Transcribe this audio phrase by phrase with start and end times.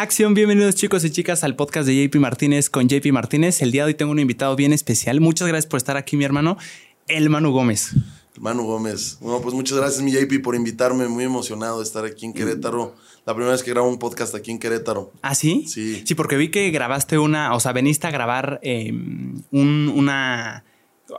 [0.00, 3.62] Acción, bienvenidos chicos y chicas al podcast de JP Martínez con JP Martínez.
[3.62, 5.20] El día de hoy tengo un invitado bien especial.
[5.20, 6.56] Muchas gracias por estar aquí, mi hermano,
[7.06, 7.92] el Manu Gómez.
[8.38, 9.18] Manu Gómez.
[9.20, 11.06] Bueno, pues muchas gracias, mi JP, por invitarme.
[11.06, 12.96] Muy emocionado de estar aquí en Querétaro.
[13.24, 15.12] La primera vez que grabo un podcast aquí en Querétaro.
[15.22, 15.64] ¿Ah, sí?
[15.68, 16.02] Sí.
[16.04, 20.64] Sí, porque vi que grabaste una, o sea, veniste a grabar eh, un- una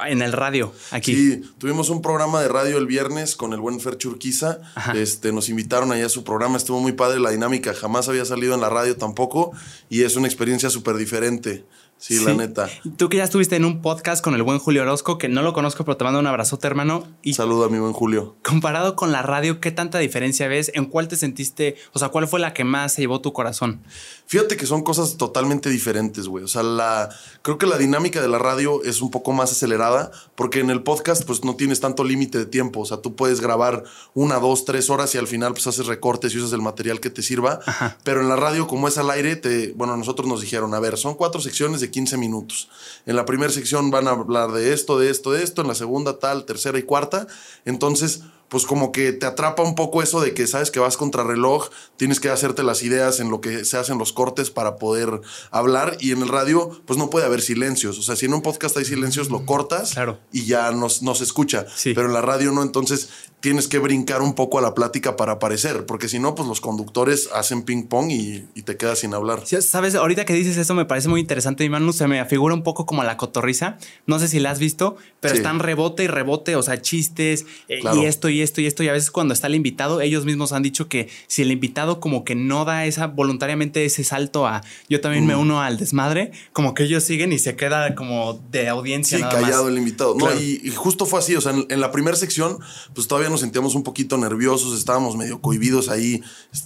[0.06, 1.14] en el radio aquí.
[1.14, 4.60] Sí, tuvimos un programa de radio el viernes con el buen Fer Churquiza.
[4.76, 4.94] Ajá.
[4.94, 8.56] Este, nos invitaron allá a su programa, estuvo muy padre la dinámica, jamás había salido
[8.56, 9.52] en la radio tampoco
[9.90, 11.66] y es una experiencia súper diferente.
[11.98, 12.70] Sí, la neta.
[12.98, 15.54] Tú que ya estuviste en un podcast con el buen Julio Orozco, que no lo
[15.54, 17.08] conozco, pero te mando un abrazote, hermano.
[17.24, 18.36] Y Saludo a mi buen Julio.
[18.44, 20.72] comparado con la radio, ¿qué tanta diferencia ves?
[20.76, 21.78] ¿En cuál te sentiste?
[21.94, 23.82] O sea, ¿cuál fue la que más se llevó tu corazón?
[24.28, 26.44] Fíjate que son cosas totalmente diferentes, güey.
[26.44, 27.10] O sea, la,
[27.42, 30.84] creo que la dinámica de la radio es un poco más acelerada porque en el
[30.84, 32.82] podcast pues no tienes tanto límite de tiempo.
[32.82, 36.34] O sea, tú puedes grabar una, dos, tres horas y al final pues haces recortes
[36.34, 37.62] y usas el material que te sirva.
[37.66, 37.98] Ajá.
[38.04, 40.98] Pero en la radio, como es al aire, te, bueno, nosotros nos dijeron, a ver,
[40.98, 42.70] son cuatro secciones de 15 minutos.
[43.06, 45.62] En la primera sección van a hablar de esto, de esto, de esto.
[45.62, 47.28] En la segunda tal, tercera y cuarta.
[47.66, 51.24] Entonces pues como que te atrapa un poco eso de que sabes que vas contra
[51.24, 55.20] reloj, tienes que hacerte las ideas en lo que se hacen los cortes para poder
[55.50, 58.44] hablar y en el radio pues no puede haber silencios, o sea, si en un
[58.44, 60.20] podcast hay silencios lo cortas Claro.
[60.32, 61.94] y ya no se escucha, Sí.
[61.96, 63.10] pero en la radio no, entonces
[63.46, 66.62] tienes que brincar un poco a la plática para aparecer, porque si no pues los
[66.62, 69.42] conductores hacen ping pong y, y te quedas sin hablar.
[69.46, 72.56] Sí, Sabes, ahorita que dices eso me parece muy interesante, mi Manu, se me afigura
[72.56, 73.78] un poco como la cotorriza.
[74.08, 75.38] No sé si la has visto, pero Sí.
[75.42, 78.02] están rebote y rebote, o sea, chistes eh, Claro.
[78.02, 78.82] y esto y esto y esto.
[78.82, 82.00] Y a veces cuando está el invitado, ellos mismos han dicho que si el invitado
[82.00, 85.28] como que no da esa voluntariamente ese salto a yo también Mm.
[85.28, 89.18] me uno al desmadre, como que ellos siguen y se queda como de audiencia.
[89.20, 89.72] Sí, nada callado más.
[89.72, 90.16] el invitado.
[90.16, 90.34] Claro.
[90.34, 91.36] No, y, y justo fue así.
[91.36, 92.58] O sea, en, en la primera sección,
[92.96, 96.24] pues todavía nos sentíamos un poquito nerviosos, estábamos medio cohibidos ahí.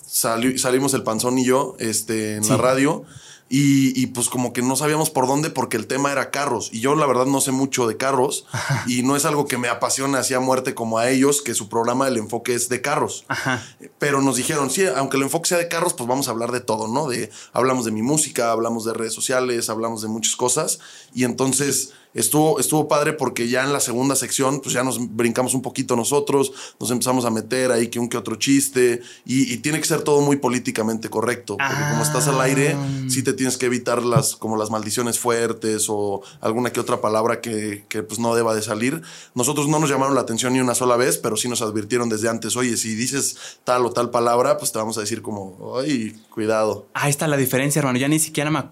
[0.07, 2.49] Sali- salimos el panzón y yo este, en Sí.
[2.51, 3.03] la radio.
[3.51, 6.69] Y, y, pues como que no sabíamos por dónde porque el tema era carros.
[6.71, 8.45] Y yo la verdad no sé mucho de carros.
[8.85, 11.67] y no es algo que me apasiona así a muerte como a ellos, que su
[11.67, 13.25] programa el enfoque es de carros.
[13.27, 13.65] Ajá.
[13.97, 16.59] Pero nos dijeron, sí, aunque el enfoque sea de carros, pues vamos a hablar de
[16.59, 17.07] todo, ¿no?
[17.07, 20.77] De, hablamos de mi música, hablamos de redes sociales, hablamos de muchas cosas.
[21.15, 25.53] Y entonces estuvo, estuvo padre porque ya en la segunda sección, pues ya nos brincamos
[25.53, 29.01] un poquito nosotros, nos empezamos a meter ahí que un que otro chiste.
[29.25, 31.57] Y, y tiene que ser todo muy políticamente correcto.
[31.57, 32.75] Porque como estás al aire,
[33.07, 37.41] sí te tienes que evitar las, como las maldiciones fuertes o alguna que otra palabra
[37.41, 39.01] que, que pues no deba de salir.
[39.35, 42.29] Nosotros no nos llamaron la atención ni una sola vez, pero sí nos advirtieron desde
[42.29, 46.15] antes, oye, si dices tal o tal palabra, pues te vamos a decir como, ay,
[46.29, 46.87] cuidado.
[46.93, 47.99] Ahí está la diferencia, hermano.
[47.99, 48.63] Ya ni siquiera me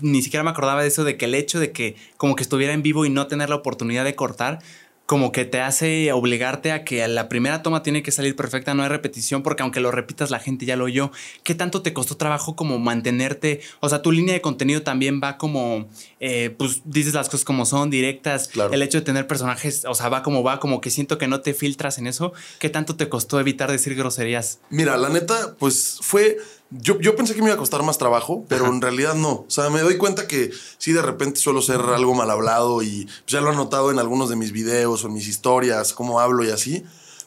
[0.00, 2.72] ni siquiera me acordaba de eso, de que el hecho de que como que estuviera
[2.72, 4.60] en vivo y no tener la oportunidad de cortar,
[5.06, 8.82] como que te hace obligarte a que la primera toma tiene que salir perfecta, no
[8.82, 11.12] hay repetición, porque aunque lo repitas la gente ya lo oyó.
[11.44, 13.60] ¿Qué tanto te costó trabajo como mantenerte?
[13.78, 15.88] O sea, tu línea de contenido también va como,
[16.18, 18.48] eh, pues dices las cosas como son, directas.
[18.48, 18.72] Claro.
[18.72, 21.40] El hecho de tener personajes, o sea, va como va, como que siento que no
[21.40, 22.32] te filtras en eso.
[22.58, 24.58] ¿Qué tanto te costó evitar decir groserías?
[24.70, 26.36] Mira, la neta, pues fue.
[26.80, 28.74] Yo, yo pensé que me iba a costar más trabajo, pero Ajá.
[28.74, 29.32] en realidad no.
[29.32, 33.04] O sea, me doy cuenta que sí, de repente suelo ser algo mal hablado y
[33.04, 36.20] pues, ya lo he notado en algunos de mis videos o en mis historias, cómo
[36.20, 36.84] hablo y así.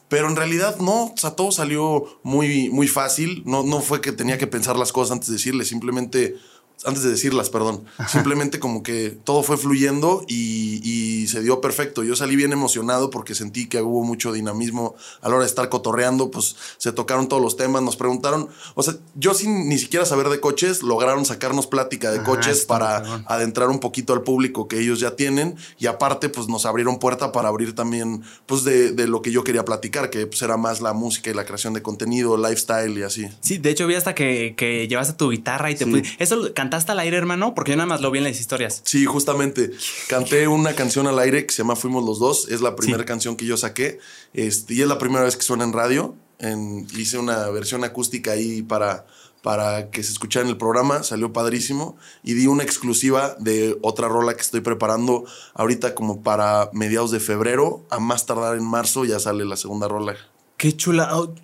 [0.08, 3.44] Pero en realidad no, o sea, todo salió muy, muy fácil.
[3.46, 6.36] No, no fue que tenía que pensar las cosas antes de decirles, simplemente,
[6.84, 7.84] antes de decirlas, perdón.
[8.08, 12.02] Simplemente como que todo fue fluyendo y, y se dio perfecto.
[12.02, 15.68] Yo salí bien emocionado porque sentí que hubo mucho dinamismo a la hora de estar
[15.68, 20.06] cotorreando, pues se tocaron todos los temas, nos preguntaron, o sea, yo sin ni siquiera
[20.06, 24.80] saber de coches, lograron sacarnos plática de coches para adentrar un poquito al público que
[24.80, 29.06] ellos ya tienen y aparte pues nos abrieron puerta para abrir también pues de, de
[29.06, 31.82] lo que yo quería platicar, que pues era más la música y la creación de
[31.82, 33.28] contenido, lifestyle y así.
[33.40, 36.02] Sí, de hecho vi hasta que, que llevaste tu guitarra y te Sí.
[36.18, 37.52] ¿Eso cantaste al aire, hermano?
[37.52, 38.80] Porque yo nada más lo vi en las historias.
[38.84, 39.72] Sí, justamente.
[40.08, 42.48] Canté una canción al aire que se llama Fuimos los dos.
[42.48, 43.06] Es la primera Sí.
[43.06, 43.98] canción que yo saqué.
[44.34, 46.14] Este, y es la primera vez que suena en radio.
[46.38, 49.04] En- hice una versión acústica ahí para,
[49.42, 51.02] para que se escuchara en el programa.
[51.02, 51.96] Salió padrísimo.
[52.22, 55.24] Y di una exclusiva de otra rola que estoy preparando
[55.54, 57.84] ahorita como para mediados de febrero.
[57.90, 60.14] A más tardar en marzo ya sale la segunda rola.
[60.60, 61.34] Qué chula, oh,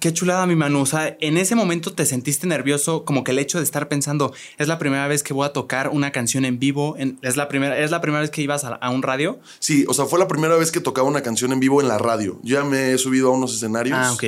[0.00, 0.80] qué chulada, mi Manu.
[0.80, 4.32] O sea, en ese momento te sentiste nervioso, como que el hecho de estar pensando,
[4.56, 7.48] es la primera vez que voy a tocar una canción en vivo, en- es la
[7.48, 9.38] primera, es la primera vez que ibas a, a un radio.
[9.58, 11.98] Sí, o sea, fue la primera vez que tocaba una canción en vivo en la
[11.98, 12.40] radio.
[12.42, 13.98] Yo ya me he subido a unos escenarios.
[14.00, 14.24] Ah, ok.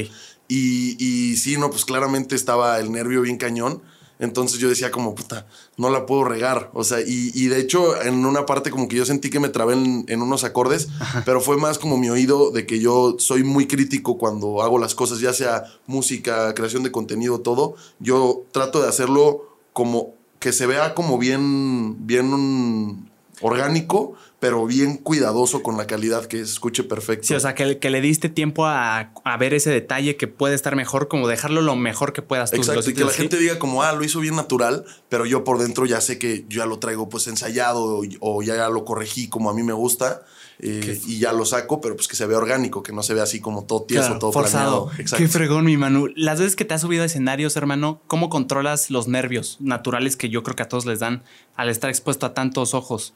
[0.46, 3.80] Y, y sí, no, pues claramente estaba el nervio bien cañón.
[4.18, 5.46] Entonces yo decía como, puta,
[5.76, 6.70] no la puedo regar.
[6.74, 9.48] O sea, y, y de hecho en una parte como que yo sentí que me
[9.48, 10.88] trabé en, en unos acordes,
[11.24, 14.94] pero fue más como mi oído de que yo soy muy crítico cuando hago las
[14.94, 17.74] cosas, ya sea música, creación de contenido, todo.
[17.98, 24.14] Yo trato de hacerlo como que se vea como bien, bien un orgánico,
[24.44, 27.26] pero bien cuidadoso con la calidad, que escuche perfecto.
[27.26, 30.54] Sí, o sea, que, que le diste tiempo a, a, ver ese detalle que puede
[30.54, 32.58] estar mejor, como dejarlo lo mejor que puedas tú.
[32.58, 33.22] Exacto, y que la así?
[33.22, 36.44] gente diga como, ah, lo hizo bien natural, pero yo por dentro ya sé que
[36.50, 40.26] ya lo traigo pues ensayado o, o ya lo corregí como a mí me gusta.
[40.58, 43.24] Eh, y ya lo saco, pero pues que se vea orgánico, que no se vea
[43.24, 44.90] así como todo tieso, claro, todo forzado.
[44.98, 45.24] Exacto.
[45.24, 46.08] Qué fregón, mi Manu.
[46.14, 50.28] Las veces que te has subido a escenarios, hermano, ¿cómo controlas los nervios naturales que
[50.28, 51.24] yo creo que a todos les dan
[51.56, 53.14] al estar expuesto a tantos ojos?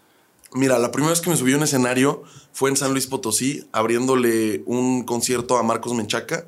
[0.54, 2.22] Mira, la primera vez que me subí a un escenario
[2.52, 6.46] fue en San Luis Potosí, abriéndole un concierto a Marcos Menchaca.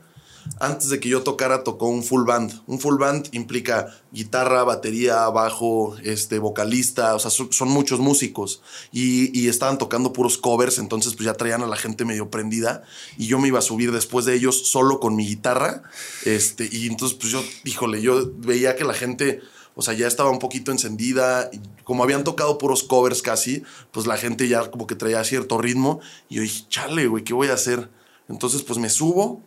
[0.59, 2.63] Antes de que yo tocara, tocó un full band.
[2.67, 8.63] Un full band implica guitarra, batería, bajo, este, vocalista, o sea, son, muchos músicos.
[8.91, 12.83] Y, y, estaban tocando puros covers, entonces pues ya traían a la gente medio prendida.
[13.19, 15.83] Y yo me iba a subir después de ellos solo con mi guitarra.
[16.25, 19.41] Este, y entonces pues yo, híjole, yo veía que la gente
[19.81, 21.51] o sea, ya estaba un poquito encendida.
[21.85, 23.63] Como habían tocado puros covers casi,
[23.93, 26.01] pues la gente ya como que traía cierto ritmo.
[26.29, 27.89] Y yo dije, chale, güey, ¿qué voy a hacer?
[28.29, 29.41] Entonces, pues me subo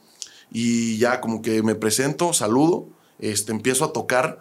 [0.52, 2.88] y ya como que me presento, saludo,
[3.20, 4.40] este, empiezo a tocar.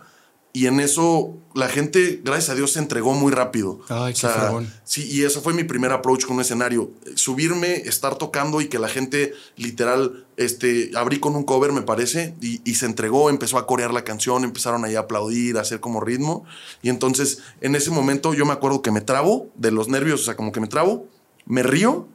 [0.54, 3.80] Y en eso la gente, gracias a Dios, se entregó muy rápido.
[3.88, 6.90] Ay, o sea, qué sí, y eso fue mi primer approach con un escenario.
[7.14, 12.34] Subirme, estar tocando y que la gente literal, este, abrí con un cover, me parece,
[12.42, 15.80] y, y, se entregó, empezó a corear la canción, empezaron ahí a aplaudir, a hacer
[15.80, 16.44] como ritmo.
[16.82, 20.24] Y entonces, en ese momento, yo me acuerdo que me trabo de los nervios, o
[20.24, 21.06] sea, como que me trabo,
[21.46, 22.08] me río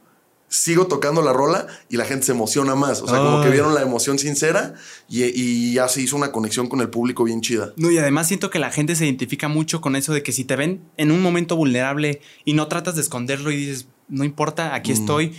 [0.48, 3.02] sigo tocando la rola y la gente se emociona más.
[3.02, 4.74] O sea, como que vieron la emoción sincera
[5.08, 7.72] y, y, ya se hizo una conexión con el público bien chida.
[7.76, 10.44] No, y además siento que la gente se identifica mucho con eso de que si
[10.44, 14.74] te ven en un momento vulnerable y no tratas de esconderlo y dices, no importa,
[14.74, 14.94] aquí mm.
[14.94, 15.34] estoy.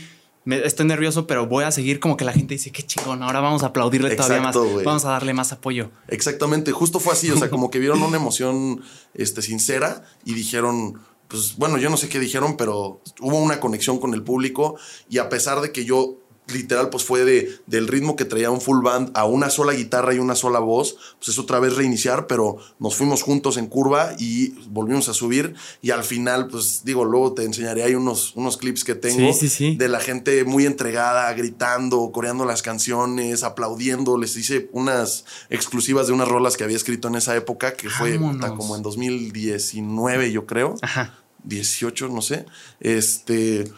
[0.45, 3.39] Me, estoy nervioso, pero voy a seguir como que la gente dice, qué chingón, ahora
[3.39, 4.85] vamos a aplaudirle Exacto, todavía más, wey.
[4.85, 5.91] vamos a darle más apoyo.
[6.07, 8.81] Exactamente, justo fue así, o sea, como que vieron una emoción
[9.13, 10.97] este, sincera y dijeron,
[11.29, 14.77] pues bueno, yo no sé qué dijeron, pero hubo una conexión con el público
[15.07, 16.17] y a pesar de que yo
[16.53, 20.13] literal pues fue de, del ritmo que traía un full band a una sola guitarra
[20.13, 24.13] y una sola voz, pues es otra vez reiniciar, pero nos fuimos juntos en curva
[24.17, 28.57] y volvimos a subir y al final pues digo, luego te enseñaré ahí unos, unos
[28.57, 29.75] clips que tengo sí, sí, sí.
[29.75, 36.13] de la gente muy entregada, gritando, coreando las canciones, aplaudiendo, les hice unas exclusivas de
[36.13, 40.45] unas rolas que había escrito en esa época que fue puta, como en 2019 yo
[40.45, 40.75] creo.
[40.81, 41.15] Ajá.
[41.43, 42.45] 18, no sé.
[42.79, 43.71] Este.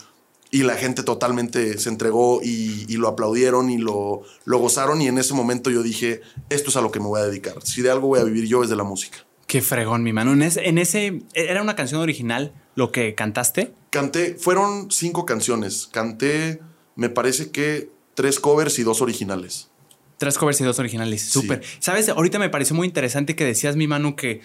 [0.53, 5.01] Y la gente totalmente se entregó y, y, lo aplaudieron y lo, lo gozaron.
[5.01, 7.56] Y en ese momento yo dije: Esto es a lo que me voy a dedicar.
[7.63, 9.19] Si de algo voy a vivir yo es de la música.
[9.48, 10.33] Qué fregón, mi mano.
[10.33, 11.24] En ese, en ese.
[11.33, 13.74] ¿Era una canción original lo que cantaste?
[13.89, 14.36] Canté.
[14.36, 15.88] Fueron cinco canciones.
[15.92, 16.59] Canté,
[16.95, 19.69] me parece que tres covers y dos originales.
[20.18, 21.24] Tres covers y dos originales.
[21.24, 21.63] Súper.
[21.63, 21.77] Sí.
[21.80, 24.42] Sabes, ahorita me pareció muy interesante que decías, mi mano, que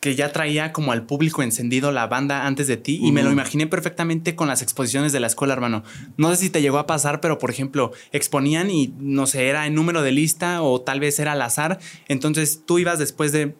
[0.00, 3.12] que ya traía como al público encendido la banda antes de ti y uh -huh.
[3.12, 5.82] me lo imaginé perfectamente con las exposiciones de la escuela, hermano.
[6.16, 9.66] No sé si te llegó a pasar, pero por ejemplo, exponían y no sé, era
[9.66, 11.78] en número de lista o tal vez era al azar.
[12.08, 13.54] Entonces tú ibas después de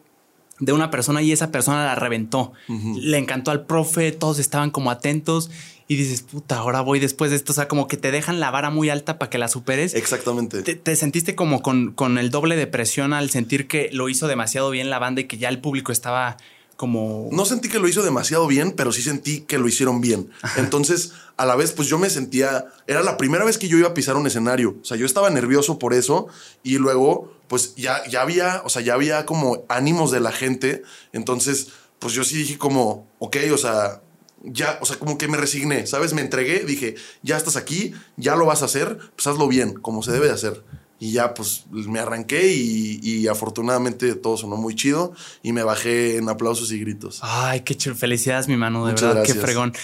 [0.59, 2.53] de una persona y esa persona la reventó.
[2.69, 3.00] Uh -huh.
[3.00, 5.50] Le encantó al profe, todos estaban como atentos
[5.88, 7.53] y dices, puta, ahora voy después de esto.
[7.53, 9.94] O sea, como que te dejan la vara muy alta para que la superes.
[9.94, 10.62] Exactamente.
[10.62, 14.27] Te, te, sentiste como con, con el doble de presión al sentir que lo hizo
[14.27, 16.37] demasiado bien la banda y que ya el público estaba
[16.77, 17.29] como...
[17.33, 20.31] No sentí que lo hizo demasiado bien, pero sí sentí que lo hicieron bien.
[20.57, 22.66] Entonces, a la vez, pues yo me sentía...
[22.87, 24.76] Era la primera vez que yo iba a pisar un escenario.
[24.83, 26.28] O sea, yo estaba nervioso por eso
[26.62, 30.83] y luego, pues ya, ya había, o sea, ya había como ánimos de la gente.
[31.12, 34.02] Entonces, pues yo sí dije como, ok, o sea,
[34.43, 36.12] ya, o sea, como que me resigné, ¿sabes?
[36.12, 40.02] Me entregué, dije, ya estás aquí, ya lo vas a hacer, pues hazlo bien, como
[40.02, 40.62] se debe de hacer.
[40.99, 45.12] Y ya, pues me arranqué y, y, afortunadamente todo sonó muy chido
[45.43, 47.19] y me bajé en aplausos y gritos.
[47.21, 47.95] Ay, qué chido.
[47.95, 49.37] Felicidades, mi mano, de Muchas verdad, gracias.
[49.37, 49.75] qué fregón.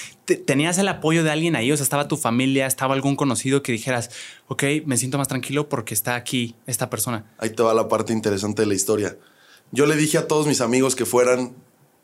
[0.47, 1.71] ¿Tenías el apoyo de alguien ahí?
[1.71, 2.66] O sea, ¿estaba tu familia?
[2.66, 4.09] ¿Estaba algún conocido que dijeras,
[4.49, 7.26] ok, me siento más tranquilo porque está aquí esta persona?
[7.37, 9.18] Ahí te va la parte interesante de la historia.
[9.71, 11.54] Yo le dije a todos mis amigos que fueran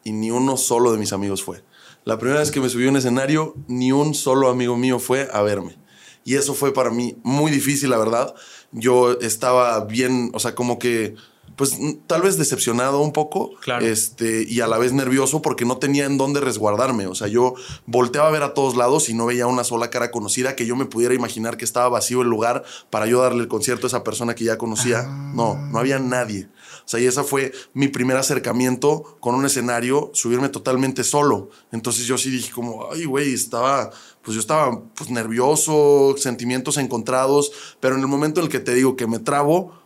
[0.05, 1.63] y ni uno solo de mis amigos fue.
[2.05, 5.29] La primera vez que me subí a un escenario, ni un solo amigo mío fue
[5.33, 5.77] a verme.
[6.25, 8.35] Y eso fue para mí muy difícil, la verdad
[8.73, 11.15] yo estaba bien, o sea, como que,
[11.57, 11.77] pues
[12.07, 13.53] tal vez decepcionado un poco.
[13.61, 13.85] Claro.
[13.85, 17.07] Este, y a la vez nervioso porque no tenía en dónde resguardarme.
[17.07, 17.55] O sea, yo
[17.87, 20.77] volteaba a ver a todos lados y no veía una sola cara conocida que yo
[20.77, 24.05] me pudiera imaginar que estaba vacío el lugar para yo darle el concierto a esa
[24.05, 25.01] persona que ya conocía.
[25.01, 25.33] Ah.
[25.35, 26.49] No, no había nadie.
[26.89, 31.51] Sea, y esa fue mi primer acercamiento con un escenario, subirme totalmente solo.
[31.71, 33.91] Entonces yo sí dije como, ay, güey, estaba,
[34.23, 38.73] pues yo estaba pues nervioso, sentimientos encontrados, pero en el momento en el que te
[38.73, 39.78] digo que me trabo,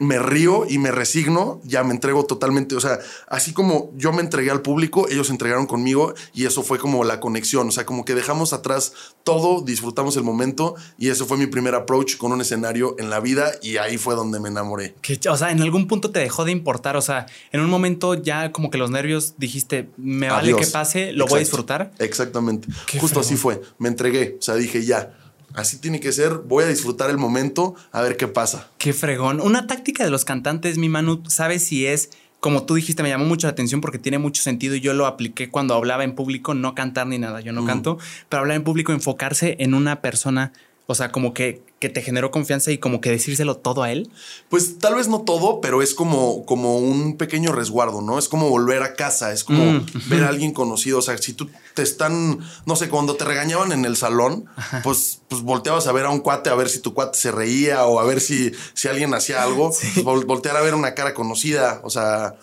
[0.00, 2.74] me río y me resigno, ya me entrego totalmente.
[2.74, 6.62] O sea, así como yo me entregué al público, ellos se entregaron conmigo y eso
[6.62, 7.68] fue como la conexión.
[7.68, 11.74] O sea, como que dejamos atrás todo, disfrutamos el momento y eso fue mi primer
[11.74, 14.94] approach con un escenario en la vida y ahí fue donde me enamoré.
[15.02, 16.96] Que, o sea, en algún punto te dejó de importar.
[16.96, 21.12] O sea, en un momento ya como que los nervios dijiste, me vale que pase,
[21.12, 21.92] lo voy a disfrutar.
[21.98, 22.68] Exactamente.
[22.98, 23.60] Justo así fue.
[23.78, 24.36] Me entregué.
[24.38, 25.19] O sea, dije ya
[25.54, 28.68] así tiene que ser, voy a disfrutar el momento, a ver qué pasa.
[28.78, 29.40] Qué fregón.
[29.40, 33.24] Una táctica de los cantantes, mi Manu, ¿sabes si es, como tú dijiste, me llamó
[33.24, 36.54] mucho la atención porque tiene mucho sentido y yo lo apliqué cuando hablaba en público,
[36.54, 40.52] no cantar ni nada, yo no canto, pero hablar en público, enfocarse en una persona
[40.90, 44.10] o sea, como que, que, te generó confianza y como que decírselo todo a él.
[44.48, 48.18] Pues tal vez no todo, pero es como, como un pequeño resguardo, ¿no?
[48.18, 50.98] Es como volver a casa, es como mm, ver a alguien conocido.
[50.98, 54.46] O sea, si tú te están, no sé, cuando te regañaban en el salón,
[54.82, 57.86] pues, pues volteabas a ver a un cuate a ver si tu cuate se reía
[57.86, 59.70] o a ver si, si alguien hacía algo.
[60.02, 62.34] Pues, voltear a ver una cara conocida, o sea,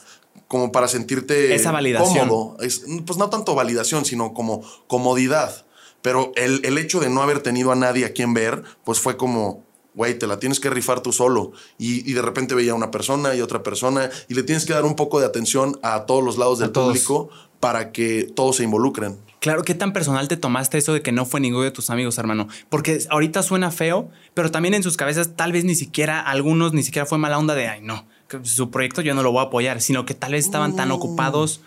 [0.47, 2.29] como para sentirte Esa validación.
[2.29, 2.57] cómodo.
[3.05, 5.66] pues no tanto validación, sino como comodidad.
[6.01, 9.17] Pero el, el hecho de no haber tenido a nadie a quien ver, pues fue
[9.17, 9.63] como,
[9.93, 11.51] güey, te la tienes que rifar tú solo.
[11.77, 14.85] Y, y, de repente veía una persona y otra persona y le tienes que dar
[14.85, 19.17] un poco de atención a todos los lados del público para que todos se involucren.
[19.39, 22.17] Claro, ¿qué tan personal te tomaste eso de que no fue ninguno de tus amigos,
[22.17, 22.47] hermano?
[22.69, 26.83] Porque ahorita suena feo, pero también en sus cabezas tal vez ni siquiera, algunos ni
[26.83, 28.07] siquiera fue mala onda de, ay, no,
[28.43, 30.93] su proyecto yo no lo voy a apoyar, sino que tal vez estaban tan mm.
[30.93, 31.61] ocupados.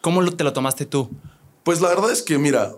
[0.00, 1.10] ¿Cómo te lo tomaste tú?
[1.64, 2.74] Pues la verdad es que, mira,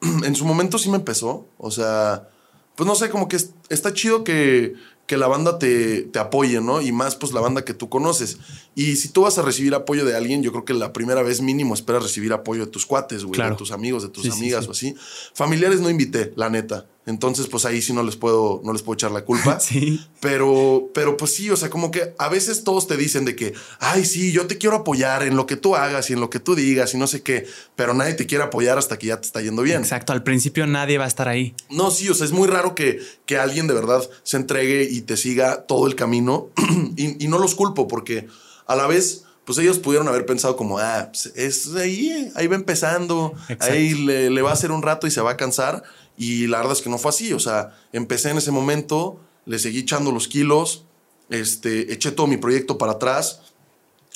[0.24, 1.48] en su momento sí me empezó.
[1.58, 2.28] O sea,
[2.74, 3.38] pues no sé, como que
[3.68, 4.74] está chido que,
[5.06, 6.80] que la banda te, te, apoye, ¿no?
[6.80, 8.38] Y más, pues la banda que tú conoces.
[8.74, 11.40] Y si tú vas a recibir apoyo de alguien, yo creo que la primera vez
[11.40, 14.72] mínimo esperas recibir apoyo de tus cuates, güey, de tus amigos, de tus amigas o
[14.72, 14.94] así.
[15.34, 16.86] Familiares no invité, la neta.
[17.06, 19.60] Entonces, pues ahí sí no les puedo, no les puedo echar la culpa.
[19.60, 20.04] sí.
[20.20, 23.54] Pero, pero pues sí, o sea, como que a veces todos te dicen de que,
[23.78, 26.40] ay, sí, yo te quiero apoyar en lo que tú hagas y en lo que
[26.40, 27.46] tú digas y no sé qué,
[27.76, 29.82] pero nadie te quiere apoyar hasta que ya te está yendo bien.
[29.82, 31.54] Exacto, al principio nadie va a estar ahí.
[31.70, 35.02] No, sí, o sea, es muy raro que, que alguien de verdad se entregue y
[35.02, 36.48] te siga todo el camino
[36.96, 38.28] y, no los culpo porque
[38.66, 42.56] a la vez pues ellos pudieron haber pensado como, ah, pues, es ahí, ahí va
[42.56, 45.84] empezando, ahí le, le, va a hacer un rato y se va a cansar.
[46.16, 47.32] Y la verdad es que no fue así.
[47.32, 50.84] O sea, empecé en ese momento, le seguí echando los kilos,
[51.30, 53.40] este, eché todo mi proyecto para atrás,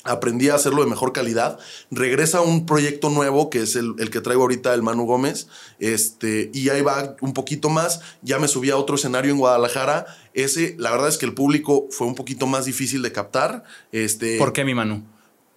[0.03, 1.59] aprendí a hacerlo de mejor calidad.
[1.91, 5.47] Regresa un proyecto nuevo, que es el, que traigo ahorita, el Manu Gómez,
[5.79, 8.01] este, y ahí va un poquito más.
[8.21, 10.05] Ya me subí a otro escenario en Guadalajara.
[10.33, 13.63] Ese, la verdad es que el público fue un poquito más difícil de captar.
[13.91, 15.03] Este, ¿Por qué mi Manu?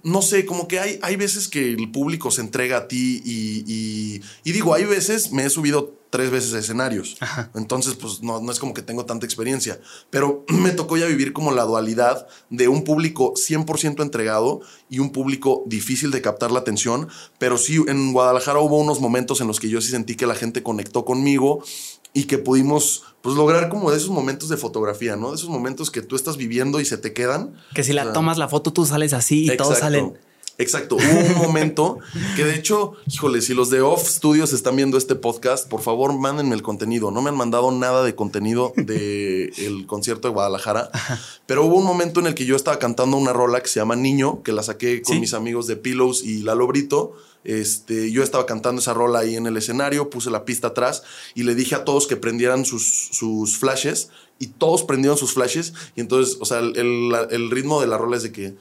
[0.04, 4.20] no sé, como que hay, hay veces que el público se entrega a ti y,
[4.44, 7.16] y, digo, hay veces me he subido tres veces escenarios.
[7.54, 9.80] Entonces, pues no, no es como que tengo tanta experiencia,
[10.10, 15.10] pero me tocó ya vivir como la dualidad de un público 100% entregado y un
[15.10, 17.08] público difícil de captar la atención,
[17.38, 20.34] pero sí en Guadalajara hubo unos momentos en los que yo sí sentí que la
[20.34, 21.62] gente conectó conmigo
[22.14, 25.30] y que pudimos pues lograr como de esos momentos de fotografía, ¿no?
[25.30, 27.54] De esos momentos que tú estás viviendo y se te quedan.
[27.74, 30.14] Que si la tomas la foto tú sales así y todos salen.
[30.58, 30.96] Exacto.
[30.96, 31.98] Hubo un momento
[32.36, 36.12] que de hecho, híjole, si los de Off Studios están viendo este podcast, por favor
[36.18, 37.10] mándenme el contenido.
[37.10, 40.90] No me han mandado nada de contenido del el concierto de Guadalajara,
[41.46, 43.96] pero hubo un momento en el que yo estaba cantando una rola que se llama
[43.96, 48.46] Niño, que la saqué con mis amigos de Pillows y Lalo Brito este, yo estaba
[48.46, 51.84] cantando esa rola ahí en el escenario, puse la pista atrás y le dije a
[51.84, 54.08] todos que prendieran sus, sus flashes
[54.38, 58.16] y todos prendieron sus flashes y entonces, o sea, el, el ritmo de la rola
[58.16, 58.56] es de que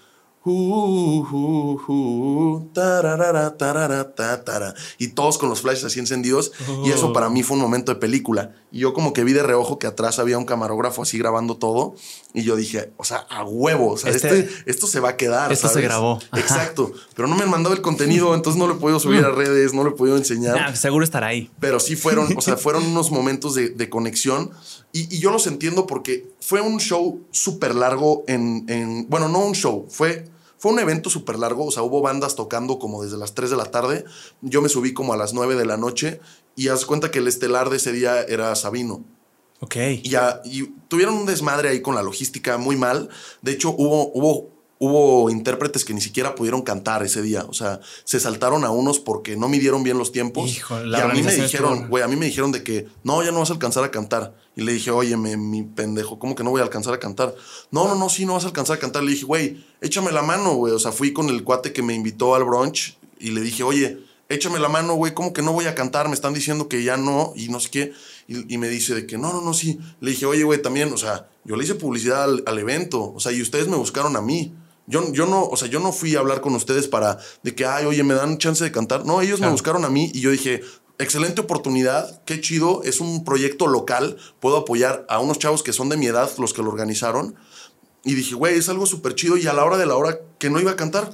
[4.98, 6.52] y todos con los flashes así encendidos.
[6.84, 8.52] Y eso para mí fue un momento de película.
[8.72, 11.96] Y yo como que vi de reojo que atrás había un camarógrafo así grabando todo.
[12.34, 15.18] Y yo dije, o sea, a huevo, o sea, este, este esto se va a
[15.18, 15.54] quedar.
[15.54, 16.20] Esto se grabó.
[16.36, 16.92] Exacto.
[17.16, 19.74] Pero no me han mandado el contenido, entonces no lo he podido subir a redes,
[19.74, 20.76] no lo he podido enseñar.
[20.76, 21.50] seguro estará ahí.
[21.60, 24.52] Pero sí fueron, o sea, fueron unos momentos de, conexión.
[24.92, 29.54] Y, yo los entiendo porque fue un show súper largo en, en, bueno, no un
[29.54, 30.33] show, fue
[30.64, 33.58] fue un evento súper largo, o sea, hubo bandas tocando como desde las 3 de
[33.58, 34.06] la tarde.
[34.40, 36.22] Yo me subí como a las 9 de la noche
[36.56, 39.04] y haz cuenta que el estelar de ese día era Sabino.
[39.60, 39.76] Ok.
[39.76, 43.10] Y, ya, y tuvieron un desmadre ahí con la logística muy mal.
[43.42, 44.53] De hecho, hubo, hubo
[44.86, 47.46] hubo intérpretes que ni siquiera pudieron cantar ese día.
[47.48, 50.50] O sea, se saltaron a unos porque no midieron bien los tiempos.
[50.50, 53.32] Hijo, y a mí me dijeron, güey, a mí me dijeron de que no, ya
[53.32, 54.36] no vas a alcanzar a cantar.
[54.56, 57.34] Y le dije, oye, me- mi pendejo, ¿cómo que no voy a alcanzar a cantar?
[57.72, 59.04] No, no, no, sí, no vas a alcanzar a cantar.
[59.04, 60.74] Le dije, güey, échame la mano, güey.
[60.74, 64.00] O sea, fui con el cuate que me invitó al brunch y le dije, oye,
[64.30, 66.08] échame la mano, güey, ¿cómo que no voy a cantar?
[66.08, 67.94] Me están diciendo que ya no y no sé qué.
[68.28, 69.80] Y, y me dice de que no, no, no, sí.
[70.02, 73.20] Le dije, oye, güey, también, o sea, yo le hice publicidad al, al evento, o
[73.20, 74.54] sea, y ustedes me buscaron a mí.
[74.86, 77.66] Yo, yo no, o sea, yo no fui a hablar con ustedes para de que,
[77.66, 79.06] ay, oye, me dan chance de cantar.
[79.06, 80.62] No, ellos me buscaron a mí y yo dije,
[81.00, 85.90] excelente oportunidad, qué chido, es un proyecto local, puedo apoyar a unos chavos que son
[85.90, 87.36] de mi edad, los que lo organizaron.
[88.04, 90.50] Y dije, güey, es algo súper chido y a la hora de la hora que
[90.50, 91.10] no iba a cantar.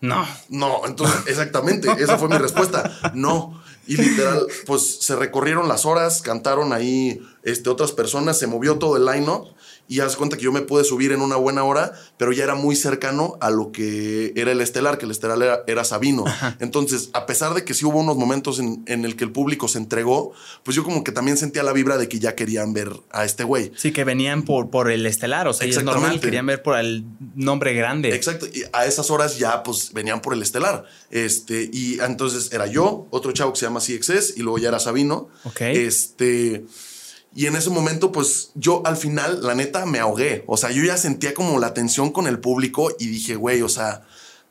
[0.00, 0.26] No.
[0.48, 3.12] No, entonces, exactamente, esa fue mi respuesta.
[3.14, 3.62] No.
[3.86, 8.96] Y literal, pues se recorrieron las horas, cantaron ahí este, otras personas, se movió todo
[8.96, 9.48] el line-up
[9.90, 12.54] y haz cuenta que yo me pude subir en una buena hora, pero ya era
[12.54, 16.24] muy cercano a lo que era el estelar, que el estelar era, era Sabino.
[16.60, 19.66] Entonces, a pesar de que sí hubo unos momentos en, en el que el público
[19.66, 20.32] se entregó,
[20.62, 23.42] pues yo como que también sentía la vibra de que ya querían ver a este
[23.42, 23.72] güey.
[23.74, 27.04] Sí, que venían por, por el estelar, o sea, es normal, querían ver por el
[27.34, 28.14] nombre grande.
[28.14, 28.46] Exacto.
[28.46, 30.84] Y a esas horas ya pues venían por el estelar.
[31.10, 34.78] Este, y entonces era yo, otro chavo que se llama CXS, y luego ya era
[34.78, 35.30] Sabino.
[35.42, 35.62] Ok.
[35.62, 36.64] Este.
[37.34, 40.44] Y en ese momento, pues yo al final, la neta, me ahogué.
[40.46, 43.68] O sea, yo ya sentía como la tensión con el público y dije, güey, o
[43.68, 44.02] sea,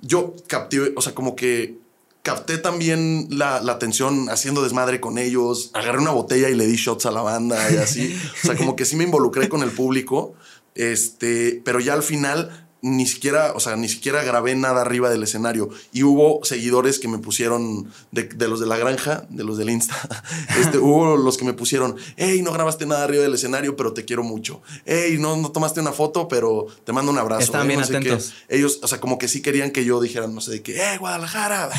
[0.02, 1.78] yo capté, o sea, como que
[2.24, 5.72] capté también la, la tensión haciendo desmadre con ellos.
[5.74, 8.18] Agarré una botella y le di shots a la banda y así.
[8.44, 10.34] o sea, como que sí me involucré con el público.
[10.76, 15.24] Este, pero ya al final ni siquiera, o sea, ni siquiera grabé nada arriba del
[15.24, 15.70] escenario.
[15.92, 19.70] Y hubo seguidores que me pusieron, de, de los de la granja, de los del
[19.70, 19.96] Insta,
[20.60, 24.06] este, hubo los que me pusieron, hey, no grabaste nada arriba del escenario, pero te
[24.06, 24.62] quiero mucho.
[24.86, 27.52] Hey, no, no tomaste una foto, pero te mando un abrazo.
[27.62, 27.98] Eh, bien no sé qué".
[27.98, 28.34] atentos.
[28.48, 30.98] Ellos, o sea, como que sí querían que yo dijera, no sé, de que, eh,
[30.98, 31.70] Guadalajara.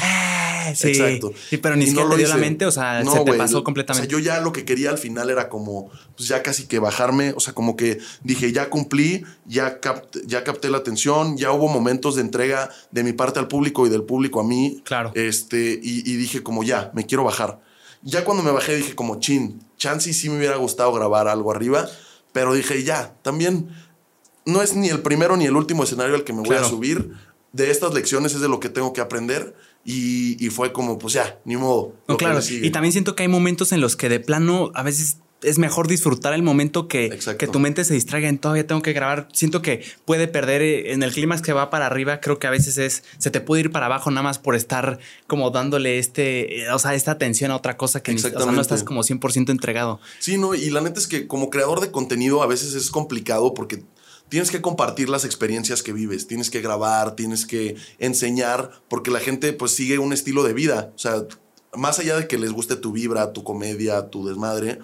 [0.68, 0.88] Eh, sí.
[0.88, 1.32] Exacto.
[1.48, 3.64] Sí, pero ni siquiera te dio la mente, o sea, No, se te pasó o
[3.64, 4.06] completamente.
[4.06, 7.32] sea, yo ya lo que quería al final era como, pues ya casi que bajarme,
[7.36, 10.89] o sea, como que dije, ya cumplí, ya capté, ya capté la atención,
[11.36, 14.80] ya hubo momentos de entrega de mi parte al público y del público a mí.
[14.84, 15.12] Claro.
[15.14, 17.60] Este, y, y dije como, ya, me quiero bajar.
[18.02, 21.50] Ya cuando me bajé dije como, chin, chance y sí me hubiera gustado grabar algo
[21.50, 21.86] arriba,
[22.32, 23.68] pero dije, ya, también
[24.46, 26.66] no es ni el primero ni el último escenario al que me voy Claro.
[26.66, 27.10] a subir.
[27.52, 29.54] De estas lecciones es de lo que tengo que aprender.
[29.84, 31.94] Y, y fue como, pues ya, ni modo.
[32.06, 32.38] No, claro.
[32.48, 35.88] Y también siento que hay momentos en los que de plano a veces es mejor
[35.88, 39.26] disfrutar el momento que, que tu mente se distraiga en todavía tengo que grabar.
[39.32, 42.20] Siento que puede perder eh, en el clímax que va para arriba.
[42.20, 44.98] Creo que a veces es se te puede ir para abajo nada más por estar
[45.26, 48.52] como dándole este, eh, o sea, esta atención a otra cosa que ni- o sea,
[48.52, 49.98] no estás como 100% entregado.
[50.18, 53.54] Sí, no, y la neta es que como creador de contenido a veces es complicado
[53.54, 53.82] porque
[54.28, 59.20] tienes que compartir las experiencias que vives, tienes que grabar, tienes que enseñar, porque la
[59.20, 60.92] gente pues sigue un estilo de vida.
[60.94, 61.24] O sea,
[61.74, 64.78] más allá de que les guste tu vibra, tu comedia, tu desmadre,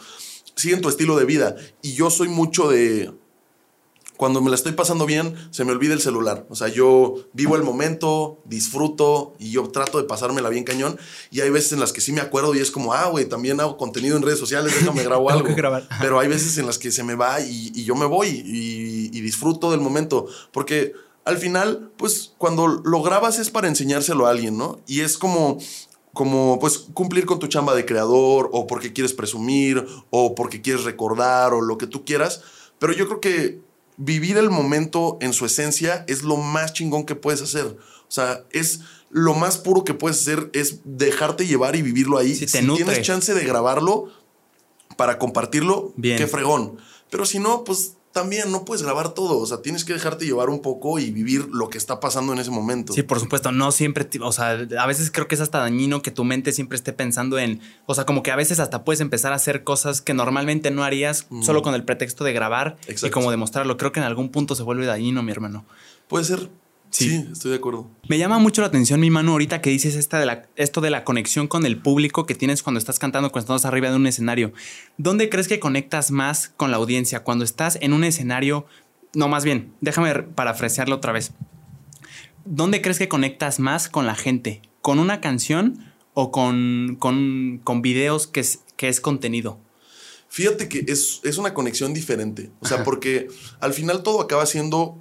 [0.57, 1.55] siguen tu estilo de vida.
[1.83, 3.13] Y yo soy mucho de...
[4.17, 6.47] Cuando me la estoy pasando bien, se me olvida el celular.
[6.49, 10.99] O sea, yo vivo el momento, disfruto y yo trato de pasármela bien cañón.
[11.31, 13.61] Y hay veces en las que sí me acuerdo y es como, ah, güey, también
[13.61, 15.55] hago contenido en redes sociales, déjame grabo algo.
[16.01, 19.11] Pero hay veces en las que se me va y, y yo me voy y,
[19.13, 20.27] y disfruto del momento.
[20.51, 20.95] Porque
[21.27, 24.79] al final, pues cuando lo grabas es para enseñárselo a alguien, ¿no?
[24.87, 25.59] Y es como
[26.17, 30.85] como pues cumplir con tu chamba de creador o porque quieres presumir o porque quieres
[30.85, 32.43] recordar o lo que tú quieras,
[32.79, 33.61] pero yo creo que
[33.99, 37.67] vivir el momento en su esencia es lo más chingón que puedes hacer.
[37.67, 42.35] O sea, es lo más puro que puedes hacer es dejarte llevar y vivirlo ahí.
[42.35, 44.07] Te si tienes chance de grabarlo
[44.97, 46.17] para compartirlo, Bien.
[46.17, 46.79] qué fregón.
[47.11, 49.39] Pero si no, pues también no puedes grabar todo.
[49.39, 52.39] O sea, tienes que dejarte llevar un poco y vivir lo que está pasando en
[52.39, 52.95] ese momento.
[52.95, 56.11] Sí, por supuesto, no siempre, o sea, a veces creo que es hasta dañino que
[56.11, 59.33] tu mente siempre esté pensando en, o sea, como que a veces hasta puedes empezar
[59.33, 63.31] a hacer cosas que normalmente no harías solo con el pretexto de grabar y como
[63.31, 63.77] demostrarlo.
[63.77, 65.67] Creo que en algún punto se vuelve dañino, mi hermano.
[66.09, 66.49] Puede ser.
[66.97, 67.11] Sí.
[67.11, 67.91] sí, estoy de acuerdo.
[68.09, 70.89] Me llama mucho la atención, mi mano, ahorita que dices esta de la, esto de
[70.89, 74.07] la conexión con el público que tienes cuando estás cantando, cuando estás arriba de un
[74.07, 74.53] escenario.
[74.97, 77.23] ¿Dónde crees que conectas más con la audiencia?
[77.23, 78.65] Cuando estás en un escenario,
[79.15, 81.33] no, más bien, déjame parafrasearlo otra vez.
[82.47, 84.63] ¿Dónde crees que conectas más con la gente?
[84.81, 89.59] ¿Con una canción o con, con, con videos que es, que es contenido?
[90.29, 92.51] Fíjate que es, es una conexión diferente.
[92.61, 93.29] O sea, porque
[93.61, 94.99] al final todo acaba siendo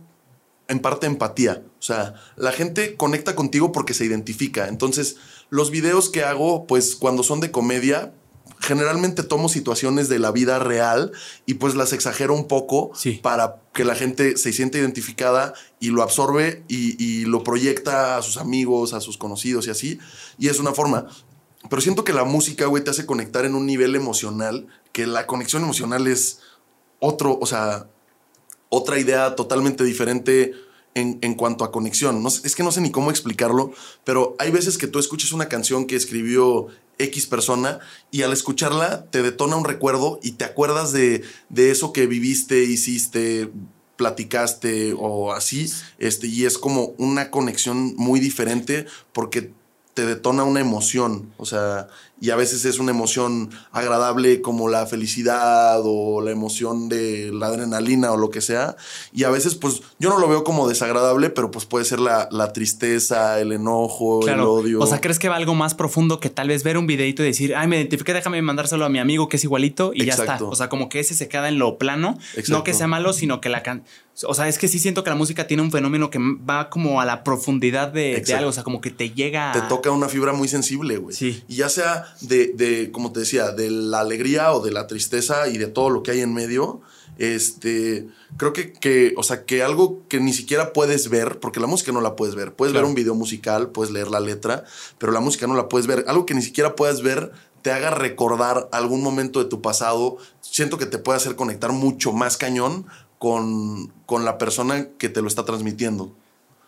[0.67, 1.63] en parte empatía.
[1.79, 4.67] O sea, la gente conecta contigo porque se identifica.
[4.67, 5.17] Entonces,
[5.49, 8.13] los videos que hago, pues cuando son de comedia,
[8.59, 11.11] generalmente tomo situaciones de la vida real
[11.45, 13.19] y pues las exagero un poco Sí.
[13.21, 18.21] para que la gente se sienta identificada y lo absorbe y, y lo proyecta a
[18.21, 19.99] sus amigos, a sus conocidos y así.
[20.39, 21.07] Y es una forma.
[21.69, 25.27] Pero siento que la música, güey, te hace conectar en un nivel emocional, que la
[25.27, 26.39] conexión emocional es
[26.99, 27.87] otro, o sea,
[28.75, 30.53] otra idea totalmente diferente
[30.93, 32.21] en, en cuanto a conexión.
[32.23, 35.49] No es que no sé ni cómo explicarlo, pero hay veces que tú escuchas una
[35.49, 37.79] canción que escribió X persona
[38.11, 42.63] y al escucharla te detona un recuerdo y te acuerdas de, de eso que viviste,
[42.63, 43.49] hiciste,
[43.95, 49.51] platicaste o así, este, y es como una conexión muy diferente porque
[49.95, 51.87] te detona una emoción, o sea,
[52.19, 57.47] y a veces es una emoción agradable como la felicidad o la emoción de la
[57.47, 58.75] adrenalina o lo que sea,
[59.13, 62.27] y a veces pues yo no lo veo como desagradable, pero pues puede ser la,
[62.29, 64.81] la tristeza, el enojo, el odio.
[64.81, 67.27] O sea, ¿crees que va algo más profundo que tal vez ver un videito y
[67.27, 70.37] decir, ay, me identifiqué, déjame mandárselo a mi amigo que es igualito y ya está?
[70.43, 72.17] O sea, como que ese se queda en lo plano.
[72.31, 72.51] Exacto.
[72.51, 73.85] No que sea malo, sino que la can...
[74.23, 77.01] O sea, es que sí siento que la música tiene un fenómeno que va como
[77.01, 78.49] a la profundidad de, de algo.
[78.49, 79.51] O sea, como que te llega.
[79.51, 81.15] te a- toca una fibra muy sensible, güey.
[81.15, 81.43] Sí.
[81.49, 85.47] Y ya sea de, de, como te decía, de la alegría o de la tristeza
[85.49, 86.81] y de todo lo que hay en medio,
[87.17, 91.67] este, creo que, que, o sea, que algo que ni siquiera puedes ver, porque la
[91.67, 92.53] música no la puedes ver.
[92.53, 92.85] Puedes Claro.
[92.85, 94.63] ver un video musical, puedes leer la letra,
[94.97, 96.05] pero la música no la puedes ver.
[96.07, 100.77] Algo que ni siquiera puedes ver te haga recordar algún momento de tu pasado, siento
[100.77, 102.85] que te puede hacer conectar mucho más cañón
[103.25, 106.15] con, con la persona que te lo está transmitiendo.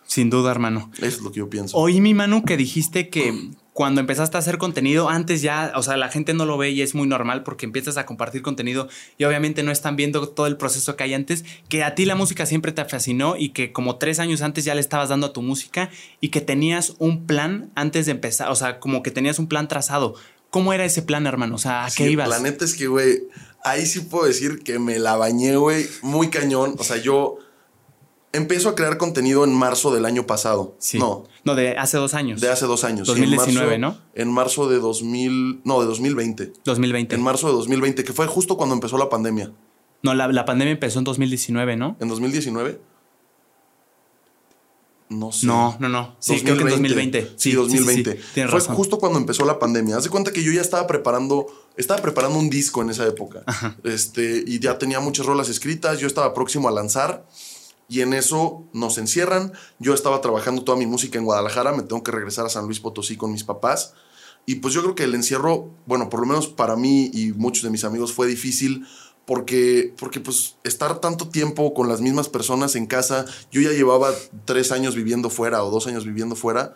[0.08, 0.90] Sin duda, hermano.
[0.96, 1.76] Eso es lo que yo pienso.
[1.76, 5.96] Oí, mi Manu, que dijiste que cuando empezaste a hacer contenido, antes ya, o sea,
[5.96, 9.22] la gente no lo ve y es muy normal porque empiezas a compartir contenido y
[9.22, 12.44] obviamente no están viendo todo el proceso que hay antes, que a ti la música
[12.44, 15.42] siempre te fascinó y que como tres años antes ya le estabas dando a tu
[15.42, 15.90] música
[16.20, 19.68] y que tenías un plan antes de empezar, o sea, como que tenías un plan
[19.68, 20.16] trazado.
[20.50, 21.54] ¿Cómo era ese plan, hermano?
[21.56, 22.28] O sea, ¿a qué Sí, ibas?
[22.28, 23.24] La neta es que, güey,
[23.64, 26.74] ahí sí puedo decir que me la bañé, güey, muy cañón.
[26.78, 27.36] O sea, yo
[28.32, 30.74] empiezo a crear contenido en marzo del año pasado.
[30.78, 30.98] Sí.
[30.98, 32.40] No, No, de hace dos años.
[32.40, 33.06] de hace dos años.
[33.08, 34.08] Sí, 2019, en marzo- ¿no?
[34.14, 36.52] En marzo de 2000, no, de 2020.
[36.64, 37.14] 2020.
[37.14, 39.52] En marzo de 2020, que fue justo cuando empezó la pandemia.
[40.02, 41.96] no, la, la pandemia empezó en 2019, ¿no?
[42.00, 42.78] ¿En 2019?
[45.10, 45.46] No sé.
[45.46, 46.16] No, no, no.
[46.18, 47.32] Sí, creo que en 2020.
[47.36, 48.12] Sí, 2020.
[48.12, 48.76] sí, Tienes Fue razón.
[48.76, 49.96] justo cuando empezó la pandemia.
[49.96, 53.42] Haz de cuenta que yo ya estaba preparando, estaba preparando un disco en esa época.
[53.84, 57.26] Este, y ya tenía muchas rolas escritas, yo estaba próximo a lanzar.
[57.90, 59.52] Y en eso nos encierran.
[59.78, 62.80] Yo estaba trabajando toda mi música en Guadalajara, me tengo que regresar a San Luis
[62.80, 63.94] Potosí con mis papás.
[64.44, 67.64] Y pues yo creo que el encierro, bueno, por lo menos para mí y muchos
[67.64, 68.86] de mis amigos fue difícil
[69.28, 74.10] porque, porque pues estar tanto tiempo con las mismas personas en casa, yo ya llevaba
[74.46, 76.74] tres años viviendo fuera o dos años viviendo fuera.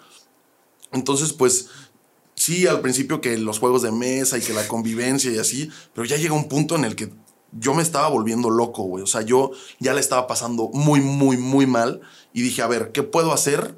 [0.93, 1.71] Entonces, pues
[2.35, 6.05] sí, al principio que los juegos de mesa y que la convivencia y así, pero
[6.05, 7.11] ya llega un punto en el que
[7.53, 9.03] yo me estaba volviendo loco, güey.
[9.03, 12.03] O sea, yo ya le estaba pasando muy, muy, muy mal
[12.35, 13.75] y dije, a ver, ¿qué puedo hacer?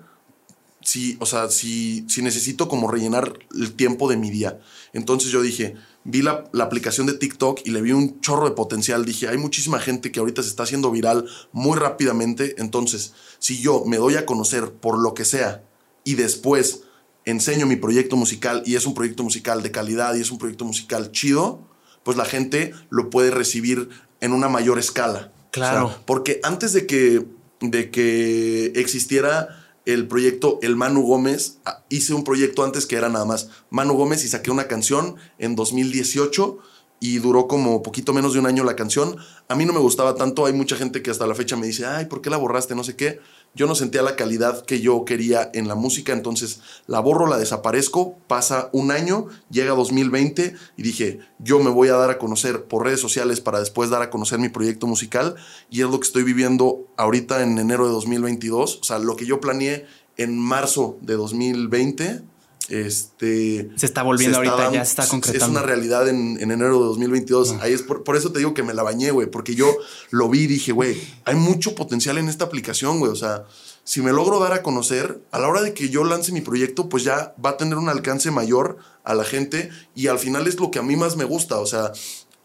[0.80, 4.58] Si, o sea, si, si necesito como rellenar el tiempo de mi día.
[4.92, 8.54] Entonces yo dije, vi la, la aplicación de TikTok y le vi un chorro de
[8.54, 9.04] potencial.
[9.04, 12.54] Dije, hay muchísima gente que ahorita se está haciendo viral muy rápidamente.
[12.58, 15.64] Entonces, si yo me doy a conocer por lo que sea
[16.04, 16.82] y después
[17.24, 20.64] enseño mi proyecto musical y es un proyecto musical de calidad y es un proyecto
[20.64, 21.66] musical chido,
[22.02, 23.88] pues la gente lo puede recibir
[24.20, 25.32] en una mayor escala.
[25.50, 25.86] Claro.
[25.86, 27.24] O sea, porque antes de que,
[27.60, 33.08] de que existiera el proyecto El Manu Gómez, ah, hice un proyecto antes que era
[33.08, 36.58] nada más Manu Gómez y saqué una canción en 2018
[37.04, 39.18] y duró como poquito menos de un año la canción.
[39.48, 41.84] A mí no me gustaba tanto, hay mucha gente que hasta la fecha me dice,
[41.84, 42.74] ay, ¿por qué la borraste?
[42.74, 43.20] No sé qué.
[43.54, 47.36] Yo no sentía la calidad que yo quería en la música, entonces la borro, la
[47.36, 52.64] desaparezco, pasa un año, llega 2020 y dije, yo me voy a dar a conocer
[52.64, 55.34] por redes sociales para después dar a conocer mi proyecto musical
[55.68, 59.26] y es lo que estoy viviendo ahorita en enero de 2022, o sea, lo que
[59.26, 59.84] yo planeé
[60.16, 62.22] en marzo de 2020.
[62.70, 65.58] Este Se está volviendo ahorita, ya se está Es concretando.
[65.58, 67.56] una realidad en, en enero de 2022.
[67.60, 69.76] Ahí es por, por eso te digo que me la bañé, güey, porque yo
[70.10, 73.12] lo vi y dije, güey, hay mucho potencial en esta aplicación, güey.
[73.12, 73.44] O sea,
[73.84, 76.88] si me logro dar a conocer, a la hora de que yo lance mi proyecto,
[76.88, 80.58] pues ya va a tener un alcance mayor a la gente y al final es
[80.58, 81.60] lo que a mí más me gusta.
[81.60, 81.92] O sea,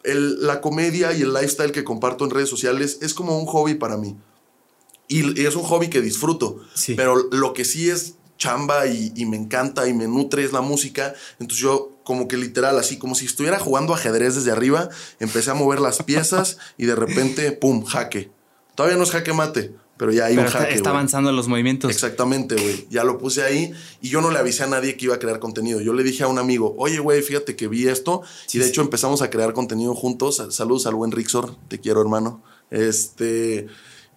[0.03, 3.75] el- la comedia y el lifestyle que comparto en redes sociales es como un hobby
[3.75, 4.17] para mí.
[5.08, 6.60] Y, y es un hobby que disfruto.
[6.75, 6.93] Sí.
[6.95, 10.62] Pero lo que sí es chamba y, y me encanta y me nutre es la
[10.62, 11.13] música.
[11.39, 15.54] Entonces yo como que literal, así como si estuviera jugando ajedrez desde arriba, empecé a
[15.54, 18.32] mover las piezas y de repente, ¡pum!, jaque.
[18.73, 20.73] Todavía no es jaque mate, pero ya hay Pero un está, jaque.
[20.73, 21.91] está avanzando en los movimientos.
[21.91, 22.88] Exactamente, güey.
[22.89, 25.39] Ya lo puse ahí y yo no le avisé a nadie que iba a crear
[25.39, 25.82] contenido.
[25.82, 28.23] Yo le dije a un amigo, oye, güey, fíjate que vi esto
[28.54, 30.41] y de hecho empezamos a crear contenido juntos.
[30.49, 32.41] Saludos al buen Rixor, te quiero, hermano.
[32.71, 33.67] Este.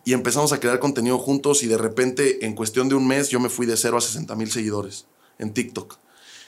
[0.05, 3.39] Y empezamos a crear contenido juntos y de repente, en cuestión de un mes, yo
[3.39, 5.07] me fui de 0 a 60 mil seguidores
[5.39, 5.97] en TikTok.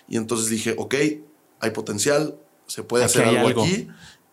[0.08, 0.94] Y entonces dije, ok,
[1.60, 2.36] hay potencial,
[2.66, 3.62] se puede Aquí hacer algo, algo.
[3.62, 3.88] aquí.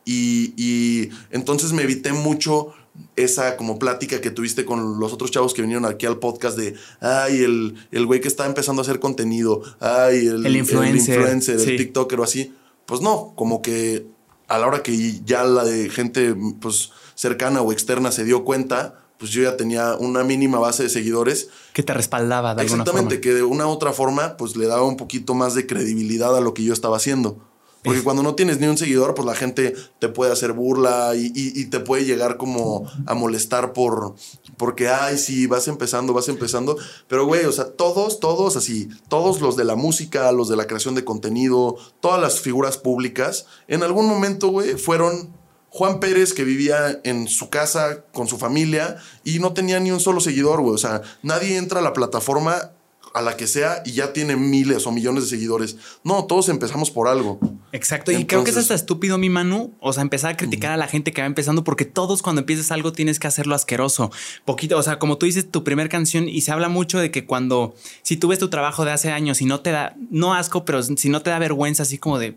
[0.05, 2.73] Y, y entonces me evité mucho
[3.15, 6.75] esa como plática que tuviste con los otros chavos que vinieron aquí al podcast de,
[6.99, 11.60] ay, el, el güey que está empezando a hacer contenido, ay, el, El influencer, influencer,
[11.60, 11.71] sí.
[11.71, 12.53] el TikToker o así.
[12.86, 14.07] Pues no, como que
[14.47, 19.00] a la hora que ya la de gente pues cercana o externa se dio cuenta,
[19.21, 23.15] pues yo ya tenía una mínima base de seguidores Que te respaldaba de alguna Exactamente,
[23.15, 23.21] forma.
[23.21, 26.41] que de una u otra forma, pues le daba un poquito más de credibilidad a
[26.41, 27.38] lo que yo estaba haciendo.
[27.84, 31.15] Porque Es- cuando no tienes ni un seguidor, pues la gente te puede hacer burla
[31.15, 34.13] y, y- y te puede llegar como a molestar por
[34.57, 36.77] porque, ay, sí, vas empezando, vas empezando.
[37.07, 40.67] Pero, güey, o sea, todos, todos así, todos los de la música, los de la
[40.67, 45.36] creación de contenido, todas las figuras públicas, en algún momento, güey, fueron
[45.73, 50.01] Juan Pérez que vivía en su casa con su familia y no tenía ni un
[50.01, 50.75] solo seguidor, güey.
[50.75, 52.71] O sea, nadie entra a la plataforma
[53.13, 55.77] a la que sea y ya tiene miles o millones de seguidores.
[56.03, 57.39] No, todos empezamos por algo.
[57.71, 60.77] Exacto, y creo que es hasta estúpido, mi Manu, o sea, empezar a criticar a
[60.77, 64.12] la gente que va empezando, porque todos cuando empiezas algo tienes que hacerlo asqueroso.
[64.43, 67.25] Poquito, o sea, como tú dices, tu primer canción, y se habla mucho de que
[67.25, 70.65] cuando, si tú ves tu trabajo de hace años y no te da, no asco,
[70.65, 72.36] pero si no te da vergüenza, así como de,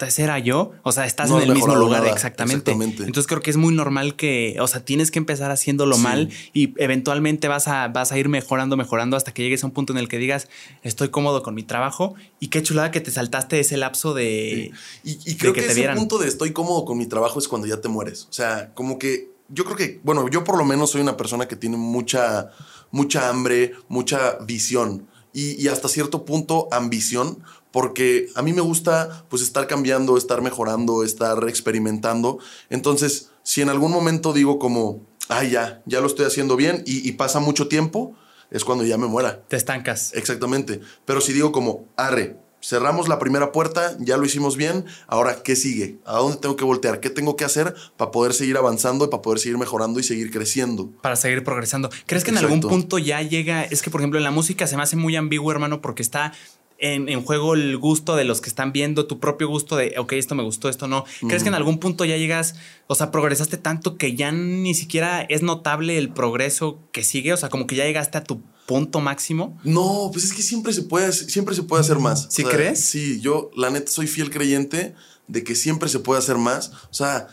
[0.00, 2.70] ese era yo, o sea, estás No en el mismo lugar, nada, exactamente.
[2.72, 3.04] exactamente.
[3.04, 6.02] Entonces creo que es muy normal que, o sea, tienes que empezar haciéndolo Sí.
[6.02, 9.72] mal y eventualmente vas a, vas a ir mejorando, mejorando hasta que llegues a un
[9.72, 10.48] punto en el que digas,
[10.82, 14.70] estoy cómodo con mi trabajo y qué chulada que te saltaste ese lapso de...
[15.04, 15.96] Y, y creo que que, te ese vieran.
[15.96, 18.26] punto de estoy cómodo con mi trabajo es cuando ya te mueres.
[18.30, 21.48] O sea, como que yo creo que, bueno, yo por lo menos soy una persona
[21.48, 22.50] que tiene mucha,
[22.92, 27.42] mucha hambre, mucha visión y, y hasta cierto punto ambición,
[27.72, 32.38] porque a mí me gusta pues estar cambiando, estar mejorando, estar experimentando.
[32.68, 37.08] Entonces, si en algún momento digo como, ay, ya, ya lo estoy haciendo bien y,
[37.08, 38.14] y pasa mucho tiempo,
[38.50, 39.42] es cuando ya me muera.
[39.48, 40.12] Te estancas.
[40.14, 40.80] Exactamente.
[41.04, 45.56] Pero si digo como, arre, cerramos la primera puerta, ya lo hicimos bien, ahora, ¿qué
[45.56, 45.98] sigue?
[46.04, 47.00] ¿A dónde tengo que voltear?
[47.00, 50.30] ¿Qué tengo que hacer para poder seguir avanzando y para poder seguir mejorando y seguir
[50.30, 50.90] creciendo?
[51.00, 51.90] para seguir progresando.
[52.06, 52.54] ¿Crees que en Exacto.
[52.54, 53.64] algún punto ya llega?
[53.64, 56.32] Es que, por ejemplo, en la música se me hace muy ambiguo, hermano, porque está
[56.80, 60.14] en, en juego el gusto de los que están viendo, tu propio gusto de, ok,
[60.14, 61.04] esto me gustó, esto no.
[61.26, 62.54] ¿Crees que en algún punto ya llegas,
[62.86, 67.32] o sea, progresaste tanto que ya ni siquiera es notable el progreso que sigue?
[67.32, 69.58] O sea, como que ya llegaste a tu punto máximo.
[69.62, 72.28] No, pues es que siempre se puede, siempre se puede hacer más.
[72.30, 72.80] ¿Sí O sea, crees?
[72.80, 74.94] Sí, yo la neta soy fiel creyente
[75.26, 76.72] de que siempre se puede hacer más.
[76.90, 77.28] O sea,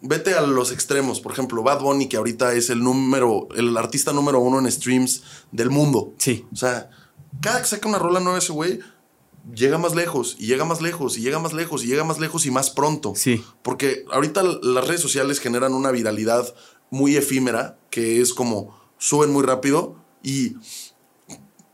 [0.00, 1.20] vete a los extremos.
[1.20, 5.22] Por ejemplo, Bad Bunny, que ahorita es el número, el artista número uno en streams
[5.50, 6.14] del mundo.
[6.18, 6.44] Sí.
[6.52, 6.90] O sea,
[7.40, 8.80] cada que saca una rola nueva ese güey,
[9.54, 12.46] llega más lejos y llega más lejos y llega más lejos y llega más lejos
[12.46, 13.14] y más pronto.
[13.16, 13.42] Sí.
[13.62, 16.54] Porque ahorita las redes sociales generan una viralidad
[16.90, 20.54] muy efímera, que es como suben muy rápido y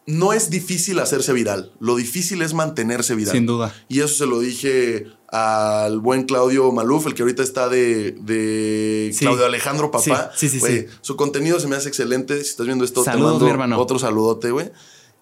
[0.07, 1.73] no es difícil hacerse viral.
[1.81, 3.35] Lo difícil es mantenerse viral.
[3.35, 3.75] Sin duda.
[3.89, 9.11] Y eso se lo dije al buen Claudio Maluf, el que ahorita está de, de
[9.13, 9.27] Sí.
[9.27, 10.31] Claudio Alejandro Papá.
[10.35, 10.87] Sí, sí, sí.
[11.03, 12.43] Su contenido se me hace excelente.
[12.43, 13.79] Si estás viendo esto, Saludos, te mando mi hermano.
[13.79, 14.71] otro saludote, güey.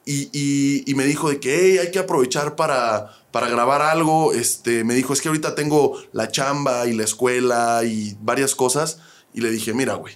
[0.06, 4.32] Y, y- y me dijo de que "Hey, hay que aprovechar para, para grabar algo.
[4.32, 9.00] Este, me dijo, es que ahorita tengo la chamba y la escuela y varias cosas.
[9.34, 10.14] Y le dije, mira, güey.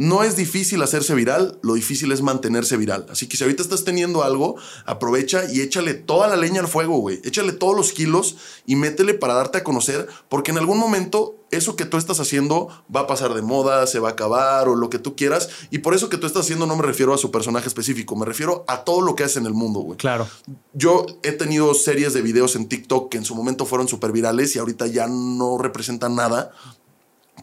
[0.00, 3.04] No es difícil hacerse viral, lo difícil es mantenerse viral.
[3.10, 6.96] Así que si ahorita estás teniendo algo, aprovecha y échale toda la leña al fuego,
[7.00, 7.20] güey.
[7.22, 11.76] Échale todos los kilos y métele para darte a conocer, porque en algún momento eso
[11.76, 14.88] que tú estás haciendo va a pasar de moda, se va a acabar o lo
[14.88, 15.50] que tú quieras.
[15.70, 18.24] Y por eso que tú estás haciendo no me refiero a su personaje específico, me
[18.24, 19.98] refiero a todo lo que haces en el mundo, güey.
[19.98, 20.26] Claro.
[20.72, 24.56] Yo he tenido series de videos en TikTok que en su momento fueron súper virales
[24.56, 26.52] y ahorita ya no representan nada.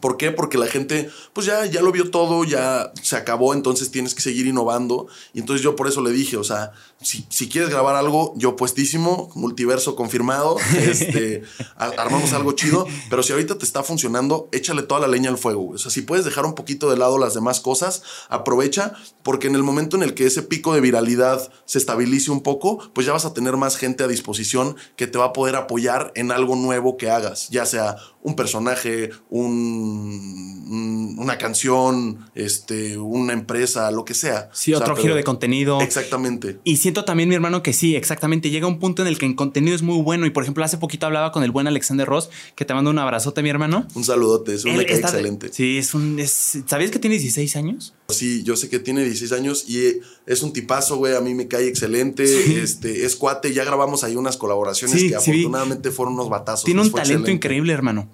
[0.00, 0.30] ¿Por qué?
[0.30, 4.22] Porque la gente, pues ya, ya lo vio todo, ya se acabó, entonces tienes que
[4.22, 5.08] seguir innovando.
[5.32, 8.56] Y entonces yo por eso le dije, o sea, si, si quieres grabar algo, yo
[8.56, 11.42] puestísimo, multiverso confirmado, este,
[11.76, 15.38] a- armamos algo chido, pero si ahorita te está funcionando, échale toda la leña al
[15.38, 15.68] fuego.
[15.70, 19.54] O sea, si puedes dejar un poquito de lado las demás cosas, aprovecha, porque en
[19.54, 23.12] el momento en el que ese pico de viralidad se estabilice un poco, pues ya
[23.12, 26.56] vas a tener más gente a disposición que te va a poder apoyar en algo
[26.56, 34.04] nuevo que hagas, ya sea un personaje, un, un- una canción, este, una empresa, lo
[34.04, 34.50] que sea.
[34.52, 35.80] Sí, O sea, otro pero- giro de contenido.
[35.80, 36.58] Exactamente.
[36.64, 38.50] Y siento también, mi hermano, que sí, exactamente.
[38.50, 40.26] Llega un punto en el que el contenido es muy bueno.
[40.26, 42.98] Y por ejemplo, hace poquito hablaba con el buen Alexander Ross, que te mando un
[42.98, 43.86] abrazote, mi hermano.
[43.94, 45.50] Un saludote, es un Él me cae está- excelente.
[45.52, 46.18] Sí, es un.
[46.18, 47.94] es- ¿Sabías que tiene 16 años?
[48.08, 51.14] Sí, yo sé que tiene 16 años y es un tipazo, güey.
[51.14, 52.26] A mí me cae excelente.
[52.26, 52.54] Sí.
[52.56, 53.52] Este, es cuate.
[53.52, 56.64] Ya grabamos ahí unas colaboraciones Sí, que sí afortunadamente fueron unos batazos.
[56.64, 57.32] Tiene un talento excelente.
[57.32, 58.08] increíble, hermano.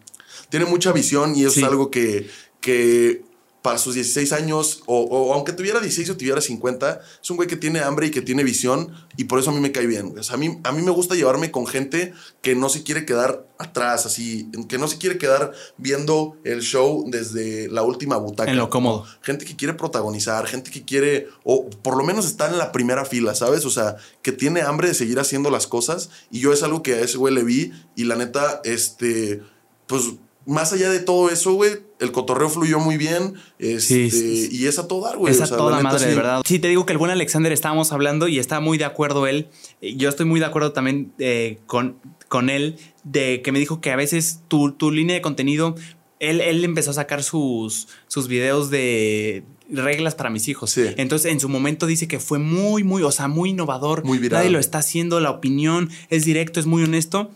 [0.51, 2.29] Tiene mucha visión y eso es algo que,
[2.61, 3.23] que
[3.65, 7.49] para sus 16 años, o, o aunque tuviera 16 o tuviera 50, es un güey
[7.49, 10.13] que tiene hambre y que tiene visión y por eso a mí me cae bien.
[10.19, 13.07] O sea, a, mí, a mí me gusta llevarme con gente que no se quiere
[13.07, 18.51] quedar atrás, así, que no se quiere quedar viendo el show desde la última butaca.
[18.51, 19.07] En lo cómodo.
[19.23, 23.07] Gente que quiere protagonizar, gente que quiere, o por lo menos estar en la primera
[23.07, 23.65] fila, ¿sabes?
[23.65, 26.11] O sea, que tiene hambre de seguir haciendo las cosas.
[26.31, 27.73] Y yo es algo que a ese güey le vi.
[27.97, 29.41] Y la neta, este,
[29.87, 30.03] pues
[30.47, 33.35] más allá de todo eso, güey, el cotorreo fluyó muy bien.
[33.59, 34.57] Este, Sí, sí, sí.
[34.57, 35.33] Y es a todo dar, güey.
[35.33, 36.43] Es O a sea, toda la madre, de verdad.
[36.47, 39.49] Sí, te digo que el buen Alexander estábamos hablando y está muy de acuerdo él.
[39.81, 41.97] Eh, Yo estoy muy de acuerdo también eh, con,
[42.29, 45.75] con él de que me dijo que a veces tu, tu línea de contenido,
[46.21, 50.71] él, él empezó a sacar sus, sus videos de reglas para mis hijos.
[50.71, 50.83] Sí.
[50.97, 54.05] Entonces, en su momento dice que fue muy, muy, o sea, muy innovador.
[54.05, 54.41] Muy viral.
[54.41, 57.31] Nadie lo está haciendo, la opinión es directo, es muy honesto.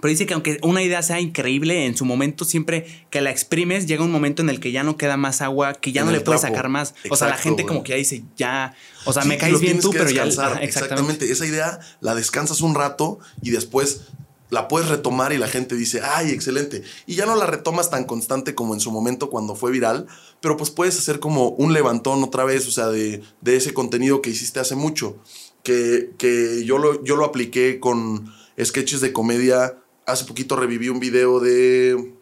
[0.00, 3.86] Pero dice que aunque una idea sea increíble, en su momento siempre que la exprimes,
[3.86, 6.12] llega un momento en el que ya no queda más agua, que ya En no
[6.12, 6.54] le puedes trapo.
[6.56, 6.94] sacar más.
[7.10, 7.68] o sea, la Exacto, gente güey.
[7.68, 10.24] como que ya dice, ya, o sea, Sí, me caes bien tú, pero ya.
[10.24, 11.30] Ajá, exactamente.
[11.30, 14.02] Esa idea la descansas un rato y después
[14.50, 16.82] la puedes retomar y la gente dice, ay, excelente.
[17.06, 20.08] Y ya no la retomas tan constante como en su momento cuando fue viral,
[20.40, 24.22] pero pues puedes hacer como un levantón otra vez, o sea, de, de ese contenido
[24.22, 25.18] que hiciste hace mucho.
[25.62, 29.76] Que, que yo, lo, yo lo apliqué con sketches de comedia.
[30.10, 32.14] Hace poquito reviví un video de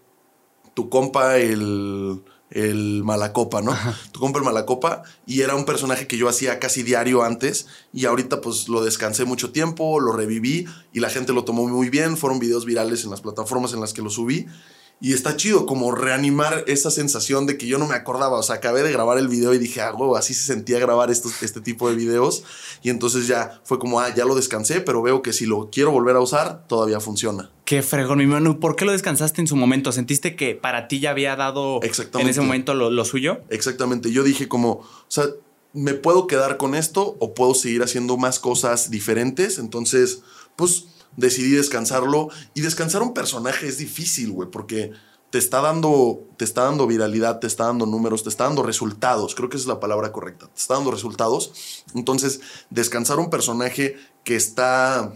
[0.74, 3.76] tu compa, el, el Malacopa, ¿no?
[4.12, 8.04] Tu compa, el Malacopa, y era un personaje que yo hacía casi diario antes, y
[8.04, 12.16] ahorita pues lo descansé mucho tiempo, lo reviví, y la gente lo tomó muy bien,
[12.16, 14.46] fueron videos virales en las plataformas en las que lo subí.
[15.00, 18.38] Y está chido como reanimar esa sensación de que yo no me acordaba.
[18.38, 21.10] O sea, acabé de grabar el video y dije, ah, huevo, así se sentía grabar
[21.10, 22.42] estos, este tipo de videos.
[22.82, 25.92] Y entonces ya fue como, ah, ya lo descansé, pero veo que si lo quiero
[25.92, 27.52] volver a usar, todavía funciona.
[27.64, 28.58] Qué fregón, mi mano.
[28.58, 29.92] ¿Por qué lo descansaste en su momento?
[29.92, 32.22] ¿Sentiste que para ti ya había dado Exactamente.
[32.22, 33.42] en ese momento lo, lo suyo?
[33.50, 34.10] Exactamente.
[34.10, 35.26] Yo dije como, o sea,
[35.72, 39.58] me puedo quedar con esto o puedo seguir haciendo más cosas diferentes.
[39.58, 40.22] Entonces,
[40.56, 42.28] pues decidí descansarlo.
[42.54, 44.92] Y descansar un personaje es difícil, güey, porque
[45.30, 49.34] te está dando, te está dando viralidad, te está dando números, te está dando resultados.
[49.34, 50.46] Creo que esa es la palabra correcta.
[50.46, 51.84] Te está dando resultados.
[51.94, 52.40] Entonces,
[52.70, 55.12] descansar un personaje que está,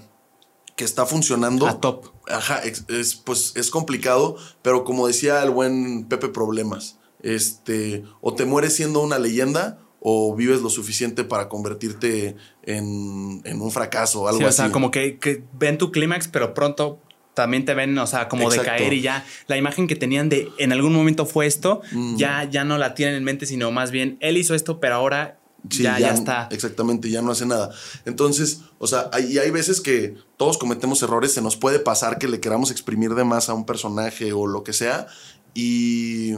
[0.77, 1.67] que está funcionando.
[1.67, 2.09] A top.
[2.29, 8.35] Ajá, ex- es, pues es complicado, pero como decía el buen Pepe Problemas, este, o
[8.35, 12.35] te mueres siendo una leyenda o vives lo suficiente para convertirte
[12.65, 14.57] en, en un fracaso o algo Sí, o así.
[14.57, 16.99] sea, como que, que ven tu clímax, pero pronto
[17.35, 18.79] también te ven, o sea, como de Exacto.
[18.79, 22.17] caer y ya la imagen que tenían de en algún momento fue esto, Mm.
[22.17, 25.39] ya, ya no la tienen en mente, sino más bien él hizo esto, pero ahora
[25.71, 26.49] Sí, ya, ya está.
[26.51, 27.71] Exactamente, ya no hace nada.
[28.05, 32.19] Entonces, o sea, hay, y hay veces que todos cometemos errores, se nos puede pasar
[32.19, 35.07] que le queramos exprimir de más a un personaje o lo que sea.
[35.55, 36.33] Y,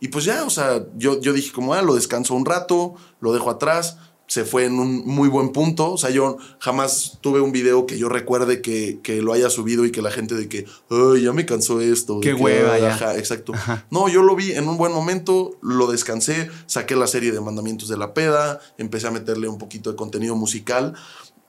[0.00, 3.32] y pues ya, o sea, yo, yo dije como, ah, lo descanso un rato, lo
[3.32, 3.96] dejo atrás.
[4.30, 5.90] Se fue en un muy buen punto.
[5.90, 9.86] O sea, yo jamás tuve un video que yo recuerde que, que lo haya subido
[9.86, 12.20] y que la gente de que, ay, ya me cansó esto.
[12.20, 12.94] Qué hueva, "Ay, ya".
[12.94, 13.54] ajá, exacto.
[13.90, 17.88] No, yo lo vi en un buen momento, lo descansé, saqué la serie de Mandamientos
[17.88, 20.92] de la Peda, empecé a meterle un poquito de contenido musical.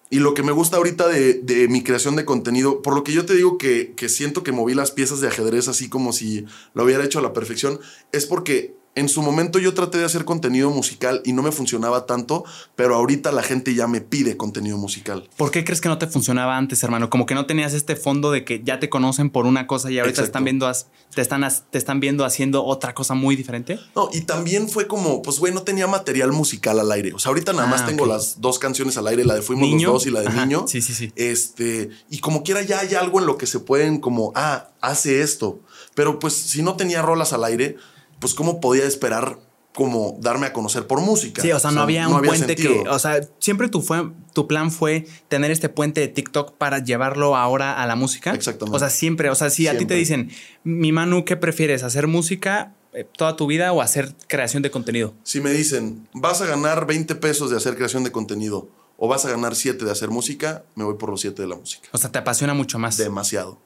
[0.09, 3.13] Y lo que me gusta ahorita de, de mi creación de contenido, por lo que
[3.13, 6.45] yo te digo que, que siento que moví las piezas de ajedrez así como si
[6.73, 7.79] lo hubiera hecho a la perfección,
[8.11, 12.05] es porque en su momento yo traté de hacer contenido musical y no me funcionaba
[12.05, 12.43] tanto,
[12.75, 15.29] pero ahorita la gente ya me pide contenido musical.
[15.37, 17.09] ¿Por qué crees que no te funcionaba antes, hermano?
[17.09, 19.99] Como que no tenías este fondo de que ya te conocen por una cosa y
[19.99, 20.27] ahorita Exacto.
[20.27, 20.71] están viendo
[21.15, 23.79] te están te están viendo haciendo otra cosa muy diferente.
[23.95, 27.13] No, y también fue como, pues, güey, no tenía material musical al aire.
[27.13, 28.09] O sea, ahorita nada Ah, más tengo ok.
[28.09, 29.87] las dos canciones al aire, la de Fuimos Niño.
[29.93, 30.65] los dos y la de Ajá, Niño.
[30.67, 31.11] sí, sí, sí.
[31.15, 35.21] Este, y como quiera ya hay algo en lo que se pueden como, ah, hace
[35.21, 35.61] esto.
[35.95, 37.77] Pero pues si no tenía rolas al aire,
[38.19, 39.39] pues cómo podía esperar
[39.73, 41.41] como darme a conocer por música.
[41.41, 42.83] Sí, o sea, no había un puente sentido.
[42.83, 46.83] que, o sea, siempre tu fue tu plan fue tener este puente de TikTok para
[46.83, 48.33] llevarlo ahora a la música.
[48.33, 48.75] Exactamente.
[48.75, 50.31] O sea, siempre, o sea, si a ti te dicen,
[50.63, 51.83] "Mi Manu, ¿qué prefieres?
[51.83, 56.41] ¿Hacer música eh, toda tu vida o hacer creación de contenido?" Si me dicen, vas
[56.41, 59.91] a ganar 20 pesos de hacer creación de contenido o vas a ganar 7 de
[59.91, 61.87] hacer música, me voy por los 7 de la música.
[61.93, 62.97] O sea, te apasiona mucho más.
[62.97, 63.61] demasiado.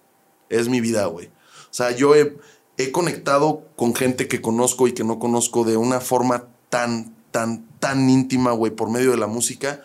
[0.50, 1.28] Es mi vida, güey.
[1.28, 2.38] O sea, yo he,
[2.78, 7.68] he conectado con gente que conozco y que no conozco de una forma tan, tan,
[7.80, 9.84] tan íntima, güey, por medio de la música,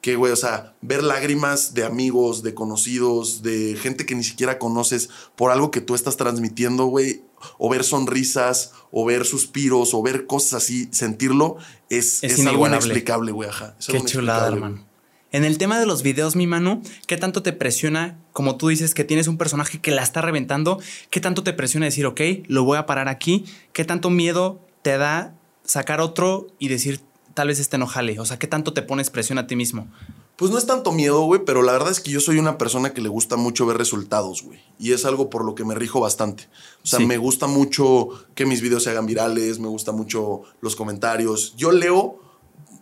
[0.00, 4.58] que, güey, o sea, ver lágrimas de amigos, de conocidos, de gente que ni siquiera
[4.58, 7.22] conoces por algo que tú estás transmitiendo, güey,
[7.58, 11.56] o ver sonrisas, o ver suspiros, o ver cosas así, sentirlo,
[11.88, 13.76] es, Es es, algo inexplicable, güey, ajá.
[13.78, 14.91] Es Qué chulada, hermano.
[15.32, 18.94] En el tema de los videos, mi mano, ¿qué tanto te presiona, como tú dices,
[18.94, 20.78] que tienes un personaje que la está reventando?
[21.10, 23.46] ¿Qué tanto te presiona decir, ok, lo voy a parar aquí?
[23.72, 27.00] ¿Qué tanto miedo te da sacar otro y decir,
[27.32, 28.20] tal vez este no jale?
[28.20, 29.88] O sea, ¿qué tanto te pones presión a ti mismo?
[30.36, 32.92] Pues no es tanto miedo, güey, pero la verdad es que yo soy una persona
[32.92, 34.60] que le gusta mucho ver resultados, güey.
[34.78, 36.48] Y es algo por lo que me rijo bastante.
[36.82, 37.06] O sea, Sí.
[37.06, 41.54] me gusta mucho que mis videos se hagan virales, me gusta mucho los comentarios.
[41.56, 42.18] Yo leo,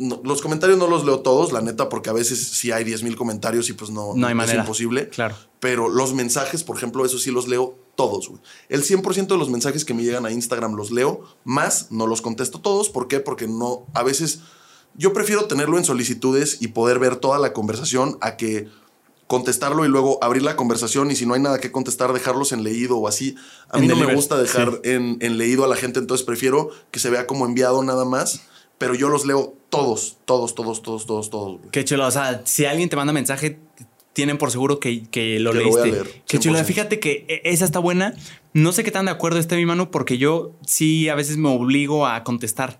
[0.00, 3.02] no, los comentarios no los leo todos, la neta, porque a veces sí hay 10
[3.02, 5.08] mil comentarios y pues no, No hay es imposible.
[5.10, 5.36] Claro.
[5.60, 8.40] Pero los mensajes, por ejemplo, eso sí los leo todos, güey.
[8.70, 12.22] El 100% de los mensajes que me llegan a Instagram los leo, más no los
[12.22, 12.88] contesto todos.
[12.88, 13.20] ¿Por qué?
[13.20, 14.40] Porque no, a veces
[14.94, 18.68] yo prefiero tenerlo en solicitudes y poder ver toda la conversación a que
[19.26, 22.64] contestarlo y luego abrir la conversación y si no hay nada que contestar, dejarlos en
[22.64, 23.36] leído o así.
[23.68, 24.90] A En mí no me gusta dejar sí.
[24.90, 28.40] en, en leído a la gente, entonces prefiero que se vea como enviado nada más,
[28.80, 31.58] pero yo los leo todos, todos, todos, todos, todos, todos.
[31.58, 31.70] güey.
[31.70, 32.06] Qué chulo.
[32.06, 33.58] O sea, si alguien te manda mensaje,
[34.14, 36.02] tienen por seguro que, que lo Que lo voy a leíste.
[36.04, 36.58] leer, Qué chulo.
[36.58, 36.64] 100%.
[36.64, 38.14] Fíjate que e- esa está buena.
[38.54, 41.50] No sé qué tan de acuerdo esté mi mano, porque yo sí a veces me
[41.50, 42.78] obligo a contestar.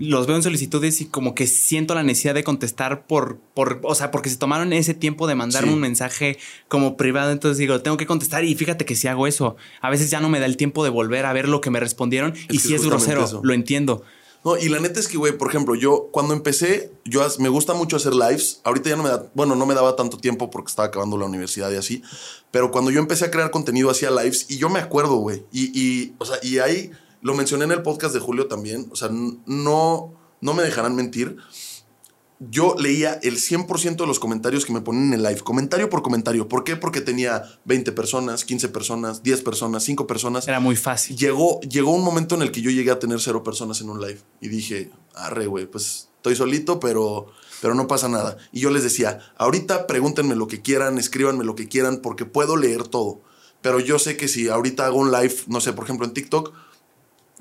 [0.00, 3.94] Los veo en solicitudes y como que siento la necesidad de contestar por, por o
[3.94, 5.74] sea, porque se tomaron ese tiempo de mandarme Sí.
[5.74, 6.36] un mensaje
[6.66, 7.30] como privado.
[7.30, 10.28] Entonces digo, tengo que contestar y fíjate que si hago eso, a veces ya no
[10.28, 12.74] me da el tiempo de volver a ver lo que me respondieron y que si
[12.74, 13.40] es es grosero, eso.
[13.44, 14.02] lo entiendo.
[14.44, 17.72] No, y la neta es que, güey, por ejemplo, yo cuando empecé, yo me gusta
[17.72, 18.60] mucho hacer lives.
[18.64, 21.24] Ahorita ya no me da, bueno, no me daba tanto tiempo porque estaba acabando la
[21.24, 22.02] universidad y así.
[22.50, 25.44] Pero cuando yo empecé a crear contenido, hacía lives y yo me acuerdo, güey.
[25.50, 26.90] Y, y, o sea, y ahí
[27.22, 28.86] lo mencioné en el podcast de Julio también.
[28.92, 31.38] O sea, no, no me dejarán mentir.
[32.40, 36.02] Yo leía el 100% de los comentarios que me ponían en el live, comentario por
[36.02, 36.48] comentario.
[36.48, 36.76] ¿Por qué?
[36.76, 40.48] Porque tenía 20 personas, 15 personas, 10 personas, 5 personas.
[40.48, 41.16] Era muy fácil.
[41.16, 44.00] Llegó, llegó un momento en el que yo llegué a tener cero personas en un
[44.00, 44.20] live.
[44.40, 47.26] Y dije, arre, güey, pues estoy solito, pero,
[47.62, 48.36] pero no pasa nada.
[48.50, 52.56] Y yo les decía, ahorita pregúntenme lo que quieran, escríbanme lo que quieran, porque puedo
[52.56, 53.20] leer todo.
[53.62, 56.52] Pero yo sé que si ahorita hago un live, no sé, por ejemplo en TikTok,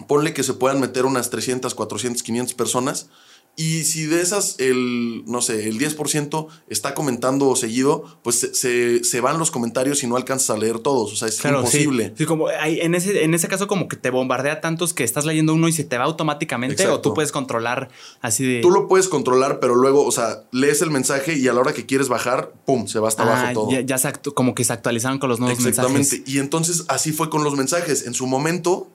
[0.07, 3.09] ponle que se puedan meter unas 300, 400, 500 personas.
[3.55, 9.21] Y si de esas, el, no sé, el 10% está comentando seguido, pues se, se-
[9.21, 11.13] van los comentarios y no alcanzas a leer todos.
[11.13, 12.13] O sea, es Claro, imposible.
[12.17, 15.25] Sí, como hay- en, ese, en ese caso, como que te bombardea tantos que estás
[15.25, 17.89] leyendo uno y se te va automáticamente, o tú puedes controlar
[18.21, 18.61] así de.
[18.61, 21.73] Tú lo puedes controlar, pero luego, o sea, lees el mensaje y a la hora
[21.73, 23.71] que quieres bajar, pum, se va hasta Ah, abajo todo.
[23.71, 25.99] ya, ya se como que se actualizaron con los nuevos Exactamente.
[25.99, 26.23] mensajes.
[26.33, 28.07] Y entonces así fue con los mensajes.
[28.07, 28.87] En su momento,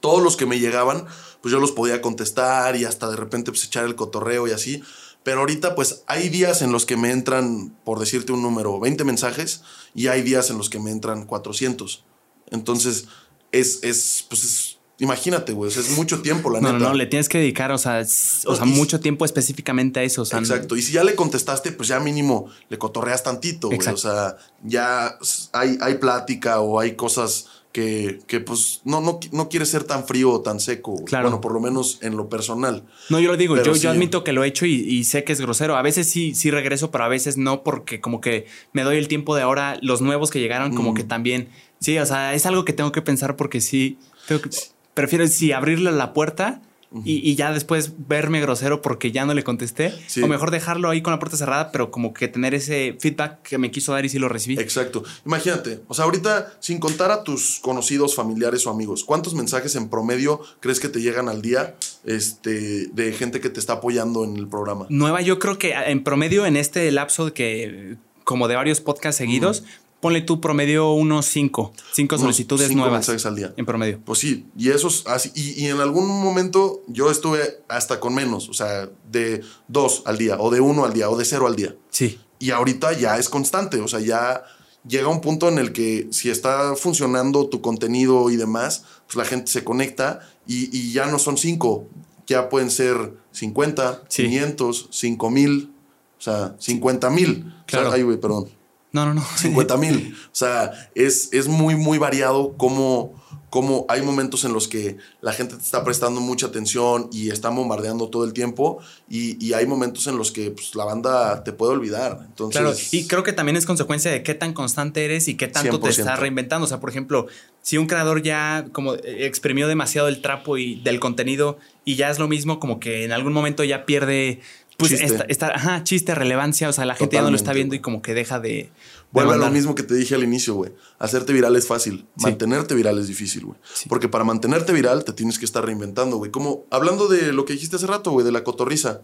[0.00, 1.04] todos los que me llegaban,
[1.42, 4.82] pues yo los podía contestar y hasta de repente pues echar el cotorreo y así.
[5.22, 9.04] Pero ahorita pues hay días en los que me entran, por decirte un número, 20
[9.04, 9.62] mensajes
[9.94, 12.04] y hay días en los que me entran 400.
[12.50, 13.06] Entonces
[13.52, 16.88] es, es pues es, imagínate, güey, o sea, es mucho tiempo, la No, no, neta.
[16.90, 20.22] no, le tienes que dedicar, o sea, o sea, Y- mucho tiempo específicamente a eso.
[20.22, 20.76] O sea, Exacto.
[20.76, 23.78] Y si ya le contestaste, pues ya mínimo le cotorreas tantito, güey.
[23.88, 25.18] O sea, ya
[25.52, 30.04] hay, hay plática o hay cosas que, que pues no, no, no quieres ser tan
[30.04, 31.04] frío o tan seco.
[31.04, 31.24] Claro.
[31.28, 32.84] Bueno, por lo menos en lo personal.
[33.10, 33.82] No, yo lo digo, yo, sí.
[33.82, 35.76] yo admito que lo he hecho y, y sé que es grosero.
[35.76, 39.06] A veces sí, sí regreso, pero a veces no, porque como que me doy el
[39.08, 40.94] tiempo de ahora, los nuevos que llegaron, como Mm.
[40.94, 41.48] que también.
[41.80, 44.50] Sí, o sea, es algo que tengo que pensar porque sí, tengo que-
[44.94, 46.60] prefiero sí abrirle la puerta
[47.04, 49.94] y, y ya después verme grosero porque ya no le contesté.
[50.08, 50.22] Sí.
[50.22, 53.58] O mejor dejarlo ahí con la puerta cerrada, pero como que tener ese feedback que
[53.58, 54.58] me quiso dar y sí lo recibí.
[54.58, 55.04] Exacto.
[55.24, 59.88] Imagínate, o sea, ahorita, sin contar a tus conocidos, familiares o amigos, ¿cuántos mensajes en
[59.88, 64.36] promedio crees que te llegan al día este, de gente que te está apoyando en
[64.36, 64.86] el programa?
[64.88, 69.18] Nueva, yo creo que en promedio en este lapso de que, como de varios podcasts
[69.18, 69.64] seguidos,
[70.00, 73.52] ponle tú promedio unos cinco, cinco Unos solicitudes cinco nuevas mensajes al día.
[73.56, 74.00] en promedio.
[74.04, 75.30] Pues sí, y eso es así.
[75.34, 80.18] Y, y en algún momento yo estuve hasta con menos, o sea, de dos al
[80.18, 81.76] día, o de uno al día, o de cero al día.
[81.90, 82.18] Sí.
[82.38, 84.42] Y ahorita ya es constante, o sea, ya
[84.88, 89.24] llega un punto en el que si está funcionando tu contenido y demás, pues la
[89.26, 91.86] gente se conecta y, y ya no son cinco,
[92.26, 94.22] ya pueden ser 50, Sí.
[94.24, 95.70] 500, 5 mil,
[96.18, 97.52] o sea, 50 mil.
[97.66, 97.92] Claro.
[97.92, 98.48] ay, güey, perdón.
[98.92, 99.24] No, no, no.
[99.36, 100.16] 50 mil.
[100.26, 103.20] O sea, es, es muy, muy variado cómo,
[103.50, 107.50] cómo hay momentos en los que la gente te está prestando mucha atención y está
[107.50, 108.78] bombardeando todo el tiempo
[109.08, 112.20] y, y hay momentos en los que pues, la banda te puede olvidar.
[112.26, 115.48] Entonces, Claro, y creo que también es consecuencia de qué tan constante eres y qué
[115.48, 115.90] tanto te 100%.
[115.90, 116.64] estás reinventando.
[116.64, 117.26] O sea, por ejemplo,
[117.60, 122.18] si un creador ya como exprimió demasiado el trapo y del contenido y ya es
[122.18, 124.40] lo mismo, como que en algún momento ya pierde
[124.80, 125.06] Pues chiste.
[125.06, 127.70] esta, esta- ajá, chiste, relevancia, o sea, la gente ya no lo está Totalmente, viendo
[127.72, 127.78] güey.
[127.78, 128.48] y como que deja de...
[128.48, 128.72] de
[129.12, 130.72] Vuelve a lo mismo que te dije al inicio, güey.
[130.98, 132.06] Hacerte viral es fácil.
[132.16, 132.24] Sí.
[132.24, 133.58] Mantenerte viral es difícil, güey.
[133.74, 133.88] Sí.
[133.88, 136.30] Porque para mantenerte viral te tienes que estar reinventando, güey.
[136.30, 139.02] Como hablando de lo que dijiste hace rato, güey, de la cotorriza.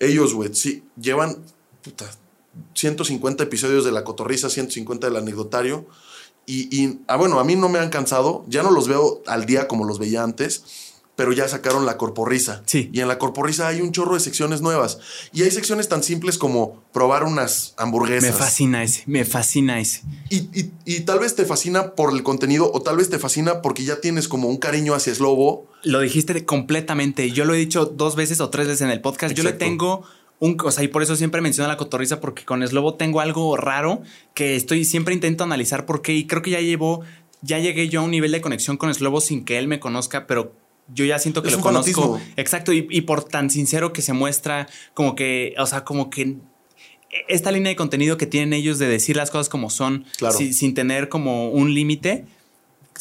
[0.00, 1.36] Ellos, güey, sí, llevan
[1.82, 2.04] puta,
[2.74, 5.86] 150 episodios de la cotorriza, 150 del anecdotario.
[6.46, 8.44] Y, y, ah, bueno, a mí no me han cansado.
[8.48, 10.92] Ya no los veo al día como los veía antes.
[11.16, 12.62] Pero ya sacaron la corporrisa.
[12.66, 12.90] Sí.
[12.92, 14.98] Y en la corporrisa hay un chorro de secciones nuevas.
[15.32, 18.32] Y hay secciones tan simples como probar unas hamburguesas.
[18.32, 20.02] Me fascina ese, me fascina ese.
[20.28, 23.62] Y, y- y tal vez te fascina por el contenido o tal vez te fascina
[23.62, 25.66] porque ya tienes como un cariño hacia Slobo.
[25.84, 27.30] Lo dijiste completamente.
[27.30, 29.36] Yo lo he dicho dos veces o tres veces en el podcast.
[29.36, 30.02] Yo le tengo
[30.40, 30.56] un.
[30.64, 34.02] O sea, y por eso siempre menciono la cotorriza, porque con Slobo tengo algo raro
[34.34, 36.12] que estoy siempre intento analizar por qué.
[36.14, 37.02] Y creo que ya llevo.
[37.42, 40.26] Ya llegué yo a un nivel de conexión con Slobo sin que él me conozca,
[40.26, 40.54] pero
[40.92, 42.02] yo ya siento que Es lo conozco.
[42.02, 42.32] fanatismo.
[42.36, 42.72] Exacto.
[42.72, 45.54] Y, y por tan sincero que se muestra, como que.
[45.58, 46.36] O sea, como que.
[47.28, 50.36] Esta línea de contenido que tienen ellos de decir las cosas como son, Claro.
[50.36, 52.24] sin, sin tener como un límite,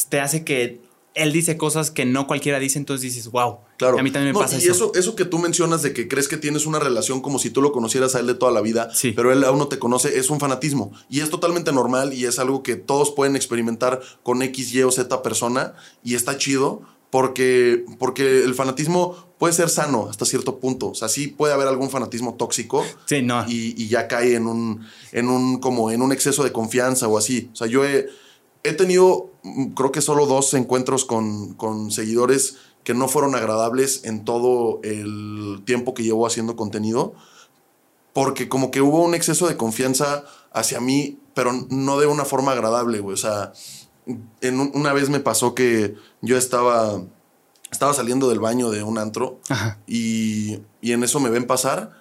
[0.10, 0.82] te hace que
[1.16, 3.58] él dice cosas que no cualquiera dice, entonces dices, wow.
[3.78, 3.98] Claro.
[4.00, 4.92] A mí también me No, pasa y eso.
[4.96, 7.72] eso que tú mencionas de que crees que tienes una relación como si tú lo
[7.72, 9.14] conocieras a él de toda la vida, Sí.
[9.16, 10.92] pero él aún no te conoce, es un fanatismo.
[11.10, 14.92] Y es totalmente normal y es algo que todos pueden experimentar con X, Y o
[14.92, 15.74] Z persona
[16.04, 16.82] y está chido
[17.14, 20.89] porque, porque el fanatismo puede ser sano hasta cierto punto.
[20.89, 22.84] O sea, sí puede haber algún fanatismo tóxico.
[23.05, 23.45] Sí, no.
[23.47, 27.20] y, y ya cae en un, en un como en un exceso de confianza o
[27.20, 27.51] así.
[27.53, 28.07] O sea, yo he,
[28.64, 34.05] he tenido, mm, creo que solo dos encuentros con, con seguidores que no fueron agradables
[34.05, 37.14] en todo el tiempo que llevo haciendo contenido,
[38.14, 42.53] porque como que hubo un exceso de confianza hacia mí, pero no de una forma
[42.53, 43.14] agradable, güey.
[43.14, 43.53] O sea,
[44.41, 47.01] en un- una vez me pasó que yo estaba,
[47.72, 49.39] estaba saliendo del baño de un antro
[49.88, 51.91] y, y en eso me ven pasar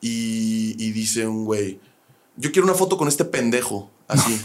[0.00, 1.80] y, y dice un güey,
[2.36, 4.40] yo quiero una foto con este pendejo, así.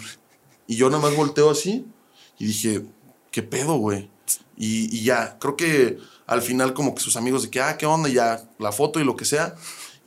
[0.68, 1.86] y yo nada más volteo así
[2.38, 2.86] y dije,
[3.32, 4.10] ¿qué pedo, güey?
[4.58, 7.86] Y, y ya, creo que al final como que sus amigos de que, ah, ¿qué
[7.86, 8.10] onda?
[8.10, 9.56] Y Ya, la foto y lo que sea.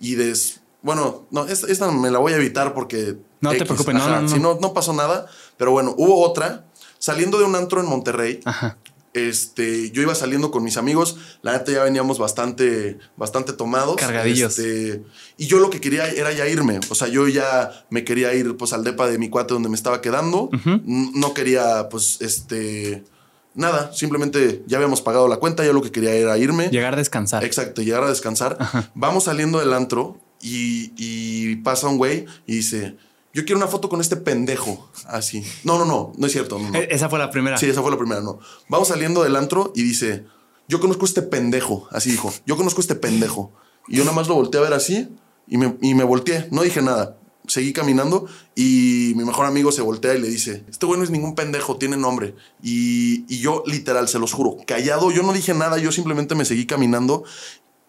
[0.00, 0.61] Y des...
[0.82, 3.16] Bueno, no, esta, esta me la voy a evitar porque...
[3.40, 4.28] No te preocupes, no, no, no.
[4.28, 5.26] Si no, no pasó nada.
[5.56, 6.66] Pero bueno, hubo otra.
[7.01, 8.76] Saliendo de un antro en Monterrey, Ajá.
[9.14, 13.96] este, yo iba saliendo con mis amigos, la neta ya veníamos bastante, bastante tomados.
[13.96, 14.57] Cargadillos.
[14.59, 15.03] Este,
[15.36, 16.78] y yo lo que quería era ya irme.
[16.90, 19.74] O sea, yo ya me quería ir pues al depa de mi cuate donde me
[19.76, 20.51] estaba quedando.
[20.76, 23.03] No quería, pues, este,
[23.55, 23.92] nada.
[23.94, 26.68] Simplemente ya habíamos pagado la cuenta, yo lo que quería era irme.
[26.68, 27.42] Llegar a descansar.
[27.44, 28.59] Exacto, llegar a descansar.
[28.94, 32.96] Vamos saliendo del antro y, y pasa un güey y dice,
[33.32, 34.90] yo quiero una foto con este pendejo.
[35.06, 35.44] Así.
[35.64, 36.58] No, no, no, no es cierto.
[36.58, 36.78] no, no.
[36.78, 37.56] Eh, Esa fue la primera.
[37.58, 38.38] Sí, esa fue la primera, no.
[38.68, 40.24] Vamos saliendo del antro y dice,
[40.68, 41.88] yo conozco a este pendejo.
[41.90, 43.52] Así dijo, yo conozco a este pendejo.
[43.88, 45.08] Y yo nada más lo volteé a ver así
[45.46, 46.48] y me, y me volteé.
[46.50, 47.16] No dije nada.
[47.46, 51.10] Seguí caminando y mi mejor amigo se voltea y le dice, este güey no es
[51.10, 52.36] ningún pendejo, tiene nombre.
[52.62, 56.44] Y, y yo literal, se los juro, callado, yo no dije nada, yo simplemente me
[56.44, 57.24] seguí caminando.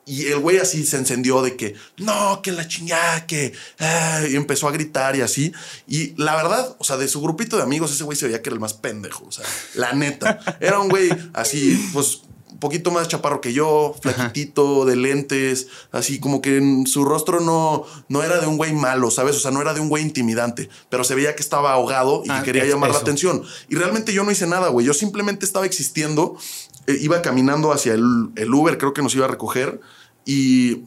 [0.05, 3.53] Y el güey así se encendió de que, no, que la chingada, que...
[3.79, 5.53] ah", y empezó a gritar y así.
[5.87, 8.49] Y la verdad, o sea, de su grupito de amigos, ese güey se veía que
[8.49, 9.25] era el más pendejo.
[9.27, 9.45] O sea,
[9.75, 10.39] la neta.
[10.59, 16.19] Era un güey así, pues, un poquito más chaparro que yo, flaquitito, de lentes, así
[16.19, 19.35] como que en su rostro no, no era de un güey malo, ¿sabes?
[19.35, 22.29] O sea, no era de un güey intimidante, pero se veía que estaba ahogado y
[22.29, 23.03] Ah, que quería llamar la eso.
[23.03, 23.41] atención.
[23.69, 24.85] Y realmente yo no hice nada, güey.
[24.85, 26.37] Yo simplemente estaba existiendo,
[26.99, 29.79] iba caminando hacia el, Uber, creo que nos iba a recoger,
[30.25, 30.83] y,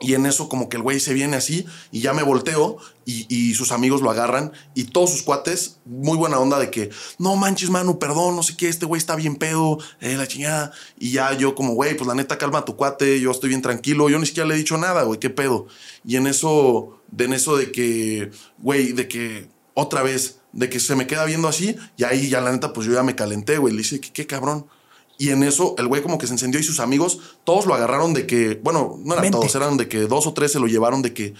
[0.00, 3.26] y en eso como que el güey se viene así y ya me volteo y,
[3.28, 7.34] y sus amigos lo agarran y todos sus cuates, muy buena onda de que, no
[7.36, 10.72] manches, Manu, perdón, no sé qué, este güey está bien pedo, eh, la chingada.
[10.98, 14.08] Y ya yo como, güey, pues la neta calma tu cuate, yo estoy bien tranquilo,
[14.08, 15.66] yo ni siquiera le he dicho nada, güey, qué pedo.
[16.04, 20.80] Y en eso, de en eso de que, güey, de que otra vez, de que
[20.80, 23.58] se me queda viendo así y ahí ya la neta, pues yo ya me calenté,
[23.58, 24.66] güey, le dije, ¿qué, qué cabrón?
[25.18, 28.14] Y en eso el güey como que se encendió y sus amigos, todos lo agarraron
[28.14, 31.02] de que, bueno, no eran todos, eran de que dos o tres se lo llevaron
[31.02, 31.34] de que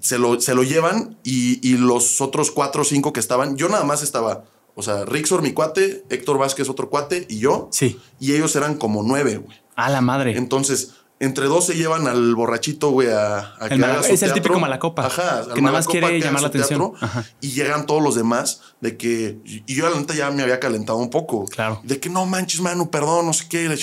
[0.00, 3.68] se lo, se lo llevan y, y los otros cuatro o cinco que estaban, yo
[3.68, 4.44] nada más estaba,
[4.74, 7.68] o sea, Rixor, mi cuate, Héctor Vázquez, otro cuate y yo.
[7.72, 7.98] Sí.
[8.20, 9.56] Y ellos eran como nueve, güey.
[9.74, 10.36] A la madre.
[10.36, 14.08] Entonces, entre dos se llevan al borrachito, güey, a, a que El mala- haga su
[14.12, 14.42] es el teatro.
[14.42, 16.92] típico malacopa, Ajá, que nada más quiere que llamar la atención.
[16.92, 17.24] teatro, Ajá.
[17.40, 19.38] Y llegan todos los demás de que.
[19.44, 21.44] Y yo, la neta, ya me había calentado un poco.
[21.46, 21.80] Claro.
[21.82, 23.68] De que no manches, mano, perdón, no sé qué.
[23.68, 23.76] Le,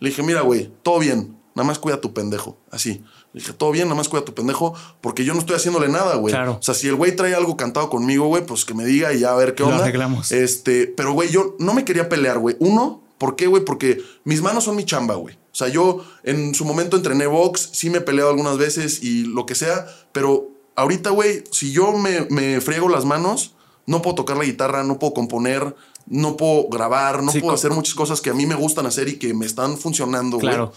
[0.00, 1.36] dije, mira, güey, todo bien.
[1.54, 2.58] Nada más cuida a tu pendejo.
[2.70, 3.02] Así.
[3.32, 4.72] Le dije, todo bien, nada más cuida a tu pendejo.
[5.00, 6.32] Porque yo no estoy haciéndole nada, güey.
[6.32, 6.58] Claro.
[6.60, 9.20] O sea, si el güey trae algo cantado conmigo, güey, pues que me diga y
[9.20, 9.82] ya a ver qué Lo onda.
[9.82, 10.30] arreglamos.
[10.32, 12.56] Este, pero güey, yo no me quería pelear, güey.
[12.60, 13.64] Uno, ¿por qué, güey?
[13.64, 15.38] Porque mis manos son mi chamba, güey.
[15.52, 19.24] O sea, yo en su momento entrené box, sí me he peleado algunas veces y
[19.24, 23.54] lo que sea, pero ahorita, güey, si yo me, me friego las manos,
[23.86, 25.74] no puedo tocar la guitarra, no puedo componer,
[26.06, 29.08] no puedo grabar, no Sí, puedo hacer muchas cosas que a mí me gustan hacer
[29.08, 30.48] y que me están funcionando, güey.
[30.48, 30.72] Claro.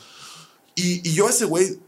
[0.75, 1.79] Y, y yo a ese güey,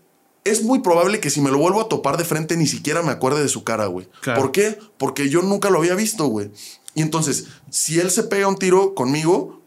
[0.44, 3.12] es muy probable que si me lo vuelvo a topar de frente ni siquiera me
[3.12, 4.08] acuerde de su cara, güey.
[4.22, 4.42] Claro.
[4.42, 4.78] ¿Por qué?
[4.98, 6.52] Porque yo nunca lo había visto, güey.
[6.94, 9.62] Y entonces, si él se pega un tiro conmigo,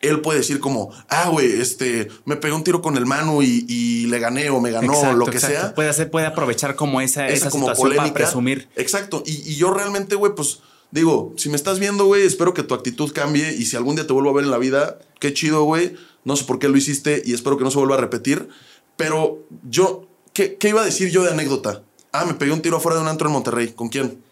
[0.00, 3.66] él puede decir como, ah, güey, este, me pegó un tiro con el Manu y,
[3.68, 5.60] y le gané o me ganó, Exacto, lo que exacto.
[5.60, 5.74] sea.
[5.74, 8.14] Puede, hacer, puede aprovechar como esa, Esa esa como situación para polémica.
[8.24, 8.68] presumir.
[8.76, 9.22] Exacto.
[9.26, 12.74] Y, y yo realmente, güey, pues digo, si me estás viendo, güey, espero que tu
[12.74, 15.64] actitud cambie y si algún día te vuelvo a ver en la vida, qué chido,
[15.64, 15.94] güey.
[16.24, 18.48] No sé por qué lo hiciste y espero que no se vuelva a repetir.
[18.96, 21.82] Pero yo, ¿qué, qué iba a decir yo de anécdota?
[22.12, 23.68] Ah, me pegué un tiro afuera de un antro en Monterrey.
[23.68, 24.22] ¿Con quién?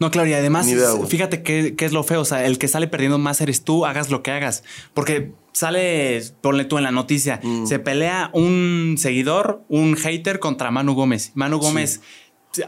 [0.00, 2.22] No, claro, y además, idea, fíjate qué, qué es lo feo.
[2.22, 4.64] O sea, el que sale perdiendo más eres tú, hagas lo que hagas.
[4.94, 7.66] Porque sale, ponle tú en la noticia, Mm.
[7.66, 11.32] se pelea un seguidor, un hater contra Manu Gómez.
[11.34, 12.00] Manu Gómez,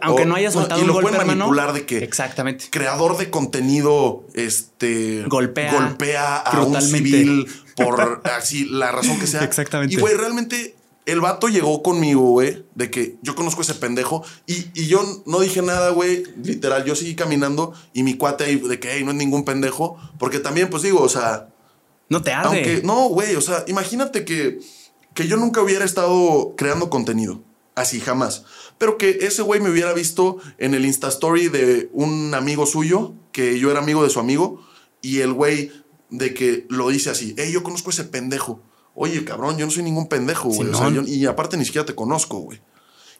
[0.03, 1.47] aunque O- no haya no, soltado y un lo golpe, pueden hermano.
[1.47, 2.67] manipular de que- Exactamente.
[2.71, 5.25] Creador de contenido, este.
[5.27, 9.43] Golpea golpea a un civil por así, la razón que sea.
[9.43, 9.95] Exactamente.
[9.95, 14.25] Y, güey, realmente el vato llegó conmigo, güey, de que yo conozco a ese pendejo
[14.47, 18.57] y, y yo no dije nada, güey, literal, yo seguí caminando y mi cuate ahí
[18.57, 21.49] de que, hey, no es ningún pendejo, porque también, pues digo, o sea,
[22.09, 22.49] No te arde.
[22.49, 24.61] aunque, no, güey, o sea, imagínate que,
[25.15, 27.43] que yo nunca hubiera estado creando contenido,
[27.75, 28.45] así, jamás,
[28.79, 33.15] pero que ese güey me hubiera visto en el Insta Story de un amigo suyo,
[33.33, 34.65] que yo era amigo de su amigo,
[35.01, 35.73] y el güey
[36.11, 38.63] de que lo dice así, hey, yo conozco a ese pendejo.
[38.95, 40.69] Oye, cabrón, yo no soy ningún pendejo, güey.
[40.71, 42.61] O sea, yo- y aparte ni siquiera te conozco, güey.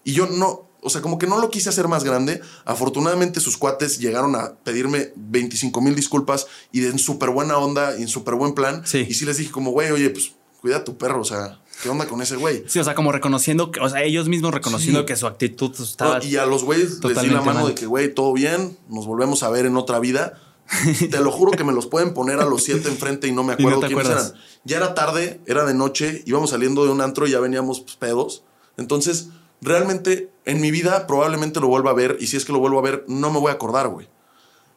[0.05, 2.41] Y yo no, o sea, como que no lo quise hacer más grande.
[2.65, 7.97] Afortunadamente sus cuates llegaron a pedirme 25 mil disculpas y de en súper buena onda
[7.99, 8.83] y en súper buen plan.
[8.85, 9.07] Sí.
[9.09, 11.89] Y sí les dije como, güey, oye, pues cuida a tu perro, o sea, ¿qué
[11.89, 12.65] onda con ese güey?
[12.69, 15.07] Sí, o sea, como reconociendo, que- o sea, ellos mismos reconociendo Sí.
[15.07, 16.19] que su actitud estaba.
[16.19, 17.69] No, y a los güeyes les di la mano mal.
[17.69, 20.39] de que, güey, todo bien, nos volvemos a ver en otra vida.
[21.11, 23.55] Te lo juro que me los pueden poner a los siete enfrente y no me
[23.55, 24.31] no acuerdo te quiénes acuerdas.
[24.31, 24.43] eran.
[24.65, 27.97] Ya era tarde, era de noche, íbamos saliendo de un antro y ya veníamos pues,
[27.97, 28.43] pedos.
[28.77, 29.29] Entonces,
[29.61, 32.79] realmente en mi vida probablemente lo vuelva a ver y si es que lo vuelvo
[32.79, 34.09] a ver, no me voy a acordar, güey.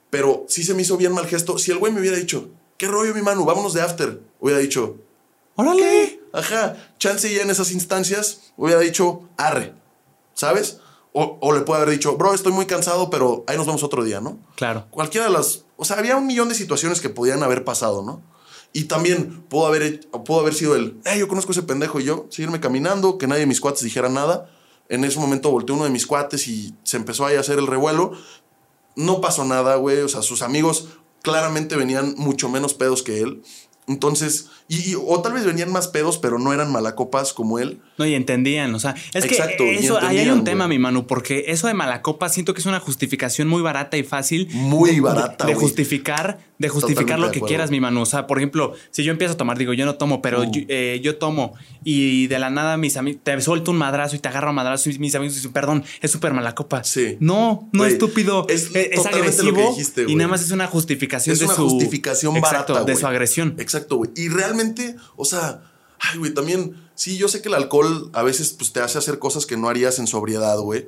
[0.09, 1.57] Pero sí se me hizo bien mal gesto.
[1.57, 3.45] Si el güey me hubiera dicho, ¿qué rollo, mi mano?
[3.45, 4.21] Vámonos de after.
[4.39, 4.97] Hubiera dicho,
[5.55, 6.19] ¡Órale!
[6.33, 9.73] Ajá, chance ya en esas instancias hubiera dicho arre,
[10.33, 10.79] ¿sabes?
[11.17, 14.03] O, o le puede haber dicho, bro, estoy muy cansado, pero ahí nos vemos otro
[14.03, 14.37] día, ¿no?
[14.55, 14.87] Claro.
[14.91, 15.63] Cualquiera de las.
[15.77, 18.21] O sea, había un millón de situaciones que podían haber pasado, ¿no?
[18.73, 22.01] Y también pudo haber, hecho- pudo haber sido el, hey, yo conozco a ese pendejo
[22.01, 24.49] y yo, seguirme caminando, que nadie de mis cuates dijera nada.
[24.89, 27.67] En ese momento volteó uno de mis cuates y se empezó ahí a hacer el
[27.67, 28.11] revuelo.
[28.97, 29.99] No pasó nada, güey.
[30.01, 30.89] O sea, sus amigos
[31.21, 33.41] claramente venían mucho menos pedos que él.
[33.87, 37.79] Entonces, y, y- o tal vez venían más pedos, pero no eran malacopas como él.
[37.97, 40.77] No, y entendían, o sea, es Exacto, que y eso, ahí hay un tema, güey.
[40.77, 44.49] mi Manu, porque eso de Malacopa siento que es una justificación muy barata y fácil.
[44.53, 45.63] Muy de- barata, De, güey.
[45.65, 47.47] justificar, de justificar Totalmente lo que acuerdo.
[47.49, 48.01] quieras, mi Manu.
[48.01, 50.51] O sea, por ejemplo, si yo empiezo a tomar, digo, yo no tomo, pero Uh.
[50.51, 51.53] yo, eh, yo tomo
[51.83, 54.89] y de la nada mis amigos, te suelto un madrazo y te agarro a madrazo
[54.89, 56.83] y mis amigos dicen, perdón, es súper Malacopa.
[56.83, 57.17] Sí.
[57.19, 58.45] No, no Güey, estúpido.
[58.49, 61.69] es que agresivo dijiste, y nada más es una justificación Es de una su...
[61.69, 63.55] justificación Exacto, barata, de su agresión.
[63.59, 64.11] Exacto, güey.
[64.15, 65.61] Y realmente, o sea,
[65.99, 69.19] ay, güey, también, sí, yo sé que el alcohol a veces pues, te hace hacer
[69.19, 70.87] cosas que no harías en sobriedad, güey.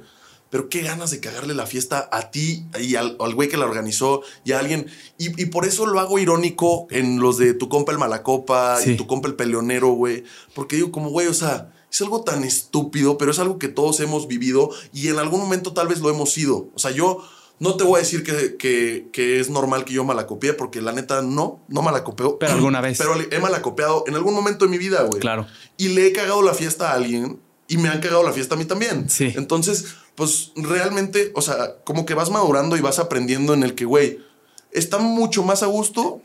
[0.49, 4.21] Pero qué ganas de cagarle la fiesta a ti y al, güey que la organizó
[4.45, 4.87] y a alguien.
[5.17, 8.91] Y, y por eso lo hago irónico en los de tu compa el Malacopa Sí.
[8.91, 10.23] y tu compa el Peleonero, güey.
[10.53, 13.99] Porque digo, como, güey, o sea, es algo tan estúpido, pero es algo que todos
[13.99, 16.69] hemos vivido y en algún momento tal vez lo hemos sido.
[16.75, 17.21] O sea, yo
[17.59, 20.91] no te voy a decir que, que, que es normal que yo malacopie, porque la
[20.91, 22.37] neta no, no malacopeo.
[22.39, 22.97] Pero alguna vez.
[22.97, 25.19] Pero he malacopeado en algún momento de mi vida, güey.
[25.19, 25.47] Claro.
[25.75, 28.57] Y le he cagado la fiesta a alguien y me han cagado la fiesta a
[28.57, 29.09] mí también.
[29.09, 29.33] Sí.
[29.35, 29.85] Entonces,
[30.17, 34.19] pues realmente, o sea, como que vas madurando y vas aprendiendo en el que, güey,
[34.71, 36.23] está mucho más a gusto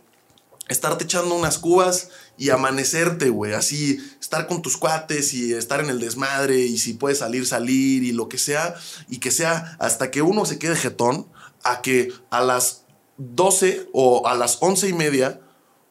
[0.68, 3.52] estarte echando unas cubas y amanecerte, güey.
[3.52, 8.02] Así, estar con tus cuates y estar en el desmadre y si puedes salir, salir
[8.02, 8.74] y lo que sea.
[9.10, 11.26] Y que sea hasta que uno se quede jetón
[11.62, 12.84] a que a las
[13.18, 15.40] 12 o a las 11 y media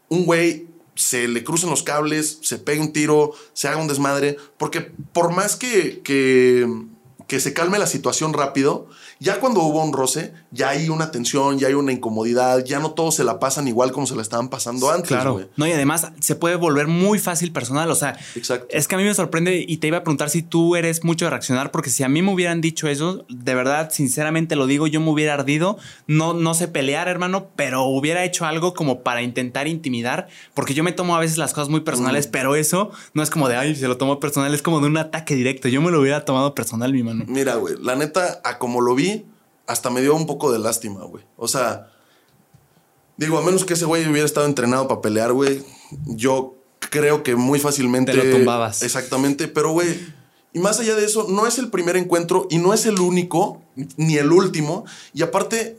[0.10, 4.38] un güey se le crucen los cables, se pegue un tiro, se haga un desmadre.
[4.58, 6.68] Porque por más que, que,
[7.32, 8.88] que se calme la situación rápido,
[9.24, 12.92] Ya cuando hubo un roce, ya hay una tensión, ya hay una incomodidad, ya no
[12.92, 15.48] todos se la pasan igual como se la estaban pasando antes, Claro.
[15.58, 17.92] No, y además se puede volver muy fácil personal.
[17.92, 18.66] O sea, Exacto.
[18.72, 21.26] es que a mí me sorprende y te iba a preguntar si tú eres mucho
[21.26, 24.88] de reaccionar, porque si a mí me hubieran dicho eso, de verdad, sinceramente lo digo,
[24.88, 25.78] yo me hubiera ardido.
[26.08, 30.84] No, no sé pelear, hermano, pero hubiera hecho algo como para intentar intimidar, porque yo
[30.84, 32.32] me tomo a veces las cosas muy personales, Mm.
[32.32, 34.98] pero eso no es como de, ay, se lo tomo personal, es como de un
[34.98, 35.68] ataque directo.
[35.68, 37.24] Yo me lo hubiera tomado personal, mi mano.
[37.28, 39.11] Mira, güey, la neta, a como lo vi,
[39.72, 41.24] hasta me dio un poco de lástima, güey.
[41.38, 41.92] O sea,
[43.18, 45.64] digo, a menos que ese güey hubiera estado entrenado para pelear, güey,
[46.06, 46.56] yo
[46.90, 48.12] creo que muy fácilmente.
[48.12, 48.84] Te lo tumbabas.
[48.84, 49.98] Exactamente, pero, güey,
[50.54, 53.62] y más allá de eso, no es el primer encuentro y no es el único,
[53.96, 54.86] ni el último.
[55.14, 55.78] Y aparte,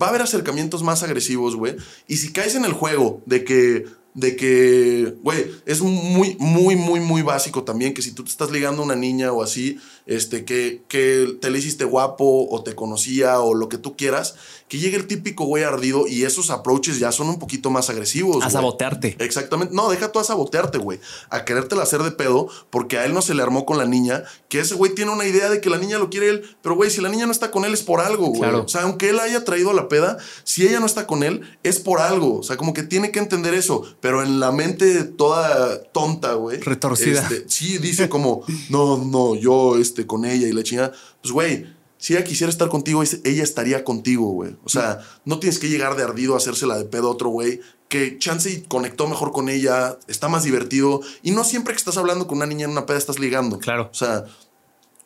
[0.00, 1.76] va a haber acercamientos más agresivos, güey.
[2.06, 3.86] Y si caes en el juego de que.
[4.14, 8.52] De que, güey, es muy, muy, muy, muy básico también que si tú te estás
[8.52, 12.74] ligando a una niña o así, este, que, que te le hiciste guapo o te
[12.74, 14.34] conocía o lo que tú quieras,
[14.68, 18.42] que llegue el típico güey ardido y esos approaches ya son un poquito más agresivos.
[18.44, 19.16] A sabotearte.
[19.18, 19.74] Exactamente.
[19.74, 21.00] No, deja tú a sabotearte, güey.
[21.30, 24.24] A querértela hacer de pedo porque a él no se le armó con la niña.
[24.48, 26.56] Que ese güey tiene una idea de que la niña lo quiere él.
[26.62, 28.40] Pero, güey, si la niña no está con él es por algo, güey.
[28.40, 28.64] Claro.
[28.64, 31.42] O sea, aunque él haya traído a la peda, si ella no está con él
[31.62, 32.38] es por algo.
[32.38, 33.84] O sea, como que tiene que entender eso.
[34.00, 36.60] Pero en la mente toda tonta, güey.
[36.60, 37.20] Retorcida.
[37.20, 40.92] este, sí, dice como, no, no, yo este, con ella y la chingada.
[41.22, 41.66] Pues, güey.
[41.96, 44.56] Si ella quisiera estar contigo, ella estaría contigo, güey.
[44.62, 47.60] O sea, no tienes que llegar de ardido a hacérsela de pedo a otro güey
[47.88, 51.00] que chance y conectó mejor con ella, está más divertido.
[51.22, 53.58] Y no siempre que estás hablando con una niña en una peda estás ligando.
[53.58, 53.88] Claro.
[53.90, 54.24] O sea,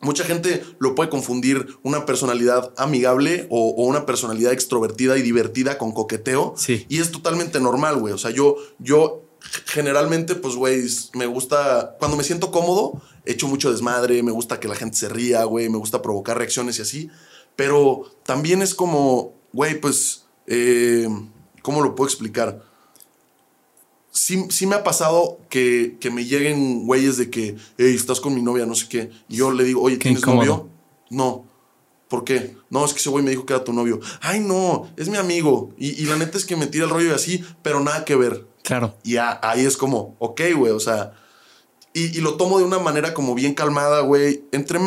[0.00, 5.76] mucha gente lo puede confundir una personalidad amigable o, o una personalidad extrovertida y divertida
[5.78, 6.54] con coqueteo.
[6.56, 6.86] Sí.
[6.88, 8.14] Y es totalmente normal, güey.
[8.14, 9.27] O sea, yo, yo
[9.66, 10.82] generalmente, pues, güey,
[11.14, 15.08] me gusta, cuando me siento cómodo, echo mucho desmadre, me gusta que la gente se
[15.08, 17.10] ría, güey, me gusta provocar reacciones y así.
[17.56, 21.08] Pero también es como, güey, pues, eh,
[21.62, 22.62] ¿cómo lo puedo explicar?
[24.10, 28.34] Sí, sí me ha pasado que, que me lleguen güeyes de que, hey, estás con
[28.34, 29.10] mi novia, no sé qué.
[29.28, 30.68] Y yo le digo, oye, ¿tienes novio?
[31.10, 31.46] No.
[32.08, 32.56] ¿Por qué?
[32.70, 34.00] No, es que ese güey me dijo que era tu novio.
[34.20, 35.74] Ay, no, es mi amigo.
[35.76, 38.16] Y, y la neta es que me tira el rollo y así, pero nada que
[38.16, 38.46] ver.
[38.68, 38.94] Claro.
[39.02, 41.14] Y a- ahí es como, ok, güey, o sea.
[41.94, 44.44] Y, y lo tomo de una manera como bien calmada, güey.
[44.52, 44.78] Entre,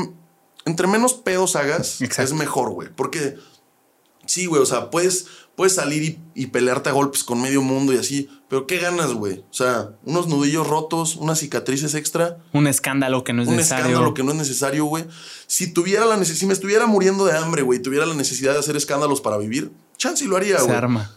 [0.66, 2.32] entre menos pedos hagas, Exacto.
[2.32, 2.90] es mejor, güey.
[2.96, 3.38] Porque,
[4.26, 5.26] sí, güey, o sea, puedes,
[5.56, 8.30] puedes salir y, y pelearte a golpes con medio mundo y así.
[8.48, 9.40] Pero ¿qué ganas, güey?
[9.50, 13.86] O sea, unos nudillos rotos, unas cicatrices extra Un escándalo que no es un necesario.
[13.86, 15.06] escándalo que no es necesario, güey.
[15.48, 18.60] Si tuviera la necesidad, si me estuviera muriendo de hambre, güey, tuviera la necesidad de
[18.60, 20.76] hacer escándalos para vivir, chance y lo haría, Se güey.
[20.76, 21.12] arma.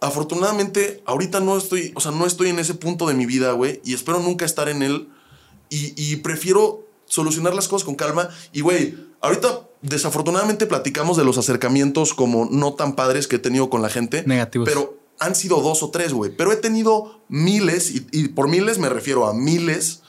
[0.00, 3.80] Afortunadamente, ahorita no estoy, o sea, no estoy en ese punto de mi vida, güey,
[3.84, 5.08] y espero nunca estar en él.
[5.70, 8.28] Y, y prefiero solucionar las cosas con calma.
[8.52, 13.70] Y, güey, ahorita desafortunadamente platicamos de los acercamientos como no tan padres que he tenido
[13.70, 14.22] con la gente.
[14.26, 14.68] Negativos.
[14.68, 16.34] Pero han sido dos o tres, güey.
[16.34, 20.02] Pero he tenido miles, y, y por miles me refiero a miles.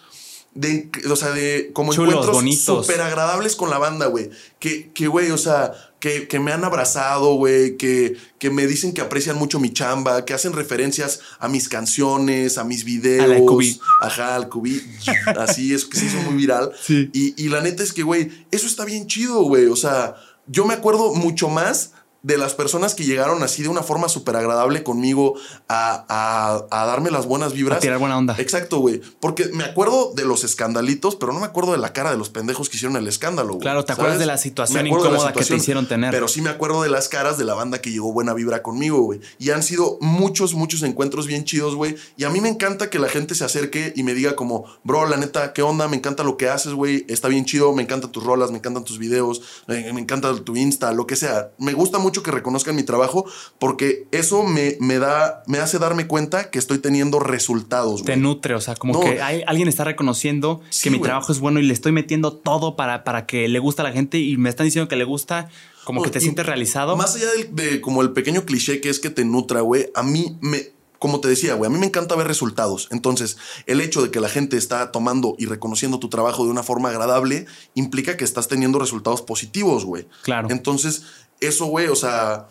[0.54, 4.30] De, o sea, de como Chulos, encuentros súper agradables con la banda, güey.
[4.60, 7.78] Que, que, güey, o sea, que, que me han abrazado, güey.
[7.78, 10.26] Que, que me dicen que aprecian mucho mi chamba.
[10.26, 13.26] Que hacen referencias a mis canciones, a mis videos.
[13.26, 13.80] A la Cubi.
[14.02, 14.82] Ajá, al cubi.
[15.38, 16.72] Así es, que se hizo muy viral.
[16.82, 17.10] Sí.
[17.14, 19.66] Y, y la neta es que, güey, eso está bien chido, güey.
[19.68, 20.16] O sea,
[20.48, 21.92] yo me acuerdo mucho más
[22.22, 25.36] de las personas que llegaron así de una forma súper agradable conmigo
[25.68, 27.78] a, a- a darme las buenas vibras.
[27.78, 28.36] A tirar buena onda.
[28.38, 29.02] Exacto, güey.
[29.22, 32.30] Porque me acuerdo de los escandalitos, pero no me acuerdo de la cara de los
[32.30, 33.62] pendejos que hicieron el escándalo, güey.
[33.62, 36.12] Claro, te acuerdas de la situación de la incómoda que te hicieron tener.
[36.12, 39.00] Pero sí me acuerdo de las caras de la banda que llegó buena vibra conmigo,
[39.02, 39.22] güey.
[39.38, 41.96] Y han sido muchos, muchos encuentros bien chidos, güey.
[42.18, 45.08] Y a mí me encanta que la gente se acerque y me diga como, bro,
[45.08, 45.88] la neta, ¿qué onda?
[45.88, 47.06] Me encanta lo que haces, güey.
[47.08, 50.56] Está bien chido, me encantan tus rolas, me encantan tus videos, me, me encanta tu
[50.58, 51.52] Insta, lo que sea.
[51.58, 53.26] Me gusta mucho que reconozcan mi trabajo
[53.60, 58.22] porque eso me, me da, me hace darme cuenta que estoy teniendo resultados, Te güey.
[58.22, 59.00] nutre, o sea, como No.
[59.02, 61.10] que hay- alguien está reconociendo Sí, que mi güey.
[61.10, 63.92] trabajo es bueno y le estoy metiendo todo para, para que le guste a la
[63.92, 65.50] gente y me están diciendo que le gusta,
[65.86, 66.96] como que te sientes realizado.
[66.98, 70.04] Más allá del- de, como el pequeño cliché que es que te nutra, güey, a
[70.04, 72.90] mí me, como te decía, güey, a mí me encanta ver resultados.
[72.92, 73.38] Entonces,
[73.68, 76.90] el hecho de que la gente está tomando y reconociendo tu trabajo de una forma
[76.90, 80.08] agradable implica que estás teniendo resultados positivos, güey.
[80.24, 80.50] Claro.
[80.52, 81.04] Entonces,
[81.40, 82.48] eso, güey, o sea,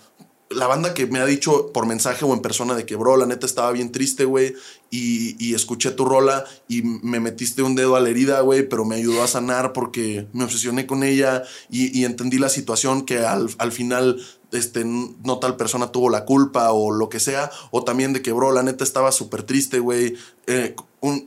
[0.51, 3.27] la banda que me ha dicho por mensaje o en persona de que, bro, la
[3.27, 4.55] neta estaba bien triste, güey,
[4.91, 8.85] y, y escuché tu rola y me metiste un dedo a la herida, güey, pero
[8.85, 13.51] me ayudó a sanar porque me obsesioné con ella y, entendí la situación que al,
[13.59, 14.21] al final
[14.53, 18.33] este, no tal persona tuvo la culpa o lo que sea, o también de que,
[18.33, 20.17] bro, la neta estaba súper triste, güey.
[20.47, 20.75] Eh,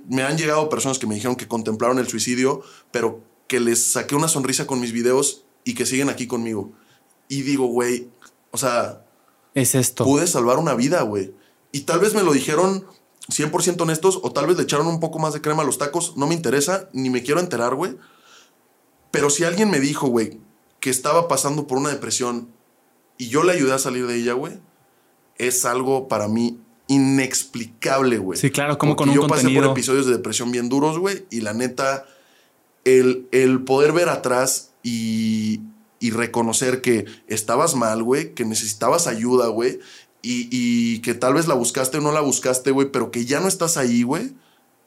[0.09, 4.15] me han llegado personas que me dijeron que contemplaron el suicidio, pero que les saqué
[4.15, 6.71] una sonrisa con mis videos y que siguen aquí conmigo.
[7.31, 8.09] Y digo, güey,
[8.51, 9.05] o sea,
[9.53, 10.03] Es esto.
[10.03, 11.33] pude salvar una vida, güey.
[11.71, 12.85] Y tal vez me lo dijeron
[13.29, 16.17] 100% honestos o tal vez le echaron un poco más de crema a los tacos.
[16.17, 17.95] No me interesa, ni me quiero enterar, güey.
[19.11, 20.39] Pero si alguien me dijo, güey,
[20.81, 22.49] que estaba pasando por una depresión
[23.17, 24.59] y yo le ayudé a salir de ella, güey,
[25.37, 28.37] es algo para mí inexplicable, güey.
[28.39, 29.69] Sí, claro, como Porque con un yo pasé contenido.
[29.69, 32.05] por episodios de depresión bien duros, güey, y la neta,
[32.83, 35.61] el, el poder ver atrás y,
[36.01, 39.79] y reconocer que estabas mal, güey, que necesitabas ayuda, güey,
[40.23, 43.47] y, que tal vez la buscaste o no la buscaste, güey, pero que ya no
[43.47, 44.33] estás ahí, güey,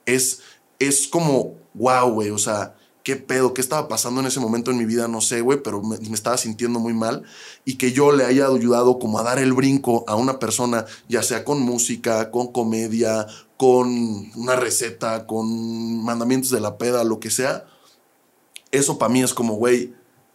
[0.07, 0.41] es,
[0.81, 4.79] es como, wow, güey, o sea, qué pedo, qué estaba pasando en ese momento en
[4.79, 7.23] mi vida, no sé, güey, pero me, me estaba sintiendo muy mal
[7.65, 11.23] y que yo le haya ayudado como a dar el brinco a una persona, ya
[11.23, 17.31] sea con música, con comedia, con una receta, con mandamientos de la peda, lo que
[17.31, 17.67] sea,
[18.73, 19.95] eso para mí es como, güey,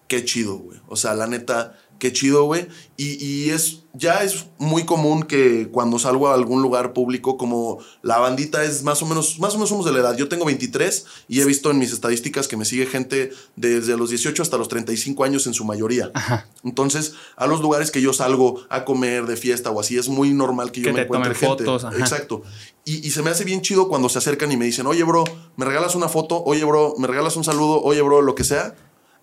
[0.10, 0.82] qué chido, güey.
[0.88, 2.68] O sea, la neta, qué chido, güey.
[2.98, 7.78] Y, y es, ya es muy común que cuando salgo a algún lugar público, como
[8.02, 10.18] la bandita es más o menos, más o menos somos de la edad.
[10.18, 14.10] Yo tengo 23 y he visto en mis estadísticas que me sigue gente desde los
[14.10, 16.10] 18 hasta los 35 años en su mayoría.
[16.16, 16.50] Ajá.
[16.64, 20.34] Entonces, a los lugares que yo salgo a comer de fiesta o así, es muy
[20.34, 21.64] normal que yo me encuentre gente.
[21.64, 21.98] fotos, ajá.
[22.00, 22.42] Exacto.
[22.84, 25.24] Y, y se me hace bien chido cuando se acercan y me dicen, oye, bro,
[25.56, 26.44] ¿me regalas una foto?
[26.44, 27.84] Oye, bro, ¿me regalas un saludo?
[27.84, 28.76] Oye, bro, lo que sea.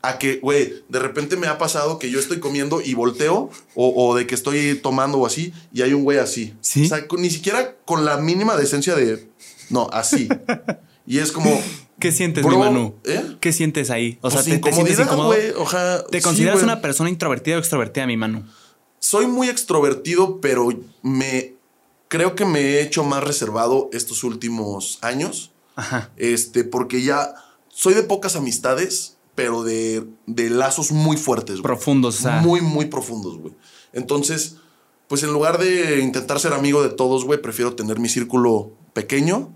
[0.08, 4.06] A que, güey, de repente me ha pasado que yo estoy comiendo y volteo o,
[4.06, 6.54] o de que estoy tomando o así y hay un güey así.
[6.60, 6.84] ¿Sí?
[6.84, 9.28] O sea, ni siquiera con la mínima decencia de,
[9.70, 10.28] no, así.
[11.06, 11.60] y es como...
[11.98, 12.94] ¿Qué sientes, Bro, mi Manu?
[13.04, 13.36] ¿eh?
[13.40, 14.18] ¿Qué sientes ahí?
[14.20, 15.34] O sea, pues, ¿te, te sientes incómodo?
[15.56, 18.44] oja, ¿Te consideras una persona introvertida o extrovertida, mi Manu?
[19.06, 20.68] soy muy extrovertido, pero
[21.02, 21.54] me
[22.08, 25.52] creo que me he hecho más reservado estos últimos años.
[25.76, 26.10] Ajá.
[26.16, 27.34] Este, porque ya
[27.68, 31.62] soy de pocas amistades, pero de, de lazos muy fuertes, güey.
[31.62, 32.40] Profundos, o sea.
[32.40, 33.54] Muy, muy profundos, güey.
[33.92, 34.56] Entonces,
[35.06, 39.54] pues en lugar de intentar ser amigo de todos, güey, prefiero tener mi círculo pequeño,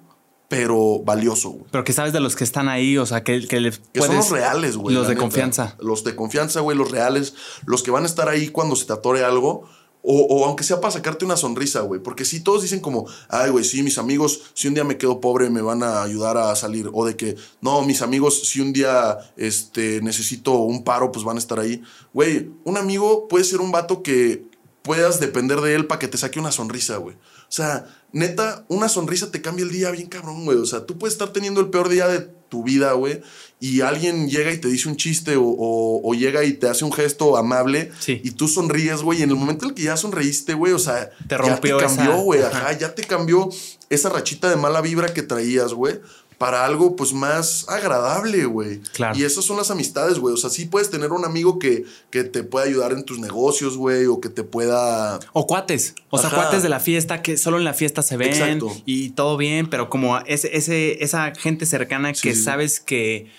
[0.49, 1.64] pero valioso, güey.
[1.72, 4.16] Pero que sabes de los que están ahí, o sea, que, que le Que son
[4.16, 4.95] los reales, güey.
[4.95, 5.20] Los de neta.
[5.22, 5.76] confianza.
[5.81, 7.35] Los de confianza, güey, los reales.
[7.64, 9.68] Los que van a estar ahí cuando se te atore algo.
[10.03, 12.03] O, o aunque sea para sacarte una sonrisa, güey.
[12.03, 15.21] Porque si todos dicen como, ay, güey, sí, mis amigos, si un día me quedo
[15.21, 16.91] pobre, me van a ayudar a salir.
[16.93, 21.37] O de que, no, mis amigos, si un día este, necesito un paro, pues van
[21.37, 21.83] a estar ahí.
[22.13, 24.49] Güey, un amigo puede ser un vato que
[24.83, 27.17] puedas depender de él para que te saque una sonrisa, güey.
[27.51, 30.57] O sea, neta, una sonrisa te cambia el día bien cabrón, güey.
[30.59, 33.21] O sea, tú puedes estar teniendo el peor día de tu vida, güey,
[33.61, 36.85] y alguien llega y te dice un chiste o, o- o llega y te hace
[36.85, 38.21] un gesto amable Sí.
[38.25, 40.79] y tú sonríes, güey, y en el momento en el que ya sonreíste, güey, o
[40.81, 42.59] sea, Te rompió ya te cambió, esa- güey, ajá.
[42.59, 43.49] ajá, ya te cambió
[43.89, 46.01] esa rachita de mala vibra que traías, güey.
[46.41, 48.80] Para algo, pues, más agradable, güey.
[48.95, 49.18] Claro.
[49.18, 50.32] Y esas son las amistades, güey.
[50.32, 53.76] O sea, sí puedes tener un amigo que, que te pueda ayudar en tus negocios,
[53.76, 55.95] güey, o que te pueda O cuates.
[56.09, 58.72] O sea, cuates de la fiesta que solo en la fiesta se ven Exacto.
[58.86, 63.30] y todo bien, pero como ese, ese, esa gente cercana Sí, que sabes que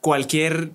[0.00, 0.70] cualquier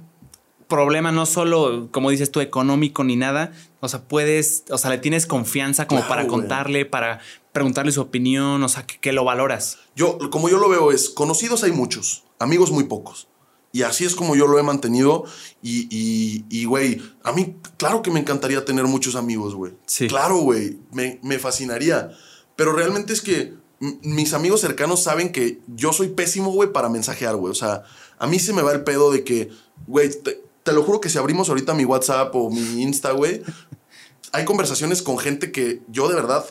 [0.68, 4.98] problema, no solo, como dices tú, económico ni nada, o sea, puedes, o sea, le
[4.98, 7.20] tienes confianza como Claro, para contarle, para
[7.52, 9.80] preguntarle su opinión, o sea, que, que lo valoras.
[9.96, 13.28] Yo, como yo lo veo, es conocidos hay muchos, amigos muy pocos.
[13.74, 15.24] Y así es como yo lo he mantenido.
[15.62, 19.74] Y, y, y, güey, a mí, claro que me encantaría tener muchos amigos, güey.
[19.86, 20.08] Sí.
[20.08, 22.12] Claro, güey, me, me fascinaría.
[22.56, 27.36] Pero realmente es que mis amigos cercanos saben que yo soy pésimo, güey, para mensajear,
[27.38, 27.52] güey.
[27.52, 27.84] O sea,
[28.20, 29.50] a mí se me va el pedo de que,
[29.88, 33.42] güey, te, te lo juro que si abrimos ahorita mi WhatsApp o mi Insta, güey,
[34.34, 36.46] hay conversaciones con gente que yo de verdad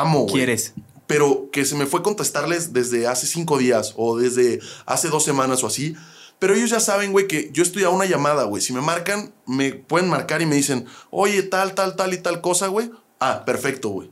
[0.00, 0.74] amo, güey ¿Quieres?
[1.06, 5.62] pero que se me fue contestarles desde hace cinco días o desde hace dos semanas
[5.62, 5.94] o así.
[6.38, 8.62] Pero ellos ya saben, güey, que yo estoy a una llamada, güey.
[8.62, 12.40] Si me marcan, me pueden marcar y me dicen, oye, tal, tal, tal y tal
[12.40, 12.90] cosa, güey.
[13.20, 14.10] Ah, perfecto, güey.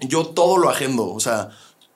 [0.00, 1.10] Yo todo lo agendo.
[1.12, 1.50] O sea,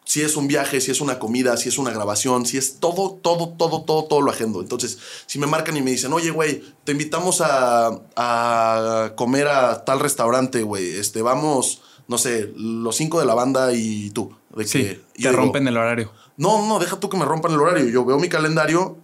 [0.04, 3.18] si es un viaje, si es una comida, si es una grabación, si es todo,
[3.22, 4.60] todo, todo, todo, todo lo agendo.
[4.60, 9.84] Entonces, si me marcan y me dicen, oye, güey, te invitamos a, a comer a
[9.84, 10.96] tal restaurante, güey.
[10.96, 14.34] Este, vamos, no sé, los cinco de la banda y tú.
[14.54, 16.12] De Sí, que, te yo digo, rompen el horario.
[16.36, 17.88] no, no, deja tú que me rompan el horario.
[17.88, 18.96] Yo veo mi calendario,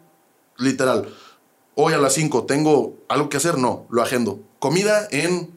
[0.59, 1.09] literal.
[1.75, 4.41] Hoy a las 5 tengo algo que hacer, no, lo agendo.
[4.59, 5.51] Comida en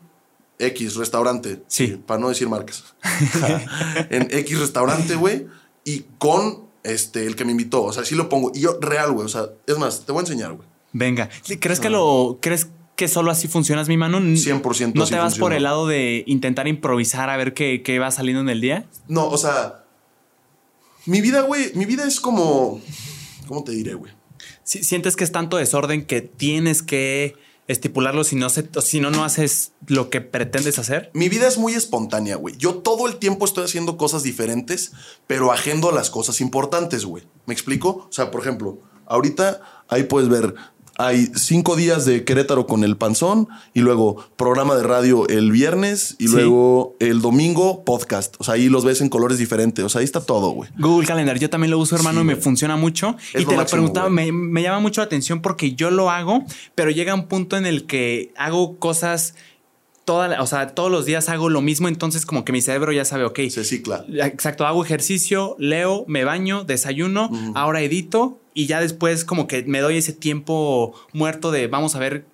[0.60, 1.64] X restaurante.
[1.68, 2.02] Sí.
[2.06, 2.96] Para no decir marcas.
[4.10, 5.48] en X restaurante, güey.
[5.84, 7.84] Y con este, el que me invitó.
[7.84, 8.52] O sea, sí lo pongo.
[8.54, 9.26] Y yo, real, güey.
[9.26, 10.68] O sea, es más, te voy a enseñar, güey.
[10.94, 11.30] Venga.
[11.60, 12.72] ¿Crees que lo, crees que
[13.08, 14.20] solo así funcionas, mi mano?
[14.20, 18.00] 100% ¿No así te vas por el lado de intentar improvisar a ver qué, qué
[18.00, 18.86] va saliendo en el día?
[19.08, 19.84] No, o sea,
[21.06, 22.82] mi vida, güey, mi vida es como.
[23.48, 24.14] ¿Cómo te diré, güey?
[24.64, 27.36] Si- ¿Sientes que es tanto desorden que tienes que
[27.68, 31.10] estipularlo si no, se, si no, no haces lo que pretendes hacer?
[31.14, 32.56] Mi vida es muy espontánea, güey.
[32.58, 34.94] Yo todo el tiempo estoy haciendo cosas diferentes,
[35.28, 37.24] pero agendo las cosas importantes, güey.
[37.46, 38.08] ¿Me explico?
[38.10, 40.56] O sea, por ejemplo, ahorita ahí puedes ver
[40.98, 46.16] hay cinco días de Querétaro con el Panzón y luego programa de radio el viernes
[46.20, 48.36] y luego el domingo podcast.
[48.40, 49.84] O sea, ahí los ves en colores diferentes.
[49.84, 50.70] O sea, ahí está todo, güey.
[50.78, 53.16] Google Calendar, yo también lo uso, hermano, y me funciona mucho.
[53.34, 56.44] y te lo preguntaba, me, me llama mucho la atención porque yo lo hago,
[56.76, 59.36] pero llega un punto en el que hago cosas
[60.06, 63.06] toda, o sea, todos los días hago lo mismo, entonces como que mi cerebro ya
[63.06, 63.40] sabe, ok.
[63.50, 64.06] Se cicla.
[64.10, 69.80] Exacto, hago ejercicio, leo, me baño, desayuno, ahora edito y ya después como que me
[69.80, 72.26] doy ese tiempo muerto de vamos a ver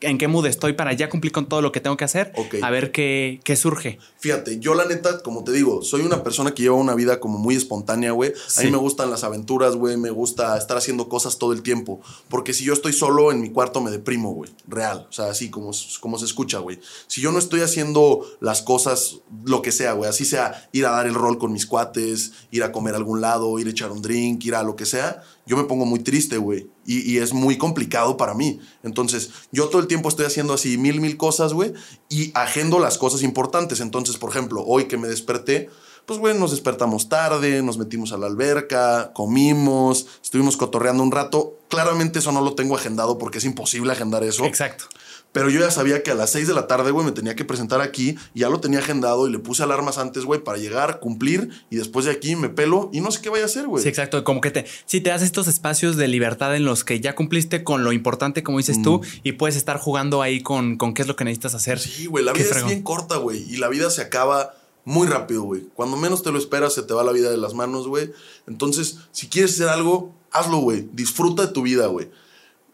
[0.00, 2.32] en qué mood estoy para ya cumplir con todo lo que tengo que hacer.
[2.62, 3.98] A ver qué, qué, surge.
[4.18, 7.38] Fíjate, yo la neta, como te digo, soy una persona que lleva una vida como
[7.38, 8.32] muy espontánea, güey.
[8.56, 9.96] A mí me gustan las aventuras, güey.
[9.96, 12.00] Me gusta estar haciendo cosas todo el tiempo.
[12.28, 14.50] Porque si yo estoy solo en mi cuarto me deprimo, güey.
[14.66, 15.06] Real.
[15.08, 15.70] O sea, así como,
[16.00, 16.80] como se escucha, güey.
[17.06, 20.08] Si yo no estoy haciendo las cosas, lo que sea, güey.
[20.08, 23.20] Así sea ir a dar el rol con mis cuates, ir a comer a algún
[23.20, 26.00] lado, ir a echar un drink, ir a lo que sea yo me pongo muy
[26.00, 26.68] triste, güey.
[26.84, 28.58] Y, es muy complicado para mí.
[28.82, 31.72] Entonces, yo todo el tiempo estoy haciendo así mil, mil cosas, güey.
[32.08, 33.80] Y agendo las cosas importantes.
[33.80, 35.70] Entonces, por ejemplo, hoy que me desperté,
[36.06, 41.58] pues, güey, nos despertamos tarde, nos metimos a la alberca, comimos, estuvimos cotorreando un rato.
[41.68, 44.44] Claramente eso no lo tengo agendado porque es imposible agendar eso.
[44.44, 44.84] Exacto.
[45.32, 47.44] Pero yo ya sabía que a las 6 de la tarde, güey, me tenía que
[47.44, 48.16] presentar aquí.
[48.34, 51.50] Ya lo tenía agendado y le puse alarmas antes, güey, para llegar, cumplir.
[51.68, 53.82] Y después de aquí me pelo y no sé qué vaya a hacer, güey.
[53.82, 54.24] Sí, exacto.
[54.24, 54.64] Como que te.
[54.86, 58.42] Sí, te das estos espacios de libertad en los que ya cumpliste con lo importante,
[58.42, 59.20] como dices tú, mm.
[59.24, 61.80] y puedes estar jugando ahí con, con qué es lo que necesitas hacer.
[61.80, 62.24] Sí, güey.
[62.24, 63.42] La vida es bien corta, güey.
[63.52, 64.54] Y la vida se acaba
[64.86, 65.68] muy rápido, güey.
[65.74, 68.14] Cuando menos te lo esperas, se te va la vida de las manos, güey.
[68.46, 70.88] Entonces, si quieres hacer algo, hazlo, güey.
[70.94, 72.08] Disfruta de tu vida, güey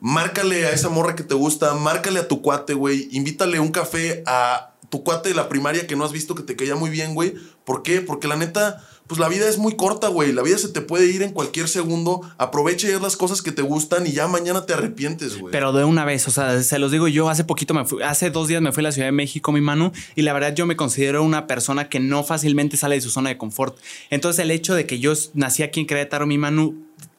[0.02, 4.24] márcale a esa morra que te gusta, márcale a tu cuate, güey, invítale un café
[4.26, 7.14] a tu cuate de la primaria que no has visto que te caía muy bien,
[7.14, 7.34] güey.
[7.64, 8.00] ¿Por qué?
[8.00, 10.32] Porque la neta, pues la vida es muy corta, güey.
[10.32, 12.22] La vida se te puede ir en cualquier segundo.
[12.38, 15.52] Aprovecha y las cosas que te gustan y ya mañana te arrepientes, güey.
[15.52, 18.30] Pero de una vez, o sea, se los digo yo, hace poquito me fui, hace
[18.30, 20.64] dos días me fui a la Ciudad de México, mi mano, y la verdad yo
[20.64, 23.76] me considero una persona que no fácilmente sale de su zona de confort.
[24.08, 26.72] Entonces el hecho de que yo nací aquí en Querétaro, mi mano,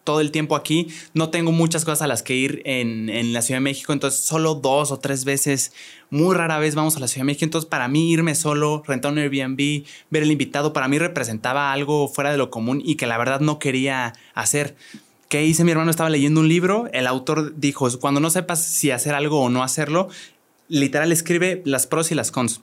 [0.04, 0.88] todo el tiempo aquí.
[1.14, 4.56] No tengo muchas cosas a las que ir en, la Ciudad de México, entonces solo
[4.56, 5.74] dos o tres veces,
[6.10, 7.46] muy rara vez vamos a la Ciudad de México.
[7.46, 12.08] Entonces para mí irme solo, rentar un Airbnb, ver el invitado, para mí representaba algo
[12.08, 14.76] fuera de lo común y que la verdad no quería hacer.
[15.30, 15.64] ¿Qué hice?
[15.64, 19.42] Mi hermano estaba leyendo un libro, el autor dijo, cuando no sepas si hacer algo
[19.42, 20.10] o no hacerlo,
[20.68, 22.62] literal escribe las pros y las cons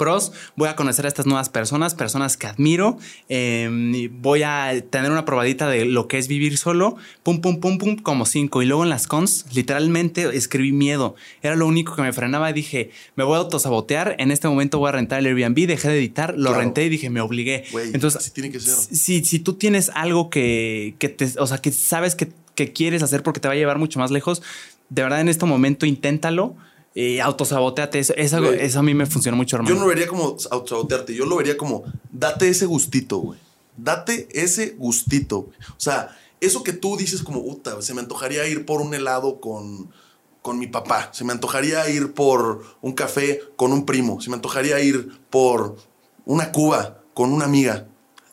[0.00, 2.96] pros, voy a conocer a estas nuevas personas, personas que admiro,
[3.28, 7.76] em, voy a tener una probadita de lo que es vivir solo, pum, pum, pum,
[7.76, 8.62] pum, como cinco.
[8.62, 11.16] Y luego en las cons, literalmente escribí miedo.
[11.42, 14.78] Era lo único que me frenaba y dije, me voy a autosabotear, en este momento
[14.78, 17.64] voy a rentar el Airbnb, dejé de editar, lo renté y dije, me obligué.
[17.92, 18.74] Entonces, así tiene que ser.
[18.74, 23.02] Si, si tú tienes algo que, que te, o sea, que sabes que, que quieres
[23.02, 24.40] hacer porque te va a llevar mucho más lejos,
[24.88, 26.56] de verdad en este momento inténtalo
[26.94, 27.98] y autosaboteate.
[27.98, 29.74] Eso, eso, a mí me funciona mucho, hermano.
[29.74, 33.38] Yo no lo vería como autosabotearte, yo lo vería como date ese gustito, güey.
[33.76, 35.42] Date ese gustito.
[35.42, 35.56] Güey.
[35.70, 39.40] O sea, eso que tú dices como, puta, se me antojaría ir por un helado
[39.40, 39.90] con,
[40.42, 41.10] con mi papá.
[41.12, 44.20] Se me antojaría ir por un café con un primo.
[44.20, 45.76] Se me antojaría ir por
[46.24, 47.86] una cuba con una amiga.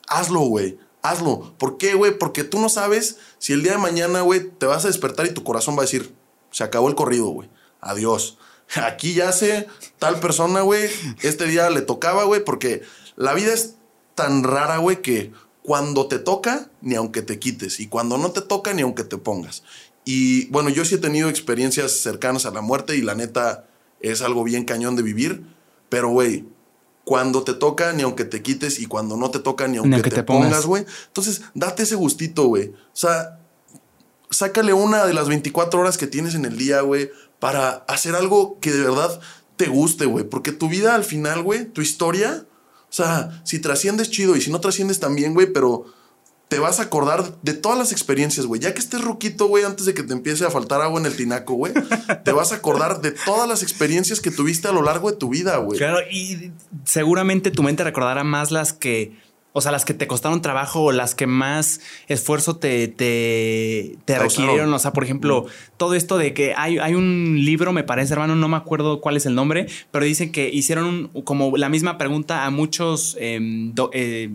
[0.08, 0.78] Hazlo, güey.
[1.02, 1.54] Hazlo.
[1.58, 2.18] ¿Por qué, güey?
[2.18, 5.32] Porque tú no sabes si el día de mañana, güey, te vas a despertar y
[5.32, 6.12] tu corazón va a decir,
[6.50, 7.48] se acabó el corrido, güey.
[7.80, 8.38] Adiós
[8.76, 9.66] aquí ya sé
[9.98, 10.88] tal persona, güey,
[11.22, 12.82] este día le tocaba, güey, porque
[13.16, 13.76] la vida es
[14.14, 18.40] tan rara, güey, que cuando te toca, ni aunque te quites, y cuando no te
[18.40, 19.64] toca, ni aunque te pongas.
[20.04, 23.66] Y bueno, yo sí he tenido experiencias cercanas a la muerte y la neta
[24.00, 25.44] es algo bien cañón de vivir,
[25.88, 26.46] pero, güey,
[27.04, 30.22] cuando te toca, ni aunque te quites, y cuando no te toca, ni aunque, te,
[30.22, 30.84] pongas, güey.
[31.06, 32.68] Entonces, date ese gustito, güey.
[32.68, 33.40] O sea,
[34.30, 38.58] sácale una de las 24 horas que tienes en el día, güey para hacer algo
[38.60, 39.20] que de verdad
[39.56, 40.24] te guste, güey.
[40.24, 42.46] Porque tu vida al final, güey, tu historia,
[42.88, 45.86] o sea, si trasciendes chido y si no trasciendes también, güey, pero
[46.48, 48.60] te vas a acordar de todas las experiencias, güey.
[48.60, 51.14] Ya que estés ruquito, güey, antes de que te empiece a faltar agua en el
[51.14, 51.74] tinaco, güey,
[52.24, 55.28] te vas a acordar de todas las experiencias que tuviste a lo largo de tu
[55.28, 55.78] vida, güey.
[55.78, 56.52] Claro, y
[56.84, 59.16] seguramente tu mente recordará más las que
[59.52, 64.18] o sea, las que te costaron trabajo o las que más esfuerzo te, te, te
[64.18, 64.72] requirieron.
[64.72, 65.46] O sea, por ejemplo,
[65.76, 69.16] todo esto de que hay, hay, un libro, me parece, hermano, no me acuerdo cuál
[69.16, 74.30] es el nombre, pero dice que hicieron como la misma pregunta a muchos em, eh,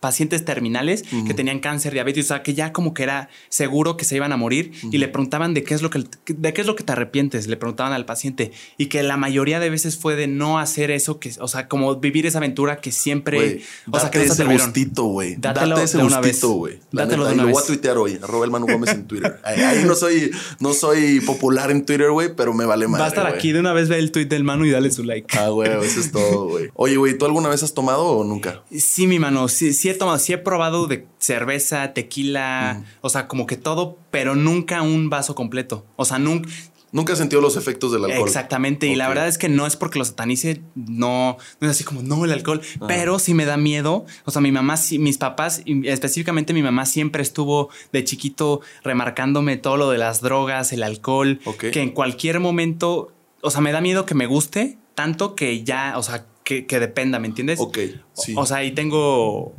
[0.00, 4.04] pacientes terminales que tenían cáncer, diabetes, o sea, que ya como que era seguro que
[4.04, 6.66] se iban a morir y le preguntaban de qué es lo que de qué es
[6.66, 10.16] lo que te arrepientes, le preguntaban al paciente y que la mayoría de veces fue
[10.16, 14.10] de no hacer eso que, o sea, como vivir esa aventura que siempre, o sea,
[14.10, 15.36] que ese gustito, güey.
[15.36, 16.78] Date ese gustito, güey.
[16.92, 19.40] Dátelo de una Lo voy a tuitear hoy, arroba el Manu Gómez en Twitter.
[19.44, 20.30] Ahí, no soy
[20.60, 23.00] no soy popular en Twitter, güey, pero me vale más.
[23.00, 25.04] Va a estar aquí de una vez ve el tweet del Manu y dale su
[25.04, 25.36] like.
[25.38, 26.70] Ah, güey, eso es todo, güey.
[26.74, 28.62] Oye, güey, ¿tú alguna vez has tomado o nunca?
[28.76, 33.28] Sí, mi mano, sí, sí he tomado, sí he probado de cerveza, tequila, o sea,
[33.28, 35.86] como que todo, pero nunca un vaso completo.
[35.96, 36.48] O sea, nunca.
[36.90, 38.26] Nunca he sentido los efectos del alcohol.
[38.26, 38.86] Exactamente.
[38.86, 42.02] Y la verdad es que no es porque lo satanice, no, no es así como
[42.02, 44.06] no el alcohol, pero sí me da miedo.
[44.24, 49.76] O sea, mi mamá, mis papás, específicamente mi mamá siempre estuvo de chiquito remarcándome todo
[49.76, 53.12] lo de las drogas, el alcohol, que en cualquier momento,
[53.42, 57.18] o sea, me da miedo que me guste tanto que ya, o sea, que, dependa,
[57.18, 57.60] ¿me entiendes?
[57.60, 57.78] Ok.
[58.14, 58.34] Sí.
[58.36, 59.54] O, sea, ahí tengo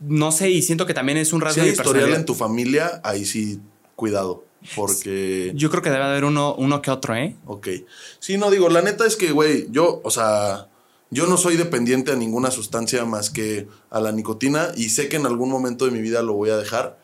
[0.00, 3.00] no sé, y siento que también es un rasgo si hay historial en tu familia,
[3.04, 3.60] ahí sí,
[3.96, 4.44] cuidado.
[4.74, 5.52] Porque.
[5.54, 7.36] Yo creo que debe haber uno, uno que otro, ¿eh?
[7.46, 7.68] Ok.
[8.18, 10.68] Sí, no, digo, la neta es que, güey, yo, o sea,
[11.10, 15.16] yo no soy dependiente a ninguna sustancia más que a la nicotina y sé que
[15.16, 16.98] en algún momento de mi vida lo voy a dejar,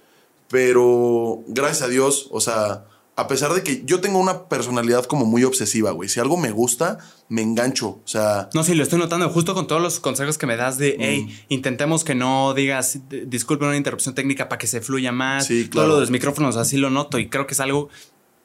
[0.49, 2.85] pero gracias a Dios, o sea,
[3.17, 6.09] a pesar de que yo tengo una personalidad como muy obsesiva, güey.
[6.09, 6.99] Si algo me gusta,
[7.29, 7.89] me engancho.
[7.89, 8.49] O sea.
[8.55, 9.29] No, sí, lo estoy notando.
[9.29, 11.33] Justo con todos los consejos que me das de, hey, mm.
[11.49, 15.47] intentemos que no digas, disculpe una interrupción técnica para que se fluya más.
[15.47, 15.73] Sí, claro.
[15.73, 17.21] Todo lo de los micrófonos, así lo noto.
[17.21, 17.89] Y creo que es algo,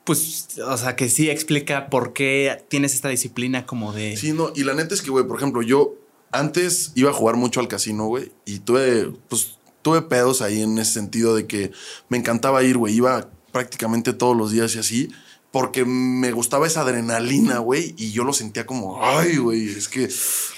[0.04, 4.18] pues, o sea, que sí explica por qué tienes esta disciplina como de.
[4.18, 4.52] Sí, no.
[4.56, 5.96] Y la neta es que, güey, por ejemplo, yo
[6.32, 8.32] antes iba a jugar mucho al casino, güey.
[8.46, 11.72] Y tuve, pues, tuve pedos ahí en ese sentido de que
[12.08, 12.94] me encantaba ir, güey.
[12.94, 15.10] Iba prácticamente todos los días y así,
[15.52, 20.08] porque me gustaba esa adrenalina, güey, y yo lo sentía como, ay, güey, es que,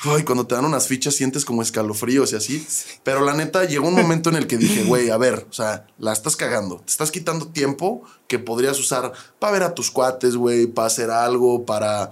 [0.03, 2.67] ay, cuando te dan unas fichas sientes como escalofríos y así.
[3.03, 5.87] Pero la neta, llegó un momento en el que dije, güey, a ver, o sea,
[5.97, 10.35] la estás cagando, te estás quitando tiempo que podrías usar para ver a tus cuates,
[10.35, 12.11] güey, para hacer algo, para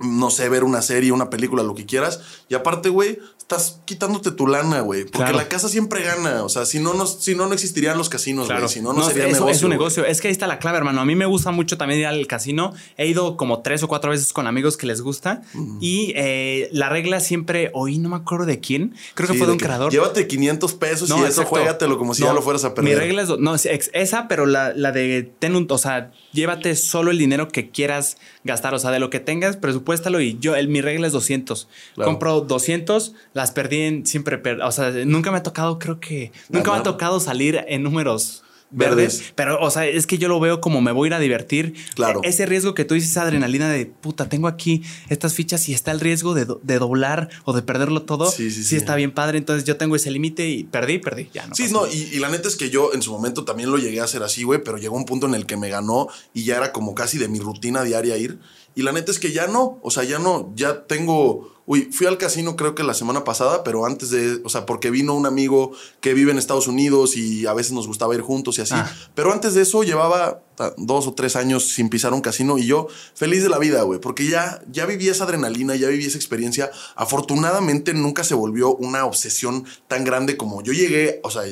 [0.00, 2.20] no sé, ver una serie, una película, lo que quieras.
[2.48, 5.04] Y aparte, güey, estás quitándote tu lana, güey.
[5.04, 6.44] Porque la casa siempre gana.
[6.44, 8.68] O sea, si no, no, si no, no existirían los casinos, güey.
[8.68, 9.54] Si no, no, sería eso, negocio.
[9.54, 10.04] Es un negocio.
[10.06, 11.02] Es que ahí está la clave, hermano.
[11.02, 12.72] A mí me gusta mucho también ir al casino.
[12.96, 15.42] He ido como tres o cuatro veces con amigos que les gusta.
[15.80, 18.94] Y eh, la regla siempre, hoy no me acuerdo de quién.
[19.14, 19.92] Creo que fue de un creador.
[19.92, 22.94] Llévate 500 pesos y eso juégatelo como si ya lo fueras a perder.
[22.94, 27.10] Mi regla es, no, esa, pero la, la de ten un, o sea, llévate solo
[27.10, 28.72] el dinero que quieras gastar.
[28.74, 31.68] O sea, de lo que tengas, presupuéstalo y yo, el, mi regla es 200.
[31.96, 36.72] Compro 200, las perdí en siempre, o sea, nunca me ha tocado, creo que, nunca
[36.72, 39.32] me ha tocado salir en números verdes.
[39.34, 41.74] Pero, o sea, es que yo lo veo como me voy a ir a divertir.
[41.94, 42.20] Claro.
[42.22, 45.92] E-, ese riesgo que tú dices, adrenalina de puta, tengo aquí estas fichas y está
[45.92, 48.30] el riesgo de, doblar o de perderlo todo.
[48.30, 48.76] Sí, sí, sí.
[48.76, 49.38] está bien padre.
[49.38, 51.28] Entonces yo tengo ese límite y perdí, perdí.
[51.32, 51.54] Ya no.
[51.54, 54.04] Sí, no, y, la neta es que yo en su momento también lo llegué a
[54.04, 56.72] hacer así, güey, pero llegó un punto en el que me ganó y ya era
[56.72, 58.38] como casi de mi rutina diaria ir.
[58.74, 62.06] Y la neta es que ya no, o sea, ya no, ya tengo Uy, fui
[62.06, 65.26] al casino creo que la semana pasada, pero antes de, o sea, porque vino un
[65.26, 68.74] amigo que vive en Estados Unidos y a veces nos gustaba ir juntos y así.
[68.74, 68.92] Ah.
[69.14, 70.42] Pero antes de eso llevaba
[70.76, 74.00] dos o tres años sin pisar un casino y yo feliz de la vida, güey,
[74.00, 76.70] porque ya, ya viví esa adrenalina, ya viví esa experiencia.
[76.96, 81.42] Afortunadamente nunca se volvió una obsesión tan grande como yo llegué, o sea,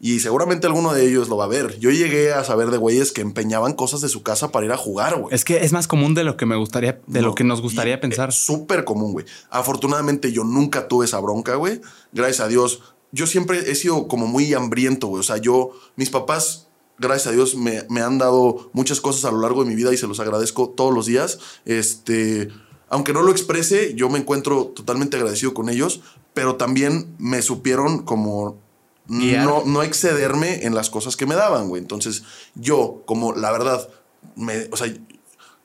[0.00, 1.78] y seguramente alguno de ellos lo va a ver.
[1.78, 4.76] Yo llegué a saber de güeyes que empeñañaban cosas de su casa para ir a
[4.76, 5.34] jugar, güey.
[5.34, 8.00] Es que es más común de lo que me gustaría, de lo que nos gustaría
[8.00, 8.32] pensar.
[8.32, 9.26] Súper común, güey.
[9.50, 11.80] Afortunadamente yo nunca tuve esa bronca, güey.
[12.12, 12.80] Gracias a Dios.
[13.10, 15.20] Yo siempre he sido como muy hambriento, güey.
[15.20, 19.32] O sea, yo, mis papás, gracias a Dios, me, me, han dado muchas cosas a
[19.32, 21.38] lo largo de mi vida y se los agradezco todos los días.
[21.64, 22.48] Este,
[22.88, 26.00] aunque no lo exprese, yo me encuentro totalmente agradecido con ellos,
[26.34, 28.58] pero también me supieron como
[29.08, 31.82] no, no excederme en las cosas que me daban, güey.
[31.82, 32.22] Entonces,
[32.54, 33.88] yo, como la verdad,
[34.36, 34.94] me, o sea,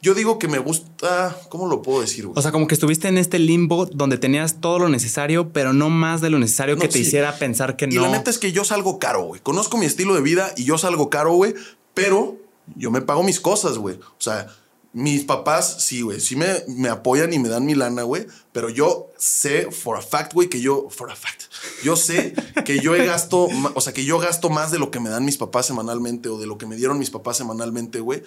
[0.02, 2.28] yo digo que me gusta, ¿cómo lo puedo decir?
[2.34, 5.90] O sea, como que estuviste en este limbo donde tenías todo lo necesario, pero no
[5.90, 7.94] más de lo necesario que te hiciera pensar que no.
[7.94, 9.42] Y la neta es que yo salgo caro, güey.
[9.42, 11.56] Conozco mi estilo de vida y yo salgo caro, güey,
[11.94, 12.38] pero
[12.76, 13.96] yo me pago mis cosas, güey.
[13.96, 14.48] O sea,
[14.94, 18.70] mis papás, sí, güey, sí me, me, apoyan y me dan mi lana, güey, pero
[18.70, 21.44] yo sé for a fact, güey, que yo, for a fact,
[21.84, 22.34] yo sé
[22.66, 25.26] que yo he gasto, o sea, que yo gasto más de lo que me dan
[25.26, 28.24] mis papás semanalmente o de lo que me dieron mis papás semanalmente, güey.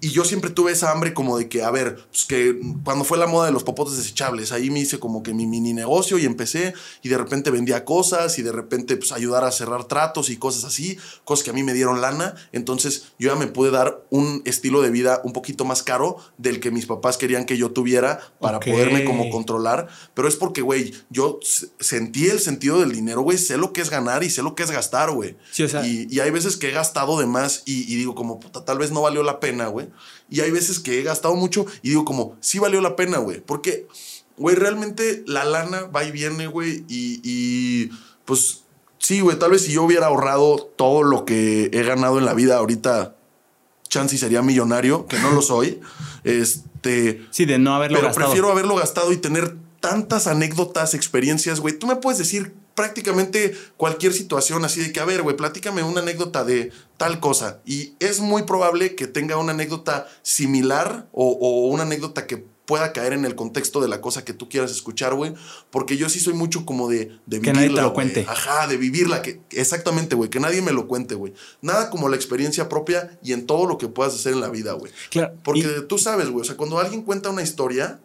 [0.00, 3.16] y yo siempre tuve esa hambre como de que, a ver, pues que cuando fue
[3.16, 6.26] la moda de los popotes desechables, ahí me hice como que mi mini negocio y
[6.26, 10.36] empecé y de repente vendía cosas y de repente pues ayudar a cerrar tratos y
[10.36, 12.34] cosas así, cosas que a mí me dieron lana.
[12.52, 16.60] Entonces yo ya me pude dar un estilo de vida un poquito más caro del
[16.60, 19.88] que mis papás querían que yo tuviera para poderme como controlar.
[20.12, 21.40] Pero es porque, güey, yo
[21.80, 24.62] sentí el sentido del dinero, güey, sé lo que es ganar y sé lo que
[24.62, 25.36] es gastar, güey.
[25.50, 28.14] Sí, o sea- y, y hay veces que he gastado de más y, y digo
[28.14, 29.88] como, puta, tal vez no valió la pena, güey.
[30.30, 33.40] Y hay veces que he gastado mucho y digo como, sí valió la pena, güey.
[33.40, 33.86] Porque,
[34.36, 36.84] güey, realmente la lana va y viene, güey.
[36.88, 37.90] Y, y,
[38.24, 38.62] pues
[38.98, 42.34] sí, güey, tal vez si yo hubiera ahorrado todo lo que he ganado en la
[42.34, 43.14] vida ahorita,
[43.88, 45.80] chance y sería millonario, que no lo soy.
[46.24, 48.26] Este, Sí, de no haberlo pero gastado.
[48.26, 51.78] prefiero haberlo gastado y tener tantas anécdotas, experiencias, güey.
[51.78, 56.00] Tú me puedes decir prácticamente cualquier situación así de que, a ver, güey, platícame una
[56.00, 57.60] anécdota de tal cosa.
[57.66, 62.92] Y es muy probable que tenga una anécdota similar o, o una anécdota que pueda
[62.92, 65.34] caer en el contexto de la cosa que tú quieras escuchar, güey.
[65.70, 68.26] Porque yo sí soy mucho como de, de Que nadie te vivirla, lo cuente.
[68.28, 69.22] Ajá, de vivirla.
[69.22, 70.30] Que, exactamente, güey.
[70.30, 71.32] Que nadie me lo cuente, güey.
[71.62, 74.72] Nada como la experiencia propia y en todo lo que puedas hacer en la vida,
[74.72, 74.92] güey.
[75.10, 78.00] Claro, Porque y- tú sabes, güey, o sea, cuando alguien cuenta una historia,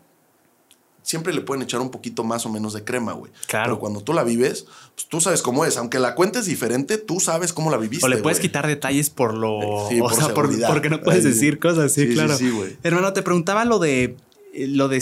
[1.03, 3.31] siempre le pueden echar un poquito más o menos de crema, güey.
[3.47, 3.65] Claro.
[3.65, 4.65] Pero cuando tú la vives,
[4.95, 5.77] pues tú sabes cómo es.
[5.77, 8.05] Aunque la cuentes diferente, tú sabes cómo la viviste.
[8.05, 8.49] O le puedes güey.
[8.49, 9.87] quitar detalles por lo.
[9.89, 12.37] Sí, o por sea, por- porque no puedes decir cosas, sí, Sí, sí, claro.
[12.37, 12.77] sí, güey.
[12.83, 14.15] Hermano, te preguntaba lo de.
[14.53, 15.01] eh, Lo de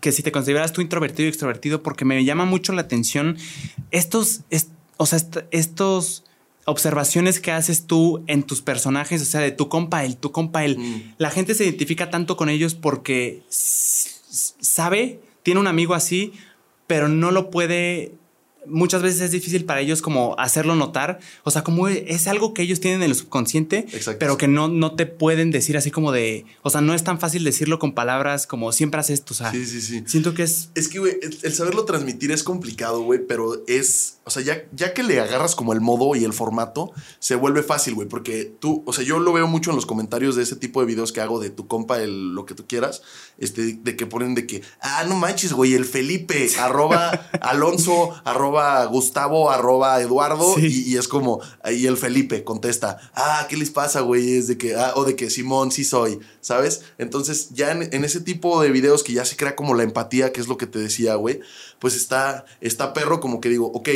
[0.00, 3.36] que si te consideras tú introvertido y extrovertido, porque me llama mucho la atención
[3.90, 6.24] estos, est- o sea, est- estos
[6.64, 10.64] observaciones que haces tú en tus personajes, o sea, de tu compa, el tu compa,
[10.66, 10.78] el.
[10.78, 11.14] Mm.
[11.18, 13.42] La gente se identifica tanto con ellos porque
[14.60, 16.32] sabe, tiene un amigo así,
[16.86, 18.12] pero no lo puede.
[18.68, 21.18] Muchas veces es difícil para ellos como hacerlo notar.
[21.44, 24.18] O sea, como es algo que ellos tienen en el subconsciente, Exacto.
[24.18, 26.44] pero que no, no te pueden decir así como de.
[26.62, 29.34] O sea, no es tan fácil decirlo con palabras como siempre haces esto.
[29.34, 30.02] O sea, Sí, sí, sí.
[30.06, 30.70] siento que es.
[30.74, 34.18] Es que, güey, el, el saberlo transmitir es complicado, güey, pero es.
[34.24, 37.62] O sea, ya, ya que le agarras como el modo y el formato, se vuelve
[37.62, 40.54] fácil, güey, porque tú, o sea, yo lo veo mucho en los comentarios de ese
[40.56, 43.00] tipo de videos que hago de tu compa, el, lo que tú quieras,
[43.38, 47.08] este, de que ponen de que, ah, no manches, güey, el Felipe, arroba
[47.40, 50.84] Alonso, arroba Gustavo, arroba Eduardo, Sí.
[50.86, 54.36] y, y es como, ahí el Felipe contesta, ah, ¿qué les pasa, güey?
[54.36, 56.82] Es de que, ah, o de que Simón sí soy, ¿sabes?
[56.98, 60.32] Entonces, ya en, en ese tipo de videos que ya se crea como la empatía,
[60.32, 61.40] que es lo que te decía, güey,
[61.78, 63.88] pues está, está perro como que digo, ok,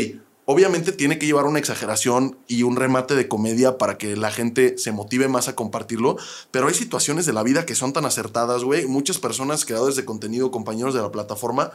[0.45, 4.77] obviamente tiene que llevar una exageración y un remate de comedia para que la gente
[4.77, 6.17] se motive más a compartirlo,
[6.51, 8.87] pero hay situaciones de la vida que son tan acertadas, güey.
[8.87, 11.71] Muchas personas, creadores de contenido, compañeros de la plataforma,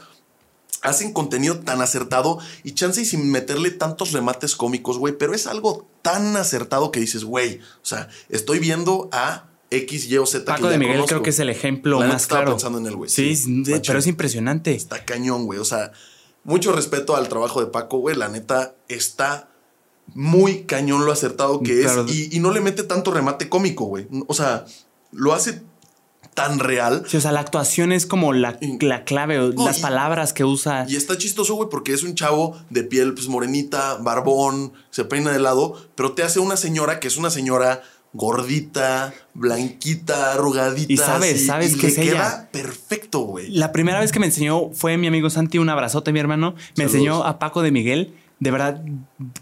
[0.82, 5.46] hacen contenido tan acertado y chance y sin meterle tantos remates cómicos, güey, pero es
[5.46, 10.44] algo tan acertado que dices, güey, o sea, estoy viendo a X, Y o Z.
[10.44, 11.08] que Paco ya de Miguel conozco.
[11.08, 12.56] creo que es el ejemplo La más estaba claro.
[12.56, 13.10] pensando en él, güey.
[13.10, 13.82] Sí, Sí, de- machín.
[13.86, 14.74] pero es impresionante.
[14.74, 15.58] Está cañón, güey.
[15.58, 15.92] O sea,
[16.44, 18.16] mucho respeto al trabajo de Paco, güey.
[18.16, 19.50] La neta está
[20.14, 22.06] muy cañón lo acertado que Claro.
[22.06, 22.14] es.
[22.14, 24.06] Y, y no le mete tanto remate cómico, güey.
[24.26, 24.64] O sea,
[25.12, 25.60] lo hace
[26.38, 27.04] tan real.
[27.06, 29.82] Sí, o sea, la actuación es como la, Y- la clave, o No, las y-
[29.82, 30.86] palabras que usa.
[30.88, 35.32] Y está chistoso, güey, porque es un chavo de piel pues, morenita, barbón, se peina
[35.32, 37.82] de lado, pero te hace una señora que es una señora
[38.12, 40.92] gordita, blanquita, arrugadita.
[40.92, 42.12] Y sabes, así, sabes y que le es ella.
[42.12, 43.50] queda perfecto, güey.
[43.50, 46.52] La primera vez que me enseñó fue mi amigo Santi, un abrazote, mi hermano.
[46.52, 46.94] Me Saludos.
[46.94, 48.14] enseñó a Paco de Miguel.
[48.40, 48.80] De verdad,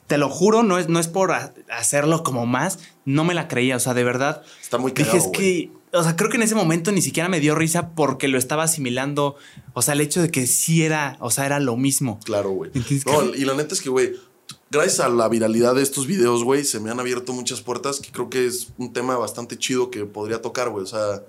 [0.07, 3.47] te lo juro, no es, no es por ha- hacerlo como más, no me la
[3.47, 3.77] creía.
[3.77, 4.43] O sea, de verdad.
[4.63, 5.39] Está muy Dije, cagado, es güey.
[5.39, 8.39] que, o sea, creo que en ese momento ni siquiera me dio risa porque lo
[8.39, 9.37] estaba asimilando.
[9.73, 12.21] O sea, el hecho de que sí era, o sea, era lo mismo.
[12.25, 12.71] Claro, güey.
[13.07, 14.15] No, y la neta es que, güey,
[14.71, 18.11] gracias a la viralidad de estos videos, güey, se me han abierto muchas puertas que
[18.11, 20.85] creo que es un tema bastante chido que podría tocar, güey.
[20.85, 21.23] O sea,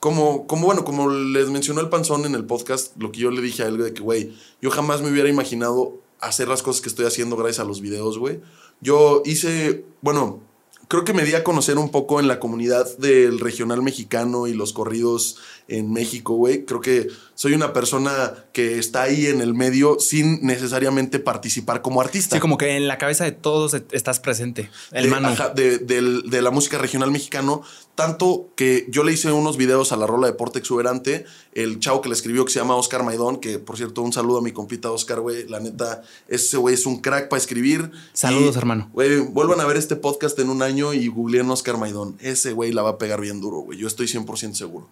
[0.00, 3.42] como, como, bueno, como les mencionó el panzón en el podcast, lo que yo le
[3.42, 6.88] dije a él de que, güey, yo jamás me hubiera imaginado hacer las cosas que
[6.88, 8.40] estoy haciendo gracias a los videos, güey.
[8.80, 10.40] Yo hice, bueno,
[10.88, 14.54] creo que me di a conocer un poco en la comunidad del regional mexicano y
[14.54, 15.38] los corridos
[15.68, 16.64] en México, güey.
[16.64, 22.00] Creo que soy una persona que está ahí en el medio sin necesariamente participar como
[22.00, 22.34] artista.
[22.36, 24.70] Sí, como que en la cabeza de todos et- estás presente.
[24.90, 25.28] El de, mano.
[25.28, 27.62] ajá, de, la música regional mexicano,
[27.94, 32.00] tanto que yo le hice unos videos a la rola de Porte Exuberante, el chavo
[32.00, 34.52] que le escribió que se llama Oscar Maidón, que por cierto, un saludo a mi
[34.52, 37.90] compita Oscar, güey, la neta, ese güey es un crack para escribir.
[38.14, 38.88] Saludos, Y, hermano.
[38.94, 42.72] Güey, vuelvan a ver este podcast en un año y googleen Oscar Maidón, ese güey
[42.72, 44.88] la va a pegar bien duro, güey, yo estoy 100% seguro.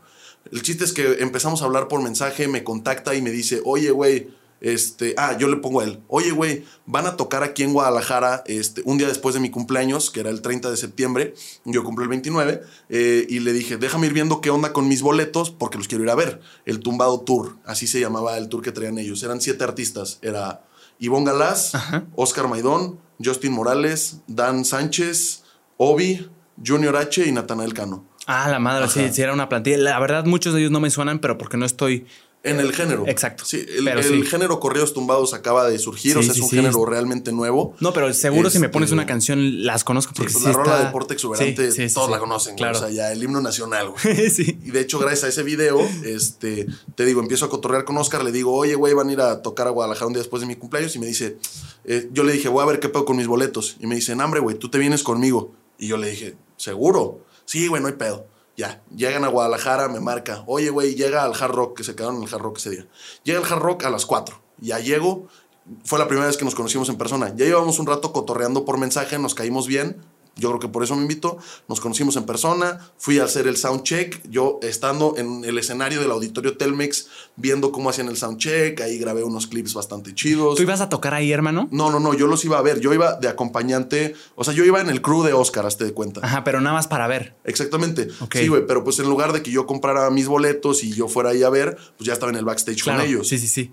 [0.53, 3.91] El chiste es que empezamos a hablar por mensaje, me contacta y me dice, oye,
[3.91, 4.29] güey,
[4.61, 8.43] Este, ah, yo le pongo a él, oye, güey, van a tocar aquí en Guadalajara
[8.47, 11.35] este, un día después de mi cumpleaños, que era el 30 de septiembre,
[11.67, 15.03] yo cumplí el 29, eh, y le dije, déjame ir viendo qué onda con mis
[15.03, 16.41] boletos porque los quiero ir a ver.
[16.65, 19.23] El Tumbado Tour, así se llamaba el tour que traían ellos.
[19.23, 20.65] Eran siete artistas, era
[20.99, 21.73] Ivonne Galás,
[22.15, 25.43] Oscar Maidón, Justin Morales, Dan Sánchez,
[25.77, 26.31] Obi,
[26.65, 28.07] Junior H y Natanael Cano.
[28.27, 29.79] Ah, la madre, sí, sí, era una plantilla.
[29.79, 32.07] La verdad, muchos de ellos no me suenan, pero porque no estoy
[32.45, 33.05] en el género.
[33.07, 33.45] Exacto.
[33.47, 37.75] Sí, el, género correos tumbados acaba de surgir, o sea, es un género realmente nuevo.
[37.81, 40.79] No, pero seguro si me pones una este, canción las conozco porque pues la rola
[40.79, 42.77] de deporte exuberante todos la conocen, claro.
[42.77, 44.29] o sea, ya el himno nacional, güey.
[44.31, 44.59] sí.
[44.63, 48.23] Y de hecho, gracias a ese video, este, te digo, empiezo a cotorrear con Oscar,
[48.23, 50.47] le digo, oye, güey, van a ir a tocar a Guadalajara un día después de
[50.47, 51.39] mi cumpleaños y me dice,
[51.87, 53.77] eh, yo le dije, voy a ver qué pedo con mis boletos.
[53.81, 55.55] Y me dice, hambre, güey, tú te vienes conmigo.
[55.79, 57.24] Y yo le dije, ¿seguro?
[57.45, 58.27] Sí, güey, no hay pedo.
[58.57, 62.17] Ya, llegan a Guadalajara, me marca, oye, güey, llega al Hard Rock, que se quedaron
[62.17, 62.87] en el Hard Rock ese día.
[63.25, 64.41] Llega al Hard Rock a las 4.
[64.59, 65.27] Ya llego,
[65.85, 67.31] fue la primera vez que nos conocimos en persona.
[67.35, 70.05] Ya llevamos un rato cotorreando por mensaje, nos caímos bien,
[70.37, 71.39] yo creo que por eso me invitó.
[71.69, 74.21] Nos conocimos en persona, fui a hacer el sound check.
[74.29, 78.99] Yo estando en el escenario del auditorio Telmex, viendo cómo hacían el sound check, ahí
[78.99, 80.57] grabé unos clips bastante chidos.
[80.57, 81.69] ¿Tú ibas a tocar ahí, hermano?
[81.71, 82.81] No, no, no, yo los iba a ver.
[82.81, 85.93] Yo iba de acompañante, o sea, yo iba en el crew de Oscar, hazte de
[85.93, 86.21] cuenta.
[86.23, 87.37] Ajá, pero nada más para ver.
[87.45, 88.09] Exactamente.
[88.33, 91.31] Sí, güey, pero pues en lugar de que yo comprara mis boletos y yo fuera
[91.31, 93.29] ahí a ver, pues ya estaba en el backstage con ellos.
[93.29, 93.73] Sí, sí, sí.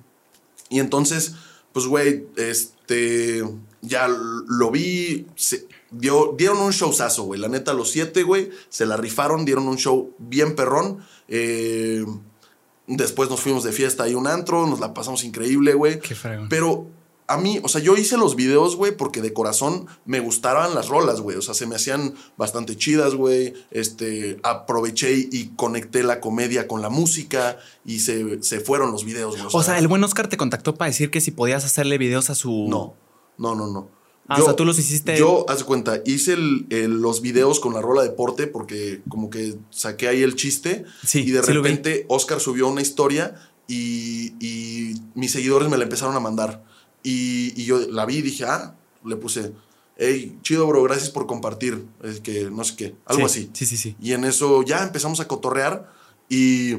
[0.70, 1.36] Y entonces,
[1.74, 3.44] pues, güey, este,
[3.82, 5.28] ya lo vi.
[5.36, 7.40] Se, dieron un showzazo, güey.
[7.40, 11.00] La neta, los siete, güey, se la rifaron, dieron un show bien perrón.
[11.28, 12.06] Eh,
[12.88, 16.00] después nos fuimos de fiesta ahí un antro, nos la pasamos increíble, güey.
[16.00, 16.50] Qué fregón.
[16.50, 16.88] Pero
[17.28, 20.90] a mí, o sea, yo hice los videos, güey, porque de corazón me gustaban las
[20.90, 21.38] rolas, güey.
[21.38, 23.54] O sea, se me hacían bastante chidas, güey.
[23.72, 29.38] Este, aproveché y conecté la comedia con la música y se, se fueron los videos,
[29.38, 29.48] güey.
[29.54, 32.36] O, sea, el buen Oscar te contactó para decir que si podías hacerle videos a
[32.36, 32.68] su.
[32.70, 32.96] No,
[33.38, 34.01] no, no, no.
[34.28, 35.18] Ah, o sea, tú los hiciste.
[35.18, 40.24] Yo, haz cuenta, hice los videos con la rola deporte porque como que saqué ahí
[40.24, 40.86] el chiste.
[41.06, 43.36] Sí, y de repente Oscar subió una historia
[43.68, 46.64] y, mis seguidores me la empezaron a mandar.
[47.04, 49.54] Y, yo la vi y dije, ah, le puse,
[49.98, 51.86] hey, chido, bro, gracias por compartir.
[52.04, 53.50] Es que no sé qué, algo así.
[53.54, 53.96] Sí, sí, sí.
[54.02, 55.92] Y en eso ya empezamos a cotorrear
[56.30, 56.78] y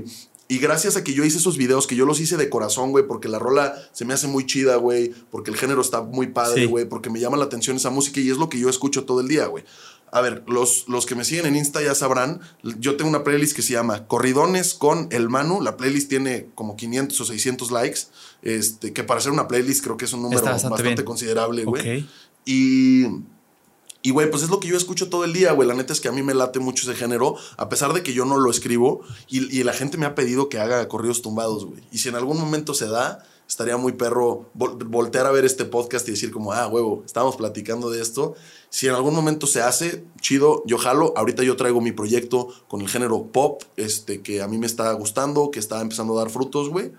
[0.52, 3.06] y gracias a que yo hice esos videos, que yo los hice de corazón, güey,
[3.06, 6.66] porque la rola se me hace muy chida, güey, porque el género está muy padre,
[6.66, 9.22] güey, porque me llama la atención esa música y es lo que yo escucho todo
[9.22, 9.64] el día, güey.
[10.10, 13.56] A ver, los, los que me siguen en Insta ya sabrán, yo tengo una playlist
[13.56, 15.62] que se llama Corridones con el Manu.
[15.62, 18.00] La playlist tiene como 500 o 600 likes,
[18.42, 22.06] este, que para ser una playlist creo que es un número bastante, considerable, güey.
[22.44, 23.06] Y
[24.02, 25.68] y, güey, pues es lo que yo escucho todo el día, güey.
[25.68, 28.12] La neta es que a mí me late mucho ese género, a pesar de que
[28.12, 29.02] yo no lo escribo.
[29.28, 31.82] Y, la gente me ha pedido que haga corridos tumbados, güey.
[31.92, 36.08] Y si en algún momento se da, estaría muy perro voltear a ver este podcast
[36.08, 38.34] y decir como, ah, huevo, estábamos platicando de esto.
[38.70, 41.14] Si en algún momento se hace, chido, yo jalo.
[41.16, 44.90] Ahorita yo traigo mi proyecto con el género pop, este, que a mí me está
[44.94, 46.90] gustando, que está empezando a dar frutos, güey.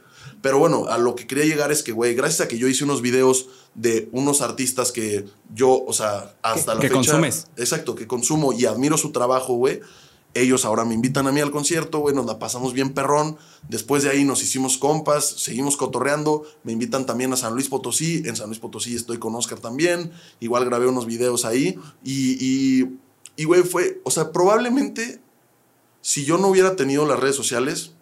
[0.41, 2.83] Pero bueno, a lo que quería llegar es que, güey, gracias a que yo hice
[2.83, 7.47] unos videos de unos artistas que yo, o sea, hasta la que consumes.
[7.57, 9.81] Exacto, que consumo y admiro su trabajo, güey.
[10.35, 13.37] Ellos ahora me invitan a mí al concierto, güey, nos la pasamos bien perrón.
[13.69, 16.43] Después de ahí nos hicimos compas, seguimos cotorreando.
[16.63, 18.23] Me invitan también a San Luis Potosí.
[18.25, 20.11] En San Luis Potosí estoy con Oscar también.
[20.39, 21.77] Igual grabé unos videos ahí.
[22.03, 22.97] Y, y,
[23.35, 25.21] y güey, fue, o sea, probablemente
[26.01, 27.92] si yo no hubiera tenido las redes sociales,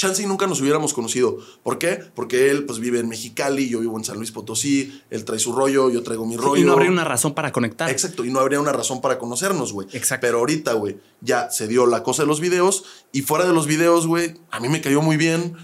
[0.00, 1.38] chance y nunca nos hubiéramos conocido.
[1.62, 2.00] ¿Por qué?
[2.14, 5.52] Porque él pues vive en Mexicali, yo vivo en San Luis Potosí, él trae su
[5.52, 6.60] rollo, yo traigo mi rollo.
[6.60, 7.90] Y no habría una razón para conectar.
[7.90, 9.86] Exacto, y no habría una razón para conocernos, güey.
[9.92, 10.26] Exacto.
[10.26, 13.66] Pero ahorita, güey, ya se dio la cosa de los videos y fuera de los
[13.66, 15.56] videos, güey, a mí me cayó muy bien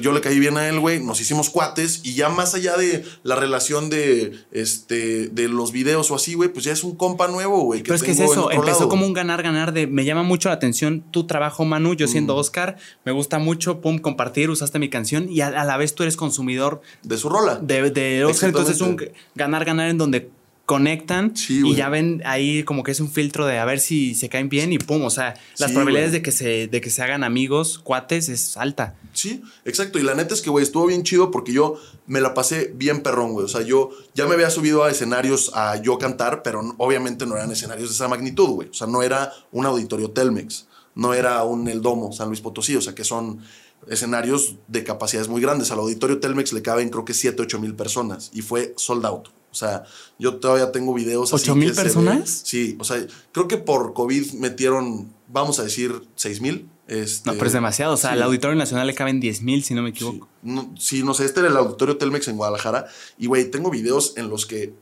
[0.00, 3.04] yo le caí bien a él, güey, nos hicimos cuates y ya más allá de
[3.22, 7.28] la relación de, este, de los videos o así, güey, pues ya es un compa
[7.28, 7.82] nuevo, güey.
[7.82, 11.04] Pero es que es eso, empezó como un ganar-ganar de, me llama mucho la atención
[11.10, 12.38] tu trabajo, Manu, yo siendo mm.
[12.38, 16.16] Oscar, me gusta mucho, pum, compartir, usaste mi canción y a, la vez tú eres
[16.16, 16.80] consumidor.
[17.02, 17.56] De su rola.
[17.56, 18.96] De, de Oscar, entonces es un
[19.34, 20.30] ganar-ganar en donde
[20.66, 24.30] conectan y ya ven ahí como que es un filtro de a ver si se
[24.30, 27.22] caen bien y pum, o sea, las probabilidades de que, se, de que se hagan
[27.22, 28.94] amigos, cuates, es alta.
[29.12, 29.98] Sí, exacto.
[29.98, 31.76] Y la neta es que, güey, estuvo bien chido porque yo
[32.06, 33.44] me la pasé bien perrón, güey.
[33.44, 37.36] O sea, yo ya me había subido a escenarios a yo cantar, pero obviamente no
[37.36, 38.68] eran escenarios de esa magnitud, güey.
[38.70, 42.74] O sea, no era un auditorio Telmex, no era un El Domo, San Luis Potosí,
[42.76, 43.40] o sea, que son
[43.88, 45.70] escenarios de capacidades muy grandes.
[45.70, 49.28] Al auditorio Telmex le caben creo que 7, 8 mil personas y fue sold out.
[49.54, 49.84] O sea,
[50.18, 52.42] yo todavía tengo videos ¿Ocho mil personas?
[52.44, 56.68] sí, o sea, creo que por COVID metieron, vamos a decir, seis mil.
[56.88, 57.94] Este, No, pero es demasiado.
[57.94, 58.16] O sea, sí.
[58.16, 60.28] al Auditorio Nacional le caben 10 mil, si no me equivoco.
[60.42, 62.86] No, sí, no sé, este era el auditorio Telmex en Guadalajara.
[63.16, 64.74] Y, güey, tengo videos en los que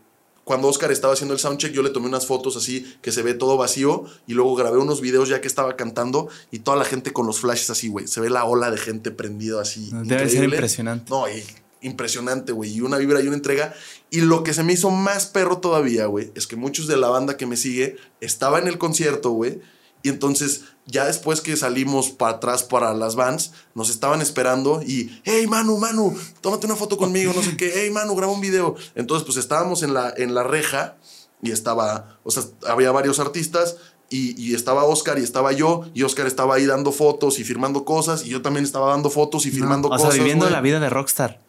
[0.45, 3.35] cuando Oscar estaba haciendo el soundcheck, yo le tomé unas fotos así que se ve
[3.35, 4.05] todo vacío.
[4.27, 7.39] Y luego grabé unos videos ya que estaba cantando y toda la gente con los
[7.39, 8.09] flashes así, güey.
[8.09, 9.91] Se ve la ola de gente prendida así.
[9.93, 11.11] Debe ser impresionante.
[11.11, 11.45] No, y
[11.83, 12.73] impresionante, güey.
[12.73, 13.75] Y una vibra y una entrega.
[14.13, 17.09] Y lo que se me hizo más perro todavía, güey, es que muchos de la
[17.09, 19.63] banda que me sigue estaba en el concierto, güey.
[20.03, 25.19] Y entonces, ya después que salimos para atrás para las vans, nos estaban esperando y,
[25.25, 28.75] hey, Manu, Manu, tómate una foto conmigo, no sé qué, hey, Manu, graba un video.
[28.95, 30.99] Entonces, pues estábamos en la, en la reja
[31.41, 33.77] y estaba, o sea, había varios artistas
[34.11, 37.87] y, y estaba Oscar y estaba yo, y Oscar estaba ahí dando fotos y firmando
[37.87, 40.13] cosas, y yo también estaba dando fotos y firmando o cosas.
[40.13, 41.41] sea, viviendo la vida de rockstar.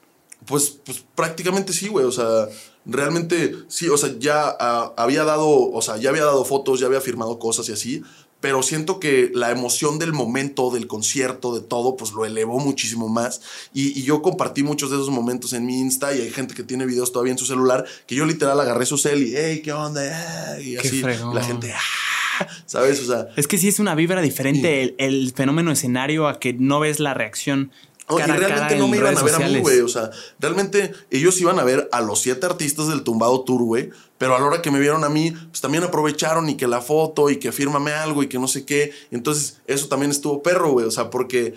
[0.45, 2.05] Pues, pues prácticamente sí, güey.
[2.05, 2.47] O sea,
[2.85, 6.87] realmente sí, o sea, ya ah, había dado, o sea, ya había dado fotos, ya
[6.87, 8.01] había firmado cosas y así.
[8.39, 13.07] Pero siento que la emoción del momento, del concierto, de todo, pues lo elevó muchísimo
[13.07, 13.39] más.
[13.73, 16.63] Y, y yo compartí muchos de esos momentos en mi Insta y hay gente que
[16.63, 19.71] tiene videos todavía en su celular que yo literal agarré su cel y, hey, ¿qué
[19.71, 20.59] onda?
[20.59, 21.01] Y así.
[21.33, 22.99] La gente, "Ah", ¿sabes?
[23.01, 26.51] O sea, Es que sí es una vibra diferente el, el fenómeno escenario a que
[26.51, 27.71] no ves la reacción.
[28.07, 29.79] Cara y realmente no me iban a ver a mí, güey.
[29.81, 33.89] O sea, realmente ellos iban a ver a los siete artistas del Tumbado Tour, güey.
[34.17, 36.81] Pero a la hora que me vieron a mí, pues también aprovecharon y que la
[36.81, 38.91] foto y que fírmame algo y que no sé qué.
[39.11, 40.85] Entonces, eso también estuvo perro, güey.
[40.85, 41.55] O sea, porque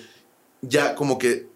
[0.63, 1.49] ya como que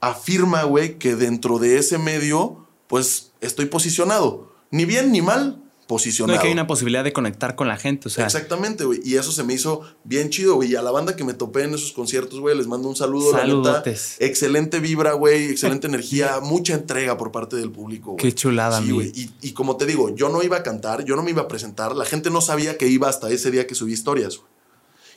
[0.00, 4.52] afirma, güey, que dentro de ese medio, pues estoy posicionado.
[4.70, 6.38] Ni bien ni mal, No, posicionado.
[6.38, 8.08] y que hay una posibilidad de conectar con la gente.
[8.08, 9.00] O sea, Exactamente, güey.
[9.04, 10.72] Y eso se me hizo bien chido, güey.
[10.72, 13.32] Y a la banda que me topé en esos conciertos, güey, les mando un saludo.
[13.32, 14.16] La neta, Saludotes.
[14.18, 15.46] excelente vibra, güey.
[15.50, 16.40] Excelente energía.
[16.42, 18.18] Mucha entrega por parte del público, güey.
[18.22, 18.92] Qué chulada, Sí, mi.
[18.92, 19.12] güey.
[19.14, 21.48] Y, y como te digo, yo no iba a cantar, yo no me iba a
[21.48, 21.96] presentar.
[21.96, 24.48] La gente no sabía que iba hasta ese día que subí historias, güey.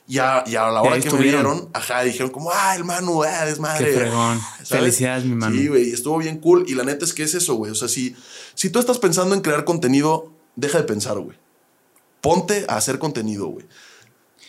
[0.08, 1.42] Y a, y a la hora que estuvieron.
[1.44, 3.84] me vieron, ajá, dijeron como, ah, el Manu, ah, desmadre.
[3.92, 4.40] Qué fregón.
[4.64, 5.56] Felicidades, mi Manu.
[5.56, 6.64] Sí, güey, estuvo bien cool.
[6.66, 7.70] Y la neta es que es eso, güey.
[7.70, 8.16] O sea, si,
[8.54, 11.36] si tú estás pensando en crear contenido, deja de pensar, güey.
[12.20, 13.66] Ponte a hacer contenido, güey.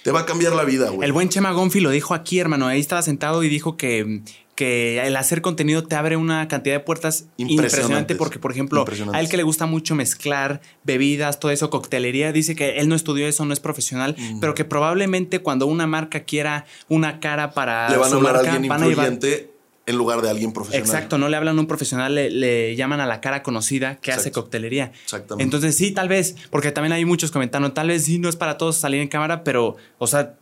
[0.04, 1.06] Te va a cambiar la vida, güey.
[1.06, 2.68] El buen Chema Gonfi lo dijo aquí, hermano.
[2.68, 4.22] Ahí estaba sentado y dijo que,
[4.54, 8.14] que el hacer contenido te abre una cantidad de puertas impresionante.
[8.16, 12.54] Porque, por ejemplo, a él que le gusta mucho mezclar bebidas, todo eso, coctelería, dice
[12.54, 14.40] que él no estudió eso, no es profesional, Mm.
[14.42, 18.38] pero que probablemente cuando una marca quiera una cara para Le van a hablar a
[18.40, 19.53] marca, alguien a influyente
[19.85, 20.85] en lugar de alguien profesional.
[20.88, 24.11] Exacto, no le hablan a un profesional, le, le llaman a la cara conocida que
[24.11, 24.43] hace Exacto.
[24.43, 24.91] coctelería.
[25.03, 25.43] Exactamente.
[25.43, 28.57] Entonces sí, tal vez, porque también hay muchos comentando, tal vez sí no es para
[28.57, 30.35] todos salir en cámara, pero, o sea,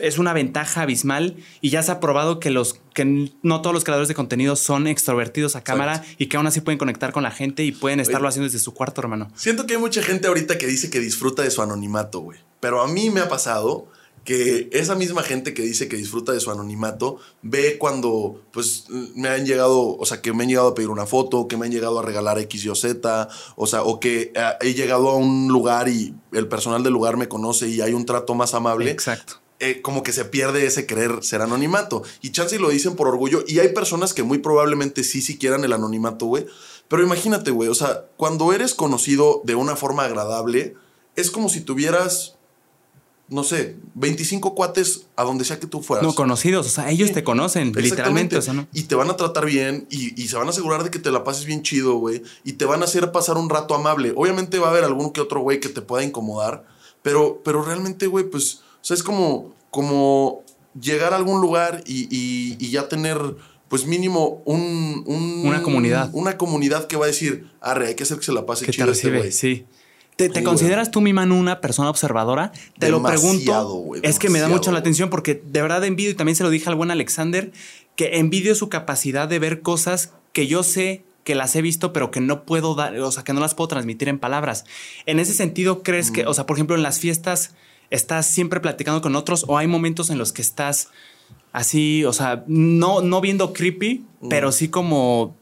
[0.00, 3.04] es una ventaja abismal y ya se ha probado que los que
[3.42, 6.78] no todos los creadores de contenido son extrovertidos a cámara y que aún así pueden
[6.78, 8.28] conectar con la gente y pueden estarlo Oye.
[8.30, 9.30] haciendo desde su cuarto, hermano.
[9.34, 12.38] Siento que hay mucha gente ahorita que dice que disfruta de su anonimato, güey.
[12.60, 13.88] Pero a mí me ha pasado
[14.28, 18.84] que esa misma gente que dice que disfruta de su anonimato ve cuando pues
[19.14, 21.64] me han llegado, o sea, que me han llegado a pedir una foto, que me
[21.64, 23.26] han llegado a regalar X, Y o Z,
[23.56, 27.16] o sea, o que eh, he llegado a un lugar y el personal del lugar
[27.16, 28.90] me conoce y hay un trato más amable.
[28.90, 29.40] Exacto.
[29.60, 32.02] eh, como que se pierde ese querer ser anonimato.
[32.20, 33.44] Y chance lo dicen por orgullo.
[33.46, 36.46] Y hay personas que muy probablemente sí, sí quieran el anonimato, güey.
[36.88, 40.74] Pero imagínate, güey, o sea, cuando eres conocido de una forma agradable,
[41.16, 42.37] es como si tuvieras,
[43.30, 46.06] no sé, 25 cuates a donde sea que tú fueras.
[46.06, 47.14] No conocidos, o sea, ellos Sí.
[47.14, 48.66] te conocen, literalmente, o sea, ¿no?
[48.72, 51.10] Y te van a tratar bien y, y se van a asegurar de que te
[51.10, 52.22] la pases bien chido, güey.
[52.44, 54.12] Y te van a hacer pasar un rato amable.
[54.16, 56.64] Obviamente va a haber algún que otro güey que te pueda incomodar,
[57.02, 60.42] pero, pero realmente, güey, pues, o sea, es como, como
[60.80, 63.18] llegar a algún lugar y, y- y ya tener,
[63.68, 66.08] pues mínimo, un, un- Una comunidad.
[66.14, 68.72] Una comunidad que va a decir, arre, hay que hacer que se la pase que
[68.72, 69.32] te chido este recibe, güey.
[69.32, 69.66] sí.
[70.18, 72.52] ¿Te, te Sí, consideras tú, mi Manu, una persona observadora?
[72.78, 73.84] Te lo pregunto.
[74.02, 76.50] es que me da mucho la atención porque de verdad envidio, y también se lo
[76.50, 77.52] dije al buen Alexander,
[77.96, 82.10] que envidio su capacidad de ver cosas que yo sé que las he visto, pero
[82.10, 84.64] que no puedo dar, o sea, que no las puedo transmitir en palabras.
[85.06, 86.14] En ese sentido, ¿crees Mm.
[86.14, 87.54] que, o sea, por ejemplo, en las fiestas
[87.90, 90.88] estás siempre platicando con otros o hay momentos en los que estás
[91.52, 94.28] así, o sea, no, no viendo creepy, Mm.
[94.30, 95.36] pero sí como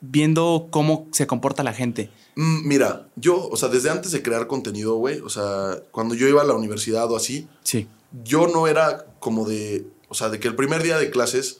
[0.00, 2.10] viendo cómo se comporta la gente?
[2.40, 6.28] Mm, Mira, yo, o sea, desde antes de crear contenido, güey, o sea, cuando yo
[6.28, 7.88] iba a la universidad o así, Sí.
[8.24, 11.58] yo no era como de, o sea, de que el primer día de clases,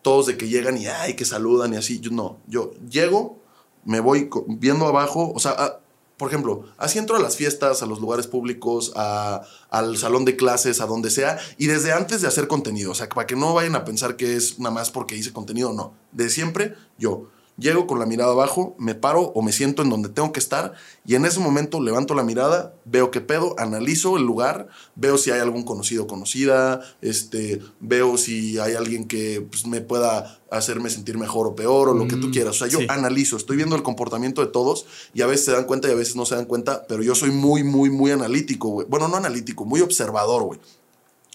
[0.00, 3.38] todos de que llegan y, ay, que saludan y así, yo no, yo llego,
[3.84, 5.80] me voy viendo abajo, o sea, a-
[6.16, 10.36] por ejemplo, así entro a las fiestas, a los lugares públicos, a- al salón de
[10.36, 13.52] clases, a donde sea, y desde antes de hacer contenido, o sea, para que no
[13.52, 17.28] vayan a pensar que es nada más porque hice contenido, no, de siempre yo.
[17.56, 20.74] Llego con la mirada abajo, me paro o me siento en donde tengo que estar
[21.06, 24.66] y en ese momento levanto la mirada, veo qué pedo, analizo el lugar,
[24.96, 29.80] veo si hay algún conocido o conocida, este, veo si hay alguien que pues, me
[29.80, 32.56] pueda hacerme sentir mejor o peor o lo que tú Mm, quieras.
[32.56, 32.86] O sea, yo sí.
[32.88, 35.96] analizo, estoy viendo el comportamiento de todos y a veces se dan cuenta y a
[35.96, 38.86] veces no se dan cuenta, pero yo soy muy, muy, muy analítico, güey.
[38.88, 40.58] Bueno, no analítico, muy observador, güey.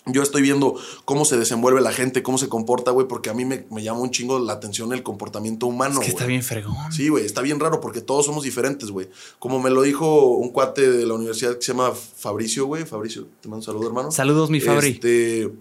[0.05, 3.45] Yo estoy viendo cómo se desenvuelve la gente, cómo se comporta, güey, porque a mí
[3.45, 5.99] me, me llama un chingo la atención el comportamiento humano.
[5.99, 6.91] Es que está bien fregón.
[6.91, 9.09] Sí, güey, está bien raro porque todos somos diferentes, güey.
[9.39, 12.85] Como me lo dijo un cuate de la universidad que se llama Fabricio, güey.
[12.85, 14.11] Fabricio, te mando un saludo, hermano.
[14.11, 14.89] Saludos, mi Fabri.
[14.89, 15.51] Este,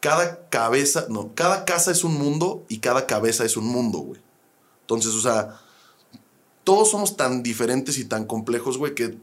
[0.00, 4.20] cada cabeza, no, cada casa es un mundo y cada cabeza es un mundo, güey.
[4.82, 5.60] Entonces, o sea,
[6.64, 9.16] todos somos tan diferentes y tan complejos, güey, que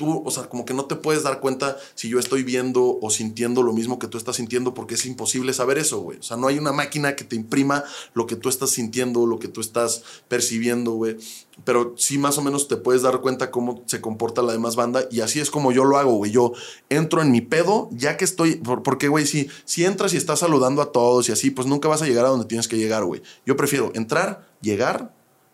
[0.00, 3.10] tú, o sea, como que no te puedes dar cuenta si yo estoy viendo o
[3.10, 6.16] sintiendo lo mismo que tú estás sintiendo porque es imposible saber eso, güey.
[6.18, 9.38] O sea, no hay una máquina que te imprima lo que tú estás sintiendo, lo
[9.38, 11.18] que tú estás percibiendo, güey.
[11.66, 15.04] Pero sí más o menos te puedes dar cuenta cómo se comporta la demás banda
[15.10, 16.30] y así es como yo lo hago, güey.
[16.30, 16.52] Yo
[16.88, 20.38] entro en mi pedo ya que estoy, por- porque, güey, si, si entras y estás
[20.38, 23.04] saludando a todos y así, pues nunca vas a llegar a donde tienes que llegar,
[23.04, 23.20] güey.
[23.44, 25.12] Yo prefiero entrar, llegar,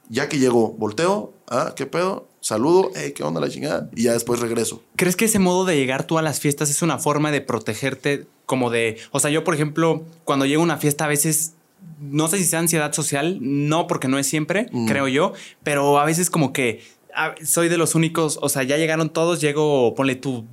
[0.08, 2.28] ya que llego, volteo, ah, ¿qué pedo?
[2.50, 3.90] Saludo, hey, ¿qué onda la chingada?
[3.96, 4.80] Y ya después regreso.
[4.94, 8.26] ¿Crees que ese modo de llegar tú a las fiestas es una forma de protegerte
[8.46, 11.54] como de, o sea, yo por ejemplo, cuando llego a una fiesta a veces
[12.00, 14.86] no sé si sea ansiedad social, no porque no es siempre, Mm.
[14.86, 15.32] creo yo,
[15.64, 19.40] pero a veces como que a- soy de los únicos, o sea, ya llegaron todos,
[19.40, 20.44] llego, ponle tú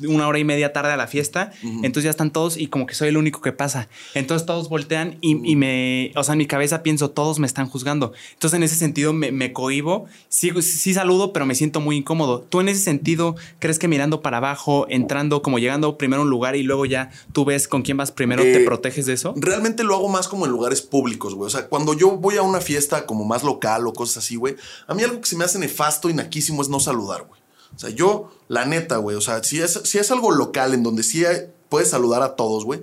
[0.00, 2.94] una hora y media tarde a la fiesta, entonces ya están todos y como que
[2.94, 3.88] soy el único que pasa.
[4.14, 7.68] Entonces todos voltean y, y me, o sea, en mi cabeza pienso, todos me están
[7.68, 8.12] juzgando.
[8.34, 12.40] Entonces en ese sentido me, me cohibo, sí, sí saludo, pero me siento muy incómodo.
[12.40, 16.30] ¿Tú en ese sentido crees que mirando para abajo, entrando, como llegando primero a un
[16.30, 19.34] lugar y luego ya tú ves con quién vas primero, Eh, te proteges de eso?
[19.36, 21.46] Realmente lo hago más como en lugares públicos, güey.
[21.46, 24.56] O sea, cuando yo voy a una fiesta como más local o cosas así, güey,
[24.86, 27.35] a mí algo que se me hace nefasto y naquísimo es no saludar, güey.
[27.76, 30.82] O sea, yo, la neta, güey, o sea, si es, si es algo local en
[30.82, 32.80] donde sí hay- puedes saludar a todos, güey,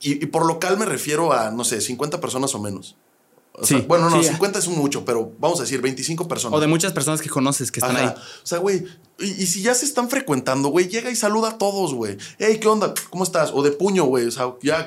[0.00, 2.94] y, y por local me refiero a, no sé, 50 personas o menos.
[3.54, 4.28] O sea, Sí, bueno, no, sí.
[4.28, 6.56] 50 es un mucho, pero vamos a decir 25 personas.
[6.56, 8.08] O de muchas personas que conoces que están Ajá.
[8.10, 8.14] ahí.
[8.16, 8.84] O sea, güey,
[9.18, 12.18] y, y si ya se están frecuentando, güey, llega y saluda a todos, güey.
[12.38, 12.94] Hey, ¿qué onda?
[13.10, 13.50] ¿Cómo estás?
[13.52, 14.26] O de puño, güey.
[14.26, 14.86] O sea, ya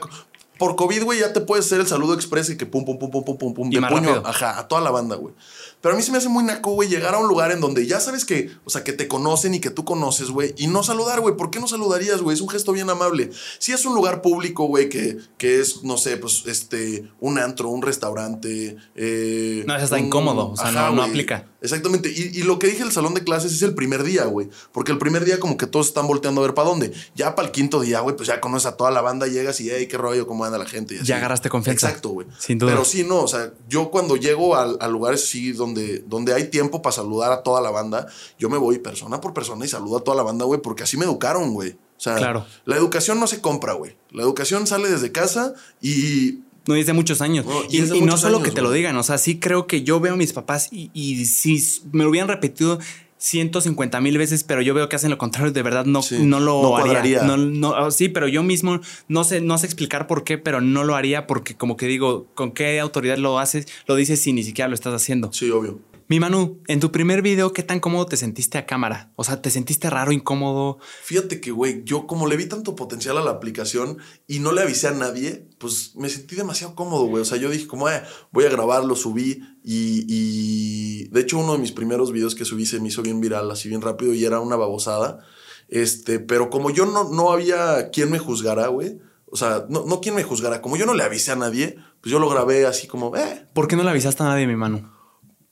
[0.57, 3.11] por COVID, güey, ya te puedes hacer el saludo express y que pum, pum, pum,
[3.11, 3.67] pum, pum, pum, pum.
[3.71, 4.27] Y de puño, rápido.
[4.27, 5.33] ajá, a toda la banda, güey.
[5.81, 7.87] Pero a mí se me hace muy naco, güey, llegar a un lugar en donde
[7.87, 10.83] ya sabes que, o sea, que te conocen y que tú conoces, güey, y no
[10.83, 11.35] saludar, güey.
[11.35, 12.35] ¿Por qué no saludarías, güey?
[12.35, 13.31] Es un gesto bien amable.
[13.59, 17.69] Si es un lugar público, güey, que, que es, no sé, pues, este, un antro,
[17.69, 18.77] un restaurante.
[18.95, 21.47] eh, No, eso está un- incómodo, o sea, no- no aplica.
[21.61, 22.09] Exactamente.
[22.09, 24.49] Y, y lo que dije el salón de clases es el primer día, güey.
[24.71, 26.91] Porque el primer día como que todos están volteando a ver para dónde.
[27.15, 29.69] Ya para el quinto día, güey, pues ya conoces a toda la banda, llegas y,
[29.69, 30.95] hey, qué rollo, cómo anda la gente.
[30.95, 31.05] y así.
[31.07, 31.87] Ya agarraste confianza.
[31.87, 32.27] Exacto, güey.
[32.39, 32.71] Sin duda.
[32.71, 36.49] Pero sí, no, o sea, yo cuando llego a, a lugares así donde, donde hay
[36.49, 38.07] tiempo para saludar a toda la banda,
[38.39, 40.97] yo me voy persona por persona y saludo a toda la banda, güey, porque así
[40.97, 41.71] me educaron, güey.
[41.71, 42.47] O sea, Claro.
[42.65, 43.95] la educación no se compra, güey.
[44.09, 47.45] La educación sale desde casa y No, y es de muchos años.
[47.45, 49.99] No, y no solo años, que te lo digan, o sea, sí creo que yo
[49.99, 52.79] veo a mis papás y, y si me lo hubieran repetido
[53.21, 56.39] 150 mil veces, pero yo veo que hacen lo contrario, de verdad no, Sí, no
[56.39, 57.21] lo no haría.
[57.21, 60.59] No, no, ah, sí, pero yo mismo no sé, no sé explicar por qué, pero
[60.59, 63.67] no lo haría porque como que digo, ¿con qué autoridad lo haces?
[63.85, 65.31] Lo dices si ni siquiera lo estás haciendo.
[65.31, 65.79] sí, obvio.
[66.11, 69.13] Mi Manu, en tu primer video, ¿qué tan cómodo te sentiste a cámara?
[69.15, 70.77] O sea, ¿te sentiste raro, incómodo?
[71.03, 73.97] Fíjate que, güey, yo como le vi tanto potencial a la aplicación
[74.27, 77.21] y no le avisé a nadie, pues me sentí demasiado cómodo, güey.
[77.21, 81.07] O sea, yo dije como, eh, voy a grabarlo, subí y, y...
[81.11, 83.69] De hecho, uno de mis primeros videos que subí se me hizo bien viral, así
[83.69, 85.25] bien rápido y era una babosada.
[85.69, 88.99] Este, pero como yo no, no había quien me juzgara, güey.
[89.27, 90.61] O sea, no, no quien me juzgara.
[90.61, 93.69] Como yo no le avisé a nadie, pues yo lo grabé así como, eh, ¿Por
[93.69, 94.99] qué no le avisaste a nadie, mi Manu?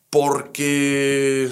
[0.10, 1.50] Porque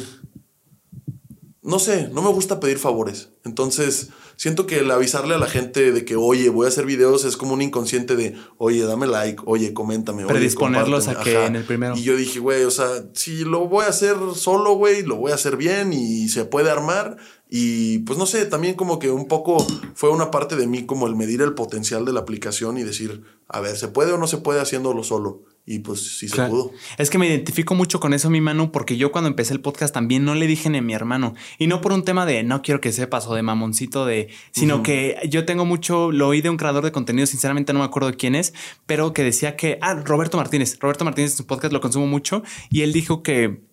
[1.62, 3.30] no sé, no me gusta pedir favores.
[3.44, 7.26] Entonces, siento que el avisarle a la gente de que, oye, voy a hacer videos
[7.26, 10.24] es como un inconsciente de, oye, dame like, oye, coméntame.
[10.24, 11.40] oye, Predisponerlos a compárteme".
[11.40, 11.98] que en el primero.
[11.98, 15.34] Y yo dije, güey, o sea, si lo voy a hacer solo, güey, lo voy
[15.34, 17.18] a hacer bien y se puede armar.
[17.49, 21.07] Y pues no sé, también como que un poco fue una parte de mí como
[21.07, 24.28] el medir el potencial de la aplicación y decir, a ver, ¿se puede o no
[24.28, 25.44] se puede haciéndolo solo?
[25.69, 26.72] Y pues sí se pudo.
[26.98, 29.94] Es que me identifico mucho con eso, mi mano, porque yo cuando empecé el podcast
[29.94, 31.34] también no le dije ni a mi hermano.
[31.57, 34.82] Y no por un tema de no quiero que sepas o de mamoncito de, sino
[34.82, 38.14] que yo tengo mucho, lo oí de un creador de contenido, sinceramente no me acuerdo
[38.18, 38.53] quién es,
[38.86, 42.44] pero que decía que, ah, Roberto Martínez, Roberto Martínez en su podcast lo consumo mucho
[42.69, 43.66] y él dijo que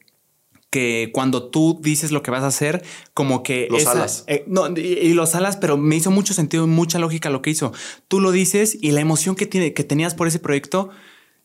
[0.74, 2.82] que cuando tú dices lo que vas a hacer,
[3.14, 3.68] como que...
[3.70, 4.24] Los alas.
[4.26, 7.42] eh, no, y, y los alas, pero me hizo mucho sentido y mucha lógica lo
[7.42, 7.72] que hizo.
[8.08, 10.90] Tú lo dices y la emoción que, tiene, que tenías por ese proyecto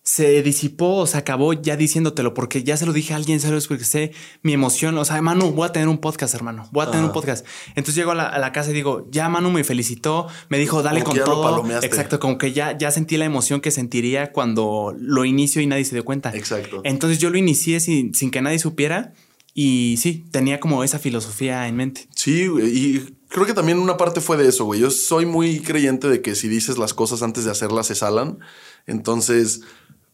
[0.10, 3.58] se disipó, se acabó ya diciéndotelo, porque ya se lo dije a alguien, se lo
[3.58, 4.12] expresé
[4.42, 4.98] mi emoción.
[4.98, 6.68] O sea, Manu, voy a tener un podcast, hermano.
[6.72, 7.46] Voy a tener un podcast.
[7.76, 11.16] Entonces llego a la, casa y digo, ya Manu me felicitó, me dijo, dale con
[11.16, 11.64] todo.
[11.84, 15.86] Exacto, como que ya, ya sentí la emoción que sentiría cuando lo inicio y nadie
[15.86, 16.32] se dio cuenta.
[16.34, 16.82] Exacto.
[16.86, 19.14] Entonces yo lo inicié sin, sin que nadie supiera.
[19.54, 22.08] Y sí, tenía como esa filosofía en mente.
[22.16, 24.80] Sí, y creo que también una parte fue de eso, güey.
[24.80, 28.40] Yo soy muy creyente de que si dices las cosas antes de hacerlas se salan.
[28.88, 29.62] Entonces,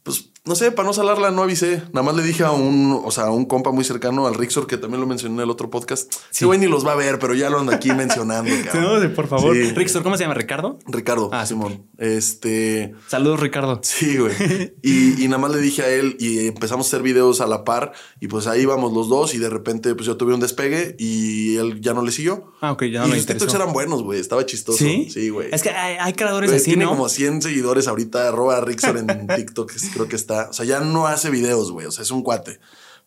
[0.06, 1.82] pues no sé, para no salarla no avisé.
[1.92, 4.68] Nada más le dije a un, o sea, a un compa muy cercano, al Rixor,
[4.68, 6.14] que también lo mencioné en el otro podcast.
[6.30, 8.52] Sí, güey, ni los va a ver, pero ya lo ando aquí mencionando.
[8.76, 9.56] No, por favor.
[9.56, 10.36] Rixor, ¿cómo se llama?
[10.36, 10.78] ¿Ricardo?
[10.86, 11.30] Ricardo.
[11.32, 11.88] Ah, Simón.
[11.98, 12.94] Este.
[13.08, 13.80] Saludos, Ricardo.
[13.82, 14.36] Sí, güey.
[14.84, 17.64] Y, y, nada más le dije a él y empezamos a hacer videos a la
[17.64, 20.96] par y pues ahí íbamos los dos y de repente pues yo tuve un despegue
[21.00, 22.54] y él ya no le siguió.
[22.62, 24.20] Ah, ok, ya no y los TikToks eran buenos, güey.
[24.20, 24.78] Estaba chistoso.
[24.78, 25.50] Sí, sí, güey.
[25.52, 30.08] Es que hay, creadores así, Tiene como 100 seguidores ahorita, arroba Rixor en TikTok, creo
[30.08, 30.50] que está.
[30.50, 31.88] O sea, ya no hace videos, güey.
[31.88, 32.60] O sea, es un cuate.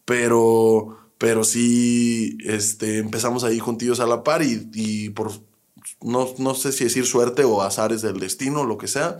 [0.05, 5.32] Pero, pero sí, este, empezamos ahí juntillos a la par y, por,
[6.01, 9.19] no, no sé si decir suerte o azares del destino, lo que sea,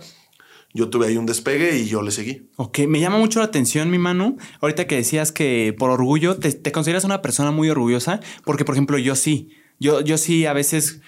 [0.73, 2.49] yo tuve ahí un despegue y yo le seguí.
[2.55, 4.37] Ok, me llama mucho la atención, mi mano.
[4.61, 8.73] Ahorita que decías que por orgullo te, te, consideras una persona muy orgullosa, porque por
[8.73, 11.01] ejemplo yo sí, yo, yo sí a veces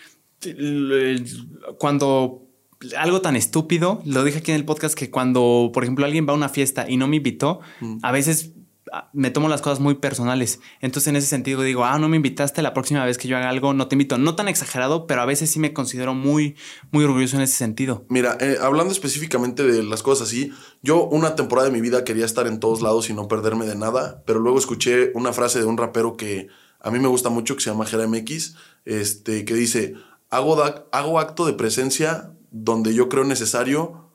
[1.78, 2.51] cuando
[2.98, 6.34] algo tan estúpido, lo dije aquí en el podcast, que cuando, por ejemplo, alguien va
[6.34, 7.98] a una fiesta y no me invitó, mm.
[8.02, 8.52] a veces
[8.92, 10.60] ah, me tomo las cosas muy personales.
[10.80, 13.50] Entonces, en ese sentido, digo, ah, no me invitaste, la próxima vez que yo haga
[13.50, 14.18] algo, no te invito.
[14.18, 16.56] No tan exagerado, pero a veces sí me considero muy,
[16.92, 18.06] muy orgulloso en ese sentido.
[18.10, 20.52] Mira, eh, hablando específicamente de las cosas así,
[20.82, 23.76] yo una temporada de mi vida quería estar en todos lados y no perderme de
[23.76, 26.48] nada, pero luego escuché una frase de un rapero que
[26.80, 28.56] a mí me gusta mucho, que se llama Jera MX,
[28.86, 29.94] este, que dice,
[30.32, 34.12] hago, hago acto de presencia donde yo creo necesario,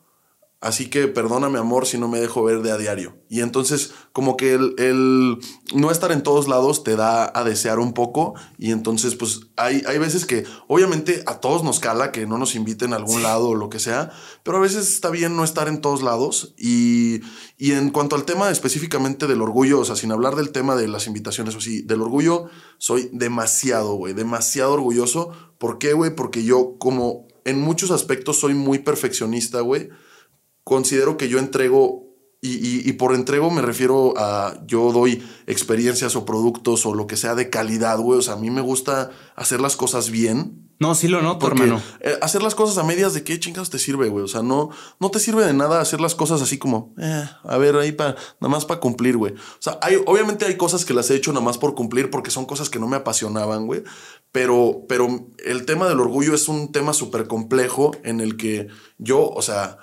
[0.60, 3.16] así que perdóname amor si no me dejo ver de a diario.
[3.28, 5.38] Y entonces como que el,
[5.74, 9.82] no estar en todos lados te da a desear un poco y entonces pues hay,
[9.86, 13.50] hay veces que obviamente a todos nos cala que no nos inviten a algún lado
[13.50, 17.20] o lo que sea, pero a veces está bien no estar en todos lados y,
[17.56, 20.88] y en cuanto al tema específicamente del orgullo, o sea, sin hablar del tema de
[20.88, 22.48] las invitaciones o sí, del orgullo,
[22.78, 25.30] soy demasiado, güey, demasiado orgulloso.
[25.58, 26.14] ¿Por qué, güey?
[26.14, 29.88] Porque yo como en muchos aspectos soy muy perfeccionista, güey.
[30.64, 32.06] Considero que yo entrego,
[32.42, 37.34] y, por entrego me refiero a yo doy experiencias o productos o lo que sea
[37.34, 38.18] de calidad, güey.
[38.18, 40.66] O sea, a mí me gusta hacer las cosas bien.
[40.78, 41.80] No, sí lo noto, hermano.
[42.00, 44.24] Eh, hacer las cosas a medias de qué chingados te sirve, güey.
[44.24, 44.68] O sea, no,
[45.00, 48.14] no te sirve de nada hacer las cosas así como, eh, a ver, ahí para,
[48.40, 49.32] nada más para cumplir, güey.
[49.32, 52.30] O sea, hay, obviamente hay cosas que las he hecho nada más por cumplir porque
[52.30, 53.84] son cosas que no me apasionaban, güey.
[54.36, 58.68] Pero, pero el tema del orgullo es un tema súper complejo en el que
[58.98, 59.78] yo, o sea,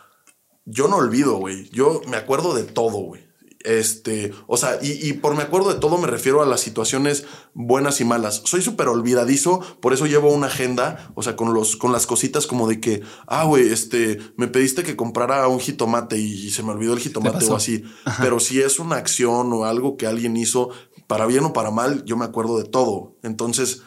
[0.63, 1.71] yo no olvido, güey.
[1.71, 3.23] Yo me acuerdo de todo, güey.
[3.61, 7.25] Este, o sea, y, por me acuerdo de todo me refiero a las situaciones
[7.55, 8.43] buenas y malas.
[8.45, 12.45] Soy súper olvidadizo, por eso llevo una agenda, o sea, con, los, con las cositas
[12.45, 16.73] como de que, ah, güey, este, me pediste que comprara un jitomate y, se me
[16.73, 17.85] olvidó el jitomate o así.
[18.21, 20.69] Pero si es una acción o algo que alguien hizo,
[21.07, 23.17] para bien o para mal, yo me acuerdo de todo.
[23.23, 23.81] Entonces,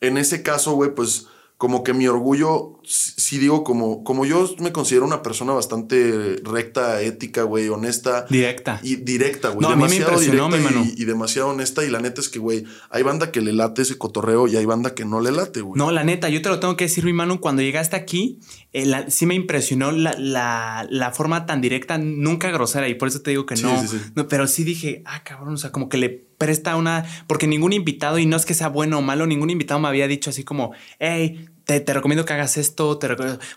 [0.00, 1.26] en ese caso, güey, pues
[1.60, 7.02] como que mi orgullo, si digo, como, como yo me considero una persona bastante recta,
[7.02, 8.24] ética, güey, honesta.
[8.30, 8.80] Directa.
[8.82, 9.60] Y directa, güey.
[9.60, 11.84] No, demasiado a mí me directa y, y, demasiado honesta.
[11.84, 14.64] Y la neta es que, güey, hay banda que le late ese cotorreo y hay
[14.64, 15.76] banda que no le late, güey.
[15.76, 18.40] No, la neta, yo te lo tengo que decir, mi mano, cuando llegaste aquí,
[18.72, 23.32] eh, sí me impresionó la, la, forma tan directa, nunca grosera, y por eso te
[23.32, 23.84] digo que no.
[24.14, 24.28] no.
[24.28, 27.04] Pero sí dije, ah, cabrón, o sea, como que le presta una.
[27.26, 30.08] Porque ningún invitado, y no es que sea bueno o malo, ningún invitado me había
[30.08, 32.98] dicho así como, hey, te, recomiendo que hagas esto.
[32.98, 33.08] Te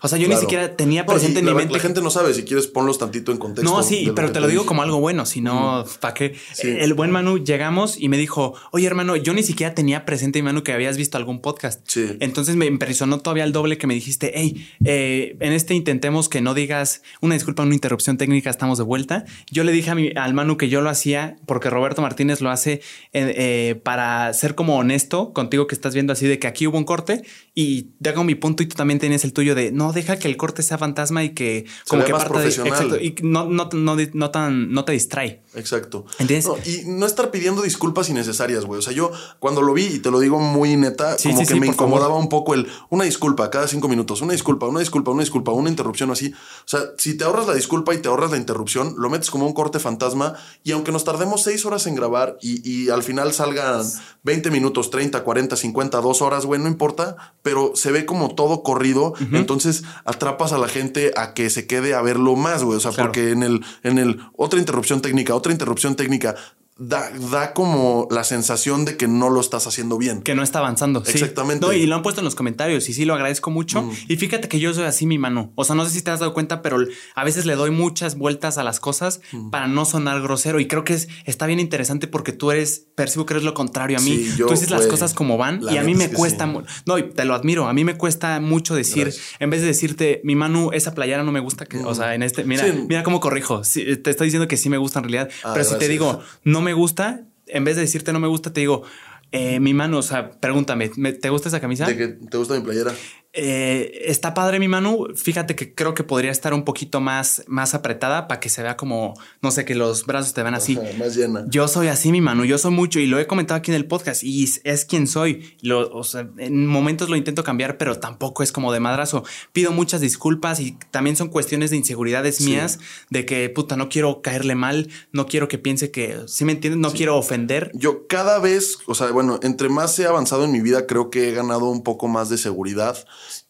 [0.02, 1.72] o sea, yo ni siquiera tenía presente en mi mente.
[1.72, 3.74] La gente no sabe, si quieres ponlos tantito en contexto.
[3.74, 6.36] No, sí, pero te lo digo como algo bueno, si no, ¿para qué?
[6.62, 10.62] El buen Manu llegamos y me dijo, oye hermano, yo ni siquiera tenía presente, Manu,
[10.62, 11.80] que habías visto algún podcast.
[11.86, 12.16] Sí.
[12.20, 16.40] Entonces me impresionó todavía el doble que me dijiste, hey, eh, en este intentemos que
[16.40, 19.24] no digas una disculpa, una interrupción técnica, estamos de vuelta.
[19.50, 22.50] Yo le dije a mi, al Manu que yo lo hacía porque Roberto Martínez lo
[22.50, 22.80] hace
[23.12, 26.78] eh, eh, para ser como honesto contigo que estás viendo así de que aquí hubo
[26.78, 27.22] un corte
[27.56, 30.36] y hago mi punto y tú también tienes el tuyo de no deja que el
[30.36, 34.30] corte sea fantasma y que como que parte de exacto y no, no, no, no,
[34.32, 35.42] tan no te distrae.
[35.54, 36.04] Exacto.
[36.18, 36.50] ¿Entiendes?
[36.66, 38.80] y no estar pidiendo disculpas innecesarias, güey.
[38.80, 41.68] O sea, yo cuando lo vi y te lo digo muy neta, como que me
[41.68, 45.52] incomodaba un poco el una disculpa cada cinco minutos, una disculpa, una disculpa, una disculpa,
[45.52, 46.32] una interrupción así.
[46.32, 49.46] O sea, si te ahorras la disculpa y te ahorras la interrupción, lo metes como
[49.46, 53.32] un corte fantasma y aunque nos tardemos seis horas en grabar y, y al final
[53.32, 53.84] salgan
[54.24, 58.62] 20 minutos, 30, 40, 50, dos horas, güey, no importa, pero se ve como todo
[58.62, 62.78] corrido, entonces atrapas a la gente a que se quede a verlo más, güey.
[62.78, 66.36] O sea, porque en el, en el, otra interrupción técnica, otra interrupción técnica,
[66.76, 70.22] Da, da, como la sensación de que no lo estás haciendo bien.
[70.22, 71.04] Que no está avanzando.
[71.06, 71.64] Exactamente.
[71.64, 73.82] No, y lo han puesto en los comentarios y sí lo agradezco mucho.
[73.82, 73.92] Mm.
[74.08, 75.52] Y fíjate que yo soy así mi mano.
[75.54, 76.78] O sea, no sé si te has dado cuenta, pero
[77.14, 79.50] a veces le doy muchas vueltas a las cosas mm.
[79.50, 80.58] para no sonar grosero.
[80.58, 83.98] Y creo que es, está bien interesante porque tú eres, percibo que eres lo contrario
[83.98, 84.26] a mí.
[84.36, 86.52] tú dices las cosas como van y a mí me cuesta.
[86.86, 87.68] No, y te lo admiro.
[87.68, 91.30] A mí me cuesta mucho decir, en vez de decirte, mi mano, esa playera no
[91.30, 91.66] me gusta.
[91.66, 91.94] Que, O mm.
[91.94, 93.62] sea, en este, mira, mira cómo corrijo.
[93.62, 95.30] te estoy diciendo que sí me gusta en realidad.
[95.44, 98.52] Ah, pero si te digo, no me gusta, en vez de decirte no me gusta,
[98.52, 98.82] te digo,
[99.30, 101.86] eh, mi mano, o sea, pregúntame, ¿te gusta esa camisa?
[101.86, 102.92] ¿De que te gusta mi playera?
[103.36, 105.08] Eh, está padre mi mano.
[105.16, 108.76] Fíjate que creo que podría estar un poquito más, más apretada para que se vea
[108.76, 110.78] como, no sé, que los brazos te van así.
[110.98, 111.44] más llena.
[111.48, 112.44] Yo soy así, mi mano.
[112.44, 115.56] Yo soy mucho y lo he comentado aquí en el podcast y es quien soy.
[115.62, 119.24] Lo, o sea, en momentos lo intento cambiar, pero tampoco es como de madrazo.
[119.52, 122.78] Pido muchas disculpas y también son cuestiones de inseguridades mías,
[123.10, 126.80] de que puta, no quiero caerle mal, no quiero que piense que, si me entiendes,
[126.80, 127.72] no quiero ofender.
[127.74, 131.28] Yo cada vez, o sea, bueno, entre más he avanzado en mi vida, creo que
[131.28, 133.04] he ganado un poco más de seguridad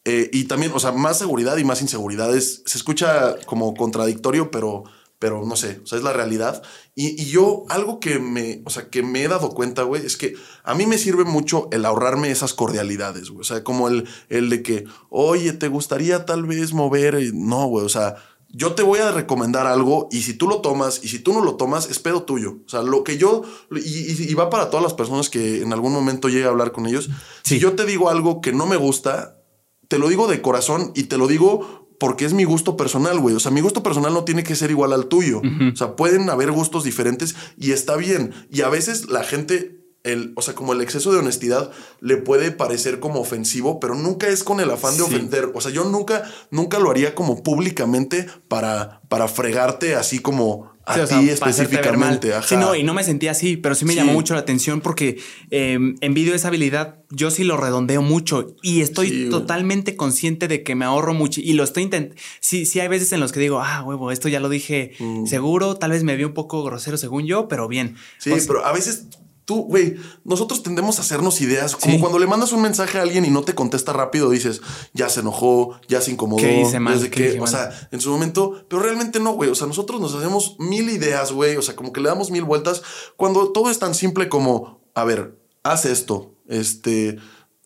[0.05, 2.61] eh, y también, o sea, más seguridad y más inseguridades.
[2.65, 4.83] Se escucha como contradictorio, pero,
[5.17, 6.61] pero no sé, o sea, es la realidad.
[6.93, 10.35] Y, yo, algo que me, o sea, que me he dado cuenta, güey, es que
[10.63, 13.41] a mí me sirve mucho el ahorrarme esas cordialidades, güey.
[13.41, 17.17] O sea, como el, el de que, oye, ¿te gustaría tal vez mover?
[17.33, 18.15] No, güey, o sea,
[18.57, 21.43] yo te voy a recomendar algo y si tú lo tomas y si tú no
[21.43, 22.59] lo tomas, es pedo tuyo.
[22.65, 23.41] O sea, lo que yo,
[23.71, 27.09] y, va para todas las personas que en algún momento llegue a hablar con ellos,
[27.43, 29.34] si yo te digo algo que no me gusta,
[29.87, 33.35] te lo digo de corazón y te lo digo porque es mi gusto personal, güey.
[33.35, 35.41] O sea, mi gusto personal no tiene que ser igual al tuyo.
[35.41, 38.33] O sea, pueden haber gustos diferentes y está bien.
[38.51, 41.71] Y a veces la gente, el, o sea, como el exceso de honestidad
[42.01, 45.51] le puede parecer como ofensivo, pero nunca es con el afán de ofender.
[45.53, 51.05] O sea, yo nunca, nunca lo haría como públicamente para, para fregarte así como a
[51.05, 52.31] ti específicamente.
[52.45, 55.19] Sí, no, y no me sentía así, pero sí me llamó mucho la atención porque
[55.51, 56.99] eh, envidio esa habilidad.
[57.09, 61.53] Yo sí lo redondeo mucho y estoy totalmente consciente de que me ahorro mucho y
[61.53, 62.21] lo estoy intentando.
[62.39, 65.25] Sí, sí, hay veces en los que digo, ah, huevo, esto ya lo dije mm.
[65.25, 65.75] seguro.
[65.75, 67.95] Tal vez me vi un poco grosero según yo, pero bien.
[68.17, 69.07] Sí, pero a veces
[69.45, 71.75] tú, güey, nosotros tendemos a hacernos ideas.
[71.75, 74.61] Como cuando le mandas un mensaje a alguien y no te contesta rápido, dices,
[74.93, 76.41] ya se enojó, ya se incomodó.
[76.41, 76.99] ¿Qué hice mal?
[76.99, 79.49] Desde o sea, en su momento, pero realmente no, güey.
[79.49, 81.55] O sea, nosotros nos hacemos mil ideas, güey.
[81.55, 82.81] O sea, como que le damos mil vueltas
[83.15, 87.17] cuando todo es tan simple como, a ver, haz esto, este,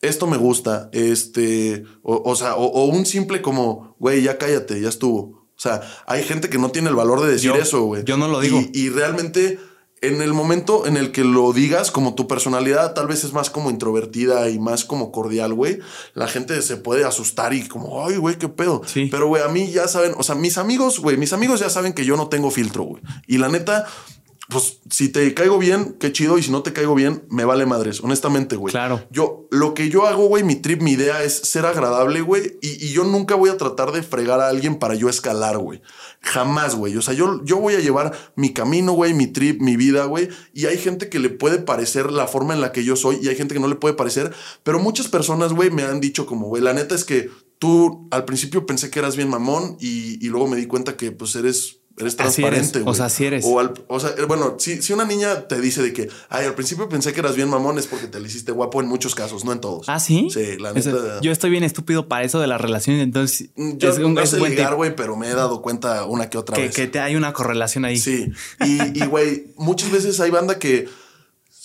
[0.02, 5.40] esto me gusta, este, o, sea, o, un simple como, güey, ya cállate, ya estuvo.
[5.58, 8.06] O sea, hay gente que no tiene el valor de decir eso, güey.
[8.06, 8.62] Yo no lo digo.
[8.74, 9.60] y realmente
[10.02, 13.50] en el momento en el que lo digas, como tu personalidad tal vez es más
[13.50, 15.80] como introvertida y más como cordial, güey,
[16.14, 18.82] la gente se puede asustar y como, ay, güey, qué pedo.
[18.86, 19.08] Sí.
[19.12, 21.94] Pero, güey, a mí ya saben, o sea, mis amigos, güey, mis amigos ya saben
[21.94, 23.04] que yo no tengo filtro, güey.
[23.28, 23.86] Y la neta,
[24.50, 26.40] pues si te caigo bien, qué chido.
[26.40, 28.72] Y si no te caigo bien, me vale madres, honestamente, güey.
[28.72, 29.06] Claro.
[29.12, 32.58] Yo, lo que yo hago, güey, mi trip, mi idea es ser agradable, güey.
[32.62, 35.82] Y, yo nunca voy a tratar de fregar a alguien para yo escalar, güey.
[36.22, 36.98] Jamás, güey.
[36.98, 40.30] O sea, yo, yo voy a llevar mi camino, güey, mi trip, mi vida, güey.
[40.52, 43.30] Y hay gente que le puede parecer la forma en la que yo soy y
[43.30, 44.34] hay gente que no le puede parecer.
[44.64, 48.26] Pero muchas personas, güey, me han dicho como, güey, la neta es que tú al
[48.26, 51.79] principio pensé que eras bien mamón y, y luego me di cuenta que pues eres
[52.00, 52.90] Eres transparente, güey.
[52.90, 53.46] O sea, si eres.
[53.46, 57.12] O, sea, bueno, si, si, una niña te dice de que, ay, al principio pensé
[57.12, 59.60] que eras bien mamón, es porque te le hiciste guapo en muchos casos, no en
[59.60, 59.90] todos.
[59.90, 60.30] ¿Ah, sí?
[60.34, 61.20] Sí, la neta.
[61.22, 63.50] yo estoy bien estúpido para eso de las relaciones, entonces.
[63.58, 66.38] Mm, yo es un, no sé ligar, güey, pero me he dado cuenta una que
[66.38, 66.76] otra que, vez.
[66.76, 67.98] Que te, hay una correlación ahí.
[67.98, 68.32] Sí.
[68.66, 70.88] Y, güey, muchas veces hay banda que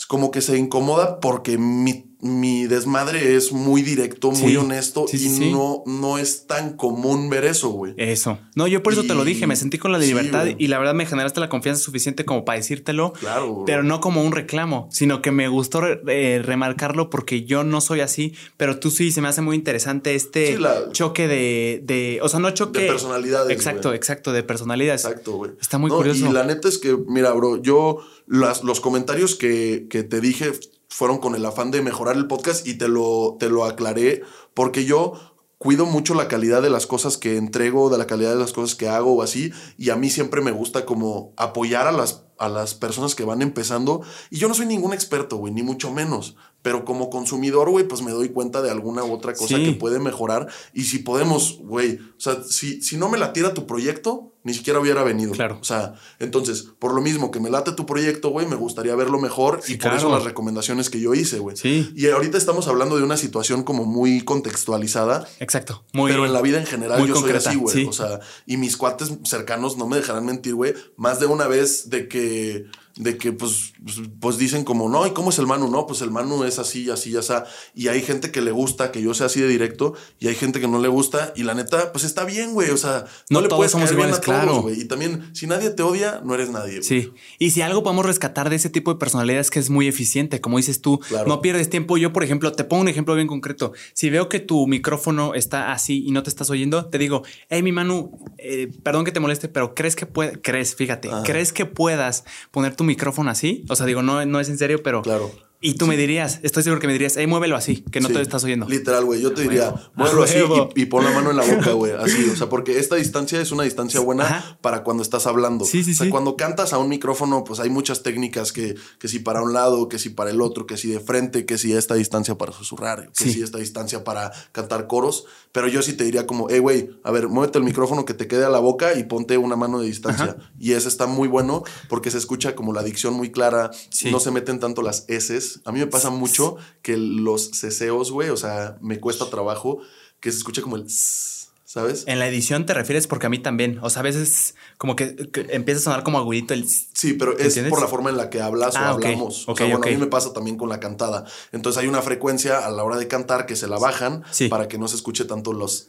[0.09, 5.82] como que se incomoda porque mi mi desmadre es muy directo, muy honesto y no,
[5.84, 7.92] no es tan común ver eso, güey.
[7.98, 8.38] Eso.
[8.55, 10.94] No, yo por eso te lo dije, me sentí con la libertad y la verdad
[10.94, 13.12] me generaste la confianza suficiente como para decírtelo.
[13.12, 13.64] Claro.
[13.66, 18.01] Pero no como un reclamo, sino que me gustó eh, remarcarlo porque yo no soy
[18.01, 20.59] así, pero tú sí, se me hace muy interesante este
[20.92, 22.80] choque de, de, o sea, no choque.
[22.80, 23.52] De personalidades.
[23.55, 25.05] Exacto, exacto, de personalidades.
[25.05, 25.51] Exacto, güey.
[25.60, 26.26] Está muy curioso.
[26.26, 30.52] Y la neta es que, mira, bro, yo los comentarios que, que te dije
[30.95, 34.23] fueron con el afán de mejorar el podcast y te lo, te lo aclaré
[34.55, 35.15] porque yo
[35.59, 38.77] cuido mucho la calidad de las cosas que entrego, de la calidad de las cosas
[38.77, 42.49] que hago o así, y a mí siempre me gusta como apoyar a las a
[42.49, 44.03] las personas que van empezando.
[44.31, 46.37] Y yo no soy ningún experto, güey, ni mucho menos.
[46.65, 49.65] Pero como consumidor, güey, pues me doy cuenta de alguna u otra cosa Sí.
[49.66, 50.49] que puede mejorar.
[50.73, 54.81] Y si podemos, güey, o sea, si, si no me latiera tu proyecto, ni siquiera
[54.81, 55.32] hubiera venido.
[55.32, 55.59] Claro.
[55.61, 59.19] O sea, entonces, por lo mismo que me late tu proyecto, güey, me gustaría verlo
[59.20, 59.61] mejor.
[59.62, 61.55] Sí, y por eso las recomendaciones que yo hice, güey.
[61.57, 61.93] Sí.
[61.95, 65.28] Y ahorita estamos hablando de una situación como muy contextualizada.
[65.41, 65.85] Exacto.
[65.93, 67.74] Muy, pero en la vida en general yo concreta, soy así, güey.
[67.77, 67.86] sí.
[67.86, 70.73] O sea, y mis cuates cercanos no me dejarán mentir, güey.
[70.97, 72.65] Más de una vez de que,
[72.97, 73.73] de que pues,
[74.21, 75.69] pues, dicen como, no, ¿y cómo es el Manu?
[75.71, 77.33] No, pues el Manu es así, así, así.
[77.75, 80.61] Y hay gente que le gusta que yo sea así de directo y hay gente
[80.61, 81.33] que no le gusta.
[81.35, 82.71] Y la neta, pues está bien, güey.
[82.71, 84.62] O sea, no, No le todos puedes somos iguales, a todos, claro.
[84.62, 84.81] güey.
[84.81, 86.79] Y también, si nadie te odia, no eres nadie.
[86.79, 86.85] güey.
[86.85, 87.11] Sí.
[87.39, 90.41] Y si algo podemos rescatar de ese tipo de personalidad es que es muy eficiente,
[90.41, 91.27] como dices tú, Claro.
[91.29, 91.97] no pierdes tiempo.
[91.99, 93.73] Yo, por ejemplo, te pongo un ejemplo bien concreto.
[93.93, 97.62] Si veo que tu micrófono está así y no te estás oyendo, te digo, hey,
[97.62, 101.23] mi Manu, eh, perdón que te moleste, pero crees que puede, crees, fíjate, Ajá.
[101.25, 103.65] crees que puedas poner tu micrófono así?
[103.69, 105.31] O sea, digo, no, no es en serio, pero Claro.
[105.66, 108.15] Y tú me dirías, estoy seguro que me dirías, hey, muévelo así, que no Sí,
[108.15, 108.69] te estás oyendo.
[108.69, 109.23] Literal, güey.
[109.23, 110.36] Yo te diría, muévelo así
[110.77, 111.93] y, y pon la mano en la boca, güey.
[111.99, 114.59] Así, o sea, porque esta distancia es una distancia buena Ajá.
[114.61, 115.65] para cuando estás hablando.
[115.65, 116.11] Sí, sí, o sea, sí.
[116.11, 119.89] cuando cantas a un micrófono, pues hay muchas técnicas que, que si para un lado,
[119.89, 123.11] que si para el otro, que si de frente, que si esta distancia para susurrar,
[123.16, 123.32] que Sí.
[123.32, 125.24] si esta distancia para cantar coros.
[125.53, 128.27] Pero yo sí te diría como, hey, güey, a ver, muévete el micrófono que te
[128.28, 130.36] quede a la boca y ponte una mano de distancia.
[130.59, 134.11] Y ese está muy bueno porque se escucha como la dicción muy clara, Sí.
[134.11, 135.53] no se meten tanto las S.
[135.64, 139.81] A mí me pasa mucho que los ceseos, güey, o sea, me cuesta trabajo
[140.20, 141.44] que se escuche como el s,
[141.74, 142.05] ¿sabes?
[142.06, 143.78] En la edición te refieres porque a mí también.
[143.82, 146.68] O sea, a veces como que, que empieza a sonar como agudito el...
[146.68, 147.70] Sí, pero es ¿Entiendes?
[147.70, 149.48] por la forma en la que hablas Ah, o hablamos.
[149.48, 149.86] o Ok, sea, bueno, ok.
[149.86, 151.24] a mí me pasa también con la cantada.
[151.52, 154.46] Entonces hay una frecuencia a la hora de cantar que se la bajan Sí.
[154.48, 155.88] para que no se escuche tanto los...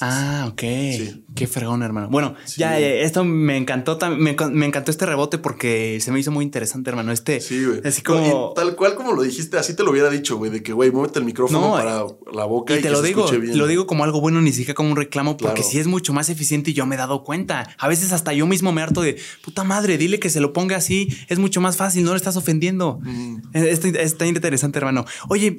[0.00, 0.60] Ah, ok.
[0.60, 1.24] Sí.
[1.34, 2.08] Qué fregón, hermano.
[2.10, 2.60] Bueno, Sí.
[2.60, 3.98] ya eh, esto me encantó.
[4.10, 7.12] Me, me encantó este rebote porque se me hizo muy interesante, hermano.
[7.12, 7.80] Este, Sí, güey.
[7.86, 8.50] Así como.
[8.52, 10.90] y tal cual como lo dijiste, así te lo hubiera dicho, güey, de que, güey,
[10.90, 13.40] muévete el micrófono No, para la boca y, Y te que lo se digo, escuche
[13.40, 13.56] bien.
[13.58, 15.68] lo digo como algo bueno, ni siquiera como un reclamo, porque Claro.
[15.70, 17.68] sí es mucho más eficiente y yo me he dado cuenta.
[17.78, 20.76] A veces hasta yo mismo me harto de puta madre, dile que se lo ponga
[20.76, 23.00] así, es mucho más fácil, no lo estás ofendiendo.
[23.02, 23.38] Mm.
[23.54, 25.04] Está, está interesante, hermano.
[25.28, 25.58] Oye,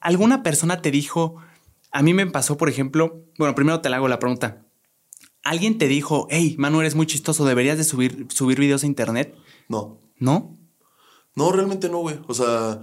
[0.00, 1.36] ¿alguna persona te dijo,
[1.92, 4.62] a mí me pasó, por ejemplo, bueno, primero te le hago la pregunta.
[5.42, 9.34] ¿Alguien te dijo, hey, Manu, eres muy chistoso, deberías de subir, subir videos a internet?
[9.68, 10.00] No.
[10.18, 10.56] ¿No?
[11.36, 12.18] No, realmente no, güey.
[12.28, 12.80] O sea,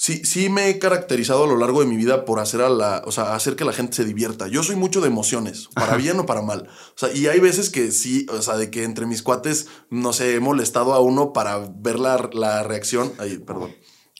[0.00, 3.02] sí, sí me he caracterizado a lo largo de mi vida por hacer a la,
[3.04, 4.48] o sea, hacer que la gente se divierta.
[4.48, 6.68] Yo soy mucho de emociones, para bien o para mal.
[6.94, 10.14] O sea, y hay veces que sí, o sea, de que entre mis cuates, no
[10.14, 13.12] sé, he molestado a uno para ver la, la reacción.
[13.18, 13.76] Ay, perdón.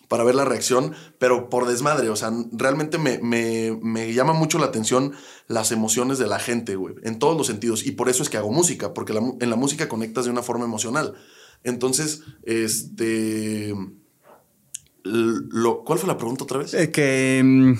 [0.06, 2.10] Para ver la reacción, pero por desmadre.
[2.10, 5.14] O sea, realmente me, me, me llama mucho la atención
[5.46, 7.86] las emociones de la gente, güey, en todos los sentidos.
[7.86, 10.42] Y por eso es que hago música, porque la en la música conectas de una
[10.42, 11.14] forma emocional.
[11.64, 13.74] Entonces, este.
[15.04, 16.74] Lo, ¿Cuál fue la pregunta otra vez?
[16.74, 17.40] Eh, que...
[17.44, 17.74] mm,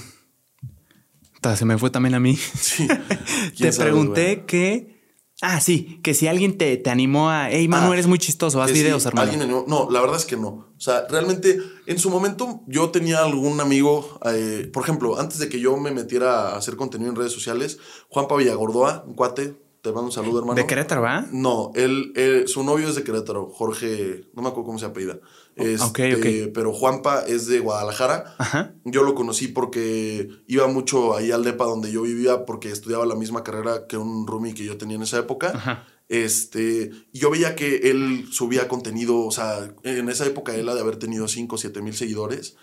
[1.41, 2.37] ta, se me fue también a mí.
[2.37, 2.87] Sí.
[2.89, 4.99] te ¿Quién sabe, pregunté que.
[5.43, 7.51] Ah, sí, que si alguien te, te animó a.
[7.51, 9.31] Hey, Manu, Ah, eres muy chistoso, haz Que sí, videos, hermano.
[9.31, 10.49] alguien animó- No, la verdad es que no.
[10.49, 15.49] O sea, realmente en su momento yo tenía algún amigo, eh, por ejemplo, antes de
[15.49, 17.79] que yo me metiera a hacer contenido en redes sociales,
[18.11, 20.57] Juanpa Villagordoa, un cuate, te mando un saludo, hermano.
[20.57, 21.27] De Querétaro, ¿va?
[21.33, 25.19] No, él, eh, su novio es de Querétaro, Jorge, no me acuerdo cómo se apellida.
[25.57, 26.49] Este.
[26.49, 28.35] Pero Juanpa es de Guadalajara.
[28.39, 28.75] Ajá.
[28.85, 33.15] Yo lo conocí porque iba mucho ahí al DEPA donde yo vivía porque estudiaba la
[33.15, 35.53] misma carrera que un roomie que yo tenía en esa época.
[35.55, 35.87] Ajá.
[36.09, 40.81] Este, yo veía que él subía contenido, o sea, en esa época él ha de
[40.81, 42.57] haber tenido 5 o 7 mil seguidores.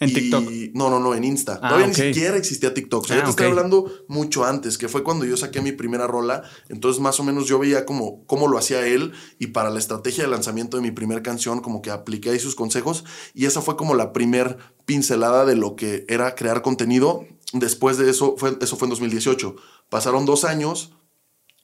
[0.00, 0.50] En Y- TikTok.
[0.74, 1.60] No, no, no, en Insta.
[1.62, 3.04] Ah, Todavía ni siquiera existía TikTok.
[3.04, 3.50] O sea, Ah, yo te estoy ok.
[3.52, 6.42] hablando mucho antes, que fue cuando yo saqué mi primera rola.
[6.70, 10.24] Entonces, más o menos yo veía como cómo lo hacía él y para la estrategia
[10.24, 13.04] de lanzamiento de mi primera canción, como que apliqué ahí sus consejos.
[13.34, 14.56] Y esa fue como la primer
[14.86, 17.26] pincelada de lo que era crear contenido.
[17.52, 19.56] Después de eso, fue, eso fue en 2018.
[19.90, 20.92] Pasaron dos años.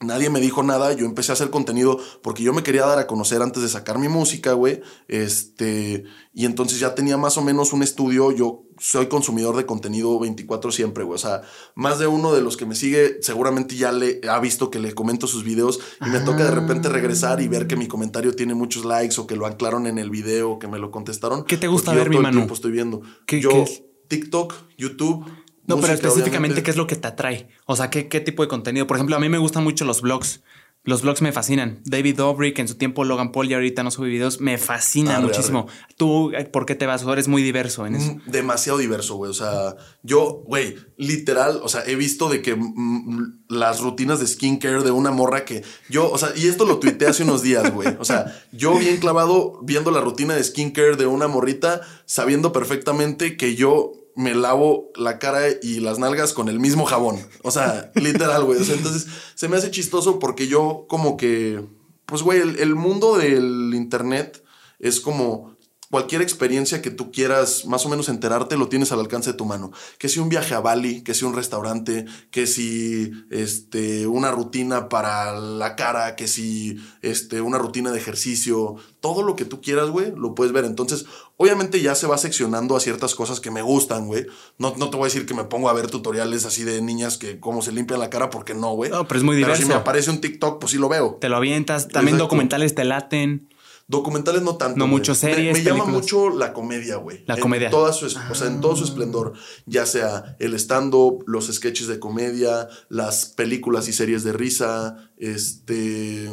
[0.01, 3.07] Nadie me dijo nada, yo empecé a hacer contenido porque yo me quería dar a
[3.07, 4.83] conocer antes de sacar mi música, güey.
[5.09, 6.05] Este,
[6.35, 10.71] y entonces ya tenía más o menos un estudio, yo soy consumidor de contenido 24
[10.71, 11.15] siempre, güey.
[11.15, 11.41] O sea,
[11.75, 14.95] más de uno de los que me sigue seguramente ya le ha visto que le
[14.95, 18.55] comento sus videos y me toca de repente regresar y ver que mi comentario tiene
[18.55, 21.45] muchos likes o que lo anclaron en el video o que me lo contestaron.
[21.45, 23.01] ¿Qué te gusta yo ver, mi todo el estoy viendo.
[23.27, 23.83] ¿Qué- yo qué es?
[24.09, 25.25] TikTok, YouTube.
[25.67, 26.63] No, pero específicamente, obviamente.
[26.63, 27.49] ¿qué es lo que te atrae?
[27.67, 28.87] O sea, ¿qué, qué tipo de contenido?
[28.87, 30.43] Por ejemplo, a mí me gustan mucho los vlogs.
[30.87, 31.81] Los vlogs me fascinan.
[31.85, 35.25] David Dobrik, en su tiempo Logan Paul y ahorita no sube videos, me fascina Arre,
[35.27, 35.67] muchísimo.
[35.97, 37.03] ¿Tú eh, por qué te vas?
[37.03, 38.13] ¿O eres muy diverso en eso?
[38.13, 39.29] Mm, Demasiado diverso, güey.
[39.29, 39.75] O sea,
[40.05, 44.93] yo, güey, literal, o sea, he visto de que mm, las rutinas de skincare de
[44.93, 47.89] una morra que yo, o sea, y esto lo tuiteé hace unos días, güey.
[47.99, 53.37] O sea, yo bien clavado viendo la rutina de skincare de una morrita, sabiendo perfectamente
[53.37, 57.19] que yo me lavo la cara y las nalgas con el mismo jabón.
[57.43, 58.61] O sea, literal, güey.
[58.61, 61.65] O sea, entonces se me hace chistoso porque yo como que,
[62.07, 64.43] pues, güey, el, el mundo del internet
[64.79, 65.57] es como
[65.91, 69.45] cualquier experiencia que tú quieras más o menos enterarte lo tienes al alcance de tu
[69.45, 69.73] mano.
[69.99, 74.89] Que si un viaje a Bali, que si un restaurante, que si este, una rutina
[74.89, 79.91] para la cara, que si este, una rutina de ejercicio, todo lo que tú quieras,
[79.91, 80.65] güey, lo puedes ver.
[80.65, 81.07] Entonces,
[81.37, 84.27] obviamente ya se va seccionando a ciertas cosas que me gustan, güey.
[84.59, 87.19] No, no te voy a decir que me pongo a ver tutoriales así de niñas
[87.19, 88.91] que cómo se limpian la cara, porque no, güey.
[88.91, 89.69] No, pero es muy Pero si diverso.
[89.69, 91.19] me aparece un TikTok, pues sí lo veo.
[91.21, 91.89] Te lo avientas.
[91.89, 92.25] También Exacto.
[92.25, 93.49] documentales te laten.
[93.89, 94.77] Documentales no tanto.
[94.79, 97.23] No mucho series, Me, llama mucho la comedia, güey.
[97.27, 97.71] La En comedia.
[97.71, 99.35] toda su, O sea, en todo su esplendor.
[99.65, 105.11] Ya sea el stand-up, los sketches de comedia, las películas y series de risa.
[105.19, 106.29] Este.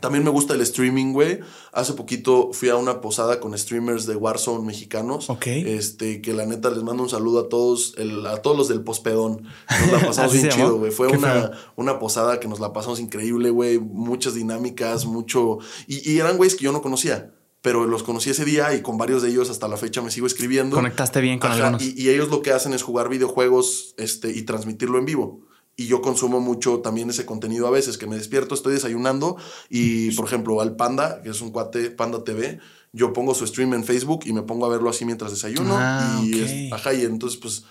[0.00, 1.40] También me gusta el streaming, güey.
[1.72, 5.28] Hace poquito fui a una posada con streamers de Warzone mexicanos.
[5.30, 5.48] Ok.
[5.48, 8.82] Este, que la neta les mando un saludo a todos, el- a todos los del
[8.82, 9.42] pospedón.
[9.68, 10.92] Nos la pasamos ¿Así bien chido, güey.
[10.92, 13.80] Fue una, una posada que nos la pasamos increíble, güey.
[13.80, 15.58] Muchas dinámicas, mucho.
[15.88, 17.34] Y, y eran güeyes que yo no conocía.
[17.62, 20.26] Pero los conocí ese día y con varios de ellos hasta la fecha me sigo
[20.26, 20.76] escribiendo.
[20.76, 21.82] Conectaste bien con Ajá, algunos.
[21.82, 25.40] Y, y ellos lo que hacen es jugar videojuegos este, y transmitirlo en vivo.
[25.80, 29.36] Y yo consumo mucho también ese contenido a veces, que me despierto, estoy desayunando
[29.70, 32.58] y, por ejemplo, al Panda, que es un cuate, Panda TV,
[32.92, 35.74] yo pongo su stream en Facebook y me pongo a verlo así mientras desayuno.
[35.78, 36.40] Ah, y ok.
[36.48, 37.64] es- ajá, y entonces, pues,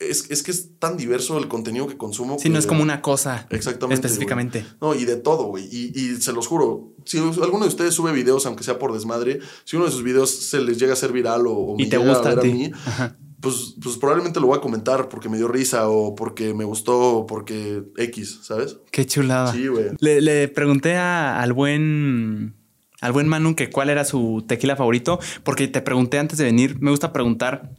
[0.00, 2.36] es, es que es tan diverso el contenido que consumo.
[2.40, 3.46] Sí, no que- es como una cosa.
[3.50, 3.94] Exactamente.
[4.06, 4.66] Específicamente.
[4.80, 4.94] güey.
[4.96, 5.68] No, y de todo, güey.
[5.70, 9.38] Y, y se los juro, si alguno de ustedes sube videos, aunque sea por desmadre,
[9.64, 11.90] si uno de sus videos se les llega a ser viral o, o Y me
[11.90, 12.52] te llega gusta a ver ti.
[12.52, 13.16] mí, Ajá.
[13.42, 17.16] Pues, pues probablemente lo voy a comentar porque me dio risa o porque me gustó
[17.18, 18.78] o porque X, ¿sabes?
[18.90, 19.52] Qué chulada.
[19.52, 19.90] Sí, güey.
[20.00, 22.54] Le, le pregunté a- al buen
[23.02, 26.78] al buen Manu que cuál era su tequila favorito, porque te pregunté antes de venir,
[26.80, 27.70] me gusta preguntar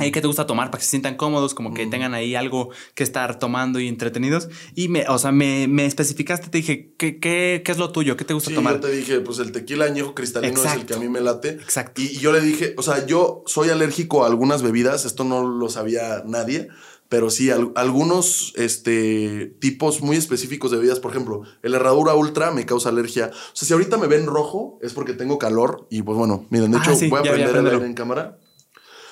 [0.00, 2.70] "Hey, qué te gusta tomar para que se sientan cómodos, como que tengan ahí algo
[2.94, 4.48] que estar tomando y entretenidos.
[4.74, 8.16] Y me, o sea, me, me especificaste, te dije, ¿qué, qué, qué es lo tuyo?
[8.16, 8.74] ¿Qué te gusta Sí, tomar?
[8.74, 11.50] yo te dije, pues el tequila añejo cristalino es el que a mí me late.
[11.50, 12.00] Exacto.
[12.00, 15.68] Y yo le dije, o sea, yo soy alérgico a algunas bebidas, esto no lo
[15.68, 16.68] sabía nadie,
[17.08, 22.50] pero sí, al- algunos este, tipos muy específicos de bebidas, por ejemplo, el herradura ultra
[22.50, 23.30] me causa alergia.
[23.32, 26.70] O sea, si ahorita me ven rojo es porque tengo calor y pues bueno, miren,
[26.72, 28.38] de Ah, hecho sí, voy a prender el aire en cámara.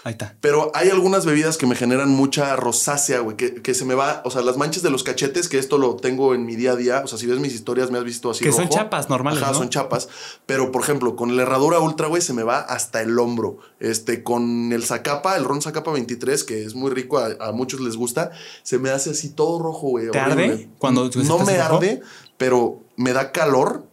[0.07, 0.37] Ahí está.
[0.41, 4.23] Pero hay algunas bebidas que me generan mucha rosácea, güey, que, que se me va,
[4.25, 6.77] o sea, las manchas de los cachetes, que esto lo tengo en mi día a
[6.77, 8.75] día, o sea, si ves mis historias me has visto así Que son rojo.
[8.77, 9.59] chapas normales, Ajá, ¿no?
[9.59, 10.09] son chapas,
[10.47, 13.59] pero por ejemplo, con la herradura ultra, güey, se me va hasta el hombro.
[13.81, 17.81] Este, con el Zacapa, el ron Zacapa 23, que es muy rico, a, a muchos
[17.81, 18.31] les gusta,
[18.63, 20.09] se me hace así todo rojo, güey.
[20.13, 22.01] ¿Te arde cuando No me arde,
[22.37, 23.89] pero me da calor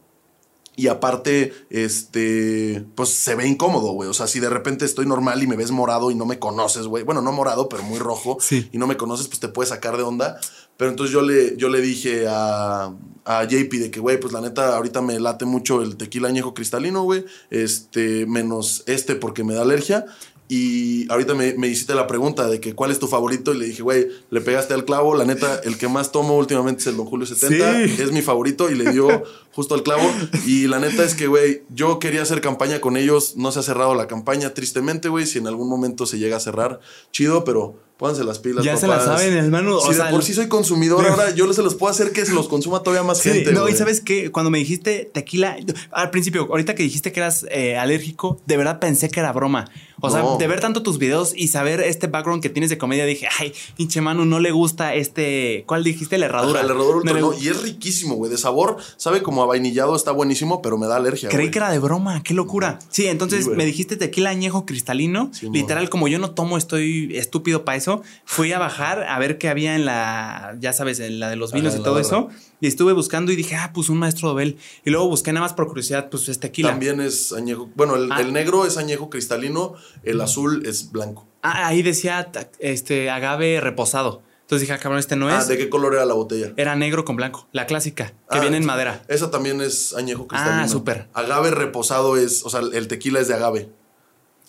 [0.76, 4.10] y aparte, este, pues se ve incómodo, güey.
[4.10, 6.88] O sea, si de repente estoy normal y me ves morado y no me conoces,
[6.88, 7.04] güey.
[7.04, 8.38] Bueno, no morado, pero muy rojo.
[8.40, 8.70] Sí.
[8.72, 10.40] Y no me conoces, pues te puedes sacar de onda.
[10.78, 12.92] Pero entonces yo le, yo le dije a,
[13.26, 16.56] a JP de que, güey, pues la neta, ahorita me late mucho el tequila añejo
[16.56, 17.24] cristalino, güey.
[17.52, 20.06] Este, menos este porque me da alergia.
[20.50, 23.66] Y ahorita me, me hiciste la pregunta de que cuál es tu favorito y le
[23.66, 25.16] dije, güey, le pegaste al clavo.
[25.16, 27.88] La neta, el que más tomo últimamente es el Don Julio 70.
[27.88, 28.02] Sí.
[28.02, 30.04] Es mi favorito y le dio justo al clavo.
[30.46, 33.36] Y la neta es que, güey, yo quería hacer campaña con ellos.
[33.38, 35.26] No se ha cerrado la campaña, tristemente, güey.
[35.26, 36.80] Si en algún momento se llega a cerrar,
[37.12, 38.64] chido, pero pónganse las pilas.
[38.66, 39.22] Ya se la papás.
[39.22, 39.80] saben, hermano.
[39.80, 42.12] Si O de sea, por el- sí soy consumidor, ahora yo se los puedo hacer
[42.12, 43.52] que se los consuma todavía más Sí, gente.
[43.54, 45.58] no, y sabes que cuando me dijiste tequila,
[45.92, 49.70] al principio, ahorita que dijiste que eras eh, alérgico, de verdad pensé que era broma.
[50.06, 53.06] O sea, de ver tanto tus videos y saber este background que tienes de comedia,
[53.06, 55.64] dije, ay, pinche Manu, no le gusta este.
[55.66, 56.18] ¿Cuál dijiste?
[56.18, 56.60] La herradura.
[56.60, 58.30] Ajá, el herradura ultra, No y es riquísimo, güey.
[58.30, 61.30] De sabor, sabe como a vainillado, está buenísimo, pero me da alergia.
[61.30, 62.80] Creí que era de broma, qué locura.
[62.90, 65.30] Sí, entonces Sí, me dijiste tequila añejo cristalino.
[65.32, 65.48] Sí.
[65.54, 67.83] Literal, como yo no tomo, estoy estúpido para eso.
[68.26, 71.52] Fui a bajar a ver qué había en la, ya sabes, en la de los
[71.54, 72.30] vinos y todo eso.
[72.62, 74.58] Y estuve buscando y dije, ah, pues un maestro Dobel.
[74.86, 76.70] Y luego busqué nada más por curiosidad, pues es tequila.
[76.70, 77.70] También es añejo.
[77.76, 78.22] Bueno, el, Ah.
[78.22, 79.74] el negro es añejo cristalino,
[80.04, 81.28] el azul es blanco.
[81.42, 82.30] Ah, ahí decía
[82.60, 84.22] este agave reposado.
[84.42, 85.48] Entonces dije, ah, cabrón, este no Ah, es.
[85.48, 86.54] ¿de qué color era la botella?
[86.58, 89.02] Era negro con blanco, la clásica, que Ah, viene en madera.
[89.08, 90.64] Esa también es añejo cristalino.
[90.64, 91.08] Ah, súper.
[91.14, 93.70] Agave reposado es, o sea, el tequila es de agave.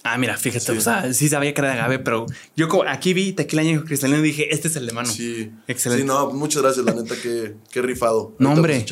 [0.07, 0.73] Ah, mira, fíjate, Sí.
[0.77, 3.85] o sea, sí sabía que era de agave, pero yo como aquí vi tequila añejo
[3.87, 5.09] cristalino y dije, este es el de mano.
[5.09, 5.51] Sí.
[5.67, 6.03] Excelente.
[6.03, 8.35] Sí, no, muchas gracias, la neta, qué, qué rifado.
[8.39, 8.85] No, hombre.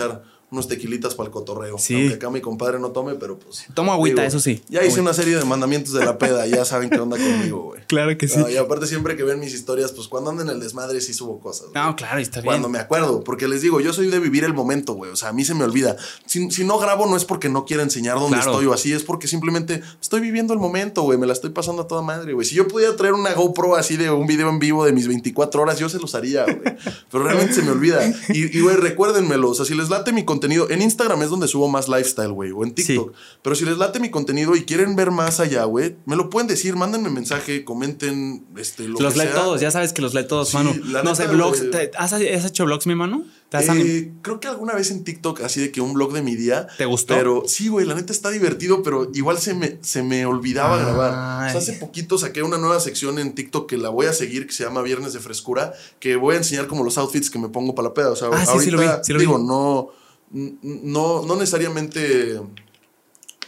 [0.53, 1.79] Unos tequilitas para el cotorreo.
[1.79, 1.95] Sí.
[1.95, 3.65] Aunque acá mi compadre no tome, pero pues.
[3.75, 4.63] Tomo agüita, digo, eso sí.
[4.69, 7.83] Ya hice una serie de mandamientos de la peda, ya saben qué onda conmigo, güey.
[7.93, 8.41] Claro que sí.
[8.43, 11.13] Ah, y aparte, siempre que ven mis historias, pues cuando ando en el desmadre sí
[11.13, 11.69] subo cosas.
[11.71, 11.75] güey.
[11.85, 12.47] No, claro, está bien.
[12.53, 15.11] Cuando me acuerdo, porque les digo, yo soy de vivir el momento, güey.
[15.11, 15.97] O sea, a mí se me olvida.
[16.25, 18.53] Si, si no grabo, no es porque no quiera enseñar dónde Claro.
[18.53, 21.19] estoy o así, es porque simplemente estoy viviendo el momento, güey.
[21.19, 22.47] Me la estoy pasando a toda madre, güey.
[22.47, 25.61] Si yo pudiera traer una GoPro así de un video en vivo de mis 24
[25.63, 26.77] horas, yo se los haría, güey.
[27.11, 28.07] Pero realmente se me olvida.
[28.31, 29.51] Y, y, güey, recuérdenmelo.
[29.51, 32.51] O sea, si les late mi contenido, en Instagram es donde subo más lifestyle, güey,
[32.53, 33.13] o en TikTok.
[33.43, 36.49] Pero si les late mi contenido y quieren ver más allá, güey, me lo pueden
[36.49, 39.35] decir, mándenme mensaje, comenten, este, lo los que lee sea.
[39.35, 40.75] todos, ya sabes que los lee todos, Sí, mano.
[41.05, 41.59] No sé, blogs.
[41.59, 41.71] güey.
[41.71, 43.25] ¿te- ¿Has, has hecho blogs, mi mano?
[43.49, 46.23] ¿Te has- Eh, creo que alguna vez en TikTok, así de que un blog de
[46.23, 46.67] mi día.
[46.79, 47.15] ¿Te gustó?
[47.15, 50.83] Pero sí, güey, la neta está divertido, pero igual se me, se me olvidaba Ay.
[50.85, 51.49] grabar.
[51.49, 54.47] O sea, hace poquito saqué una nueva sección en TikTok que la voy a seguir,
[54.47, 57.49] que se llama Viernes de Frescura, que voy a enseñar como los outfits que me
[57.51, 58.11] pongo para la peda.
[58.11, 59.25] O sea, Ah, sí, sí ahorita, lo vi, sí lo vi.
[59.27, 59.89] digo, no,
[60.33, 62.41] no, no necesariamente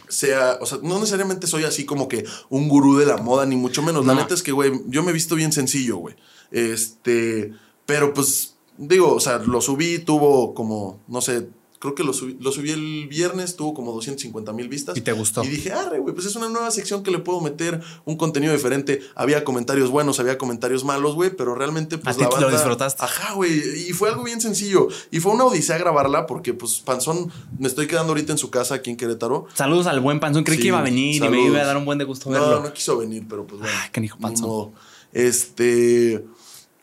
[0.07, 3.55] sea, o sea, no necesariamente soy así como que un gurú de la moda, ni
[3.55, 4.05] mucho menos.
[4.05, 6.15] La neta es que, güey, yo me he visto bien sencillo, güey.
[6.51, 7.53] Este,
[7.85, 11.49] pero pues, digo, o sea, lo subí, tuvo como, no sé,
[11.79, 14.97] creo que lo subí, lo subí el viernes, tuvo como 250 mil vistas.
[14.97, 15.43] ¿Y te gustó?
[15.43, 18.53] Y dije, arre, güey, pues es una nueva sección que le puedo meter un contenido
[18.53, 19.01] diferente.
[19.15, 22.41] Había comentarios buenos, había comentarios malos, güey, pero realmente, pues A ti la te lo
[22.43, 23.03] banda- disfrutaste.
[23.03, 24.87] Ajá, güey, y fue algo bien sencillo.
[25.11, 28.75] Y fue una odisea grabarla porque, pues, Panzón, me estoy quedando ahorita en su casa
[28.75, 29.47] aquí en Querétaro.
[29.53, 30.43] Saludos al buen panzón.
[30.43, 32.29] Creí Sí, que iba a venir y me iba a dar un buen de gusto
[32.29, 32.47] verlo.
[32.59, 33.75] No, no quiso venir, pero pues bueno.
[33.83, 34.71] Ay, canijo ni panzón.
[35.13, 36.25] Este.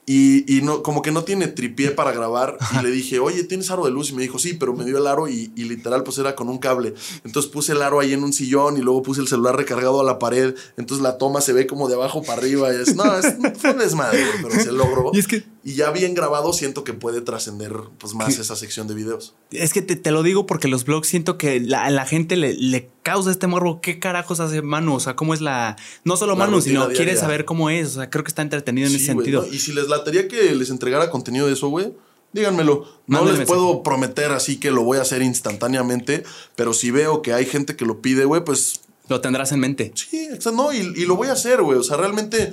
[0.05, 2.59] Y, y no, como que no tiene tripié para grabar.
[2.79, 4.11] Y le dije, oye, ¿tienes aro de luz?
[4.11, 6.49] Y me dijo, sí, pero me dio el aro y, y literal, pues era con
[6.49, 6.95] un cable.
[7.25, 10.05] Entonces puse el aro ahí en un sillón y luego puse el celular recargado a
[10.05, 10.57] la pared.
[10.77, 12.73] Entonces la toma se ve como de abajo para arriba.
[12.75, 13.27] Y es, no, es,
[13.59, 15.13] fue un desmadre, pero se logró.
[15.15, 18.89] Y es que- Y ya bien grabado, siento que puede trascender pues más esa sección
[18.89, 19.35] de videos.
[19.53, 22.35] Es que te, te lo digo porque los blogs siento que la, a la gente
[22.35, 23.81] le, le causa este morbo.
[23.81, 24.95] ¿Qué carajos hace Manu?
[24.95, 25.77] O sea, ¿cómo es la.
[26.05, 26.97] No solo La Manu, sino diaria.
[26.97, 27.91] quiere saber cómo es.
[27.91, 29.43] O sea, creo que está entretenido en ese sentido.
[29.43, 29.53] ¿no?
[29.55, 31.93] Y si les latería que les entregara contenido de eso, güey,
[32.33, 32.85] díganmelo.
[33.07, 36.25] No les puedo prometer así que lo voy a hacer instantáneamente,
[36.57, 39.93] pero si veo que hay gente que lo pide, güey, pues Lo tendrás en mente.
[39.95, 41.79] sí, exacto, no, y, y lo voy a hacer, güey.
[41.79, 42.53] O sea, realmente,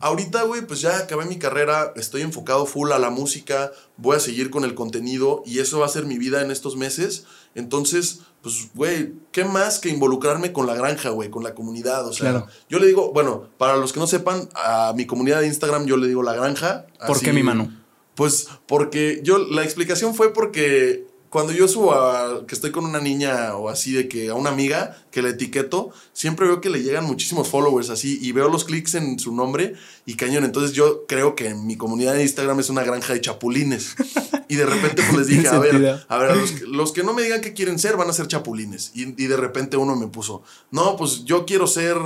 [0.00, 4.20] ahorita, güey, pues ya acabé mi carrera, estoy enfocado full a la música, voy a
[4.20, 7.24] seguir con el contenido y eso va a ser mi vida en estos meses.
[7.54, 12.06] Entonces, pues, güey, ¿qué más que involucrarme con la granja, güey, con la comunidad?
[12.06, 12.46] O sea, Claro.
[12.68, 15.96] yo le digo, bueno, para los que no sepan, a mi comunidad de Instagram yo
[15.96, 16.86] le digo la granja.
[17.06, 17.72] ¿Por así- qué, mi mano?
[18.14, 23.00] Pues porque yo, la explicación fue porque cuando yo subo a que estoy con una
[23.00, 26.82] niña o así de que a una amiga que la etiqueto, siempre veo que le
[26.82, 29.74] llegan muchísimos followers así y veo los clics en su nombre
[30.06, 30.44] y cañón.
[30.44, 33.94] Entonces yo creo que mi comunidad de Instagram es una granja de chapulines.
[34.48, 37.02] Y de repente pues les dije, a ver, a ver, a los, que- los que
[37.04, 38.92] no me digan qué quieren ser van a ser chapulines.
[38.94, 41.96] Y, y de repente uno me puso, no, pues yo quiero ser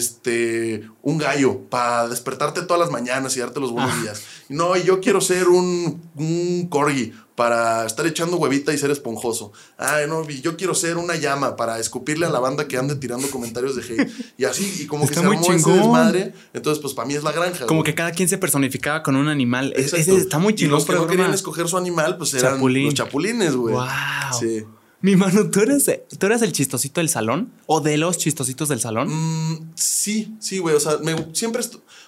[0.00, 4.22] este un gallo para despertarte todas las mañanas y darte los buenos días.
[4.48, 9.52] No, y yo quiero ser un, un corgi para estar echando huevita y ser esponjoso.
[9.76, 12.96] Ay, no, y yo quiero ser una llama para escupirle a la banda que ande
[12.96, 14.10] tirando comentarios de hate.
[14.38, 15.76] Y así, y como que Está se muy armó ese chingón.
[15.76, 16.32] desmadre.
[16.54, 17.66] Entonces, pues para mí es la granja.
[17.66, 17.92] Como güey.
[17.92, 19.74] que cada quien se personificaba con un animal.
[19.76, 20.76] Es- ese está muy Y chingón.
[20.76, 21.85] los que no querían escoger su animal,
[22.18, 22.84] pues eran Chapulín.
[22.86, 23.74] los chapulines, güey.
[23.74, 23.84] Wow.
[24.38, 24.64] Sí.
[25.02, 27.52] Mi mano, ¿tú eres, ¿tú eres el chistosito del salón?
[27.66, 29.08] ¿O de los chistositos del salón?
[29.08, 30.74] Mm, sí, sí, güey.
[30.74, 31.62] O sea, me- siempre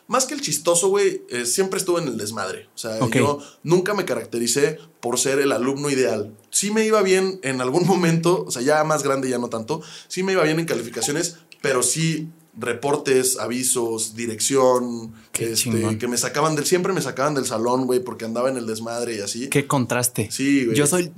[0.09, 2.67] más que el chistoso, güey, eh, siempre estuve en el desmadre.
[2.75, 6.35] O sea, yo nunca me caractericé por ser el alumno ideal.
[6.51, 9.83] Sí me iba bien en algún momento, o sea, ya más grande, ya no tanto.
[10.09, 12.29] Sí me iba bien en calificaciones, pero sí
[12.59, 18.25] reportes, avisos, dirección, este, que me sacaban del, siempre me sacaban del salón, güey, porque
[18.25, 19.49] andaba en el desmadre y así.
[19.49, 20.29] Qué contraste.
[20.31, 20.77] Sí, güey.
[20.77, 21.13] Yo soy.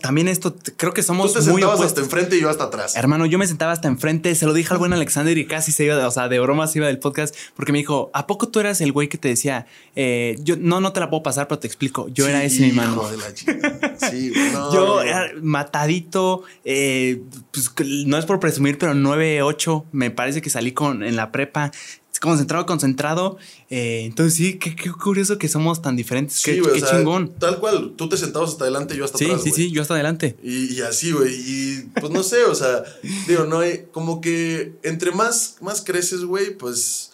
[0.00, 1.86] también esto, creo que Tú somos te muy sentabas opuestos.
[1.86, 2.94] hasta enfrente y yo hasta atrás.
[2.96, 5.84] Hermano, yo me sentaba hasta enfrente, se lo dije al buen Alexander y casi se
[5.84, 8.60] iba, o sea, de broma se iba del podcast, porque me dijo, ¿a poco tú
[8.60, 9.66] eras el güey que te decía,
[9.96, 12.72] eh, yo no, no te la puedo pasar, pero te explico, yo era ese mi
[12.72, 13.08] mano.
[13.10, 13.96] de la chingada.
[14.10, 17.20] Sí, güey, no, Yo era matadito, eh,
[17.50, 17.72] pues,
[18.06, 21.72] no es por presumir, pero 9-8, me parece que salí con, en la prepa,
[22.20, 23.38] concentrado, concentrado.
[23.70, 26.86] eh, entonces sí, qué, qué curioso que somos tan diferentes, qué, Sí, güey, qué o
[26.86, 27.32] sea, chingón.
[27.38, 29.42] Tal cual, tú te sentabas hasta adelante yo hasta Sí, atrás.
[29.42, 29.62] sí, güey.
[29.62, 30.36] sí, yo hasta adelante.
[30.42, 31.32] Y, y así, güey.
[31.34, 32.84] Y pues no sé, o sea,
[33.26, 33.86] digo, no hay.
[33.90, 37.12] Como que entre más, más creces, güey, pues.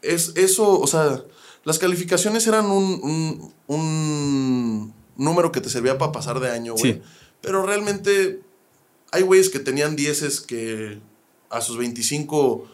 [0.00, 1.24] Es eso, o sea,
[1.64, 6.92] las calificaciones eran un, un, un número que te servía para pasar de año, güey.
[6.94, 7.02] Sí.
[7.40, 8.40] Pero realmente
[9.10, 11.00] hay güeyes que tenían dieces que
[11.56, 12.66] a sus 25,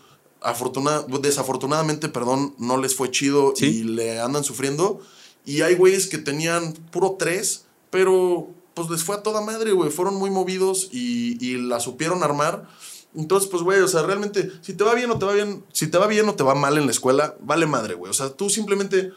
[0.43, 3.67] afortuna- desafortunadamente, perdón, no les fue chido Sí.
[3.67, 5.01] y le andan sufriendo.
[5.45, 9.91] Y hay güeyes que tenían puro 3, pero pues les fue a toda madre, güey.
[9.91, 12.69] Fueron muy movidos y, y la supieron armar.
[13.17, 15.89] Entonces, pues, güey, o sea, realmente, si te va bien o te va bien, si
[15.89, 18.09] te va bien o te va mal en la escuela, vale madre, güey.
[18.11, 19.11] O sea, tú simplemente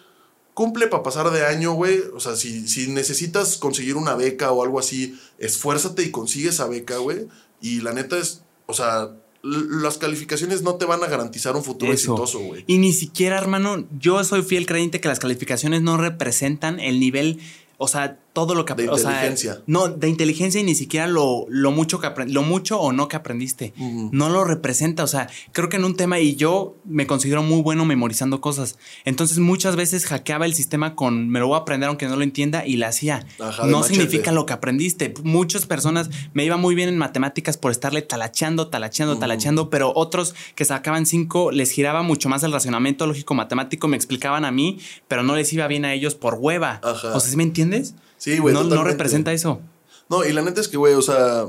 [0.56, 2.00] cumple para pasar de año, güey.
[2.16, 6.68] O sea, si, si necesitas conseguir una beca o algo así, esfuérzate y consigue esa
[6.68, 7.28] beca, güey.
[7.62, 11.92] Y la neta es, o sea, las calificaciones no te van a garantizar un futuro
[11.92, 12.64] exitoso, güey.
[12.66, 17.42] Y ni siquiera, hermano, yo soy fiel creyente que las calificaciones no representan el nivel,
[17.78, 19.62] o sea, todo lo que de inteligencia.
[19.68, 23.16] no, de inteligencia y ni siquiera lo, lo mucho que lo mucho o no que
[23.16, 23.74] aprendiste.
[23.78, 25.04] No lo representa.
[25.04, 28.78] O sea, creo que en un tema, y yo me considero muy bueno memorizando cosas.
[29.06, 32.24] Entonces, muchas veces hackeaba el sistema con me lo voy a aprender aunque no lo
[32.24, 33.26] entienda y la hacía.
[33.68, 35.14] no significa lo que aprendiste.
[35.24, 40.34] Muchas personas me iba muy bien en matemáticas por estarle talacheando, talacheando, talacheando, pero otros
[40.56, 44.80] que sacaban cinco les giraba mucho más el racionamiento lógico matemático, me explicaban a mí,
[45.08, 46.82] pero no les iba bien a ellos por hueva.
[46.84, 47.94] O sea, ¿sí me entiendes?
[48.24, 48.54] Sí, güey.
[48.54, 49.60] No, no, representa eso.
[50.08, 51.48] No, y la neta es que, güey, o sea,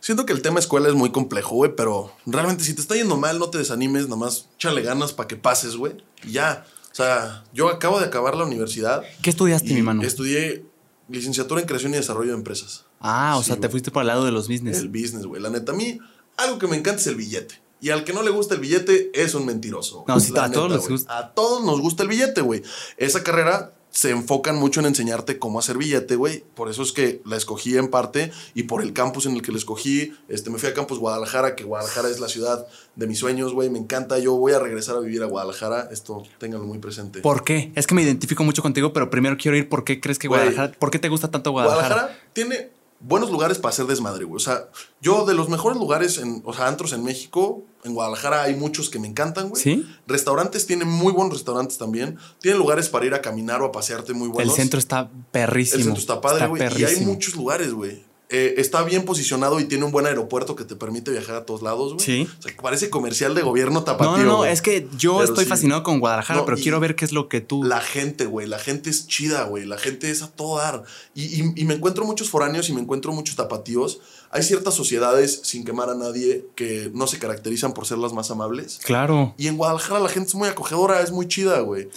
[0.00, 3.18] siento que el tema escuela es muy complejo, güey, pero realmente si te está yendo
[3.18, 5.92] mal, no te desanimes, nada más échale ganas para que pases, güey.
[6.24, 6.64] Y ya.
[6.90, 9.02] O sea, yo acabo de acabar la universidad.
[9.20, 10.02] ¿Qué estudiaste, mi mano?
[10.02, 10.64] Estudié
[11.10, 12.86] licenciatura en creación y desarrollo de empresas.
[12.98, 14.78] Ah, o sea, te fuiste por el lado de los business.
[14.78, 15.42] El business, güey.
[15.42, 15.98] La neta, a mí,
[16.38, 17.60] algo que me encanta es el billete.
[17.82, 20.06] Y al que no le gusta el billete es un mentiroso.
[20.08, 21.18] No, sí, a todos les gusta.
[21.18, 22.62] A todos nos gusta el billete, güey.
[22.96, 26.42] Esa carrera se enfocan mucho en enseñarte cómo hacer billete, güey.
[26.54, 29.52] Por eso es que la escogí en parte y por el campus en el que
[29.52, 30.14] la escogí.
[30.28, 32.66] Este, me fui a Campus Guadalajara, que Guadalajara es la ciudad
[32.96, 33.68] de mis sueños, güey.
[33.68, 34.18] Me encanta.
[34.18, 35.88] Yo voy a regresar a vivir a Guadalajara.
[35.92, 37.20] Esto ténganlo muy presente.
[37.20, 37.70] ¿Por qué?
[37.74, 39.68] Es que me identifico mucho contigo, pero primero quiero ir.
[39.68, 40.72] ¿Por qué crees que Guadalajara?
[40.78, 41.94] ¿Por qué te gusta tanto Guadalajara?
[41.94, 42.70] Guadalajara tiene
[43.02, 44.36] buenos lugares para hacer desmadre, güey.
[44.36, 44.68] O sea,
[45.00, 48.88] yo de los mejores lugares, en, o sea, antros en México, en Guadalajara hay muchos
[48.88, 49.62] que me encantan, güey.
[49.62, 49.86] Sí.
[50.06, 52.16] Restaurantes tienen muy buenos restaurantes también.
[52.40, 54.54] Tienen lugares para ir a caminar o a pasearte muy buenos.
[54.54, 55.78] El centro está perrísimo.
[55.78, 56.62] El centro está padre, güey.
[56.80, 58.04] Y hay muchos lugares, güey.
[58.34, 61.60] Eh, está bien posicionado y tiene un buen aeropuerto que te permite viajar a todos
[61.60, 62.04] lados, güey.
[62.04, 62.28] Sí.
[62.38, 64.24] O sea, parece comercial de gobierno tapatío.
[64.24, 67.28] No, no, es que yo estoy fascinado con Guadalajara, pero quiero ver qué es lo
[67.28, 67.62] que tú.
[67.62, 68.46] La gente, güey.
[68.46, 69.66] La gente es chida, güey.
[69.66, 70.82] La gente es a todo dar.
[71.14, 74.00] Y, y, me encuentro muchos foráneos y me encuentro muchos tapatíos.
[74.30, 78.30] Hay ciertas sociedades, sin quemar a nadie, que no se caracterizan por ser las más
[78.30, 78.80] amables.
[78.82, 79.34] Claro.
[79.36, 81.90] Y en Guadalajara la gente es muy acogedora, es muy chida, güey.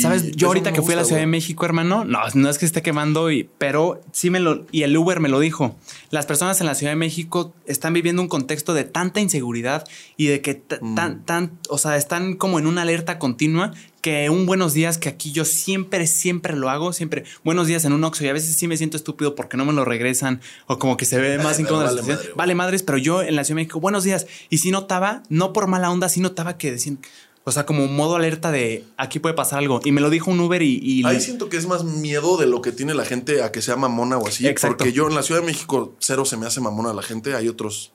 [0.00, 0.32] ¿Sabes?
[0.32, 2.82] Yo ahorita que fui a la Ciudad de México, hermano, no, no es que esté
[2.82, 4.66] quemando, y, pero sí me lo.
[4.72, 5.76] Y el Uber me lo dijo.
[6.10, 9.86] Las personas en la Ciudad de México están viviendo un contexto de tanta inseguridad
[10.16, 10.94] y de que mm.
[10.94, 13.72] tan, tan, o sea, están como en una alerta continua
[14.06, 17.92] que un buenos días que aquí yo siempre, siempre lo hago, siempre buenos días en
[17.92, 20.78] un Oxxo y a veces sí me siento estúpido porque no me lo regresan o
[20.78, 23.56] como que se ve más incómodo vale, madre, vale madres, pero yo en la Ciudad
[23.56, 24.28] de México, buenos días.
[24.48, 27.00] Y sí notaba, no por mala onda, sí notaba que decían,
[27.48, 29.80] o sea, como modo alerta de aquí puede pasar algo.
[29.84, 31.04] Y me lo dijo un Uber y.
[31.06, 33.76] Ahí siento que es más miedo de lo que tiene la gente a que sea
[33.76, 34.48] mamona o así.
[34.48, 34.78] Exacto.
[34.78, 37.36] Porque yo en la Ciudad de México cero se me hace mamona la gente.
[37.36, 37.92] Hay otros.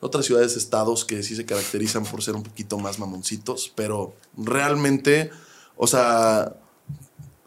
[0.00, 3.72] Otras ciudades, estados que sí se caracterizan por ser un poquito más mamoncitos.
[3.76, 5.30] Pero realmente.
[5.76, 6.56] O sea.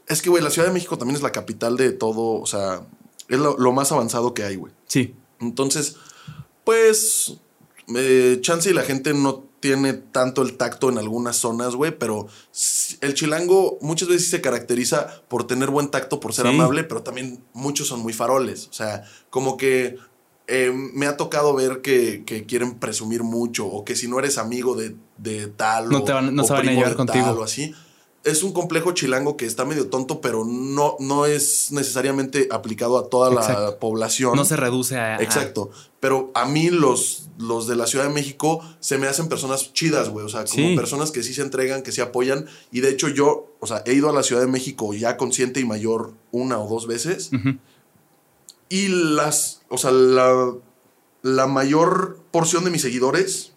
[0.07, 2.39] Es que, güey, la Ciudad de México también es la capital de todo.
[2.39, 2.87] O sea,
[3.27, 4.71] es lo, más avanzado que hay, güey.
[4.87, 5.15] Sí.
[5.41, 5.97] Entonces,
[6.63, 7.33] pues.
[7.93, 12.27] Eh, chance y la gente no tiene tanto el tacto en algunas zonas, güey, pero
[12.99, 17.43] el chilango muchas veces se caracteriza por tener buen tacto, por ser amable, pero también
[17.53, 18.67] muchos son muy faroles.
[18.67, 19.97] O sea, como que
[20.47, 24.75] eh, me ha tocado ver que, quieren presumir mucho o que si no eres amigo
[24.75, 27.73] de, tal no te van, no se van a llevar contigo o así.
[28.23, 33.09] Es un complejo chilango que está medio tonto, pero no, no es necesariamente aplicado a
[33.09, 34.35] toda la población.
[34.35, 35.17] No se reduce a.
[35.21, 35.71] Exacto.
[35.99, 40.09] Pero a mí los, los de la Ciudad de México se me hacen personas chidas,
[40.09, 40.25] güey.
[40.25, 42.47] O sea, como personas que sí se entregan, que sí apoyan.
[42.71, 45.59] Y de hecho yo, o sea, he ido a la Ciudad de México ya consciente
[45.59, 47.31] y mayor una o dos veces.
[48.69, 50.53] Y las, o sea, la,
[51.23, 53.53] la mayor porción de mis seguidores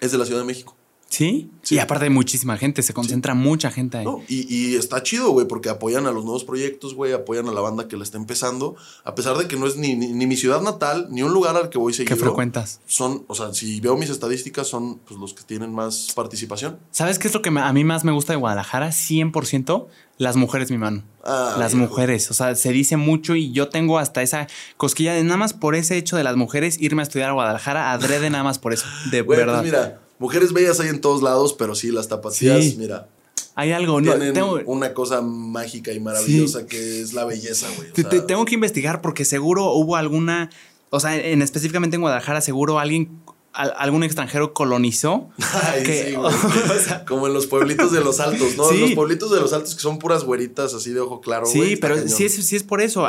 [0.00, 0.76] es de la Ciudad de México.
[1.12, 1.50] ¿Sí?
[1.68, 4.06] Y aparte hay muchísima gente, se concentra mucha gente ahí.
[4.28, 7.86] y, está chido, güey, porque apoyan a los nuevos proyectos, güey, apoyan a la banda
[7.86, 11.08] que la está empezando, a pesar de que no es ni, ni, mi ciudad natal,
[11.10, 12.16] ni un lugar al que voy seguido.
[12.16, 12.80] ¿Qué frecuentas?
[12.86, 16.78] Son, o sea, si veo mis estadísticas, son pues, los que tienen más participación.
[16.92, 18.88] ¿Sabes qué es lo que a mí más me gusta de Guadalajara?
[18.88, 19.88] 100%.
[20.18, 21.02] Las mujeres, mi mano.
[21.24, 22.30] Ah, las mujeres.
[22.30, 25.74] O sea, se dice mucho y yo tengo hasta esa cosquilla de nada más por
[25.74, 28.86] ese hecho de las mujeres irme a estudiar a Guadalajara, adrede nada más por eso.
[29.10, 29.62] De pues verdad.
[29.62, 33.08] mira, Mujeres bellas hay en todos lados, pero sí, las tapatías, mira.
[33.54, 34.60] Hay algo, no, tengo...
[34.64, 38.26] una cosa mágica y maravillosa que es la belleza, güey.
[38.26, 40.48] tengo que investigar porque seguro hubo alguna,
[40.88, 43.20] o sea, en, específicamente en Guadalajara, seguro alguien
[43.52, 45.28] algún extranjero colonizó.
[45.52, 46.14] Ay, sí,
[47.06, 48.72] Como en los pueblitos de los altos, ¿no?
[48.72, 51.44] Los pueblitos de los altos que son puras güeritas así de ojo claro.
[51.44, 53.06] Sí, pero sí es, sí es por eso.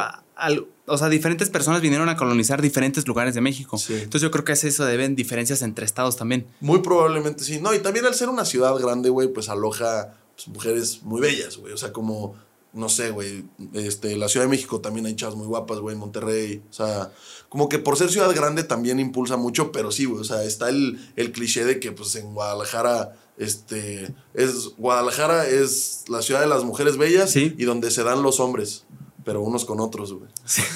[0.85, 3.77] O sea, diferentes personas vinieron a colonizar diferentes lugares de México.
[3.77, 3.93] Sí.
[3.93, 6.47] Entonces yo creo que es eso, deben diferencias entre estados también.
[6.59, 7.59] Muy probablemente sí.
[7.59, 11.57] No, y también al ser una ciudad grande, güey, pues aloja pues, mujeres muy bellas,
[11.57, 11.73] güey.
[11.73, 12.35] O sea, como,
[12.73, 16.61] no sé, güey, este, la Ciudad de México también hay chavas muy guapas, güey, Monterrey.
[16.69, 17.11] O sea,
[17.49, 20.69] como que por ser ciudad grande también impulsa mucho, pero sí, güey, o sea, está
[20.69, 26.47] el, el cliché de que pues en Guadalajara este es Guadalajara es la ciudad de
[26.47, 27.55] las mujeres bellas Sí.
[27.57, 28.85] y donde se dan los hombres,
[29.23, 30.29] pero unos con otros, güey.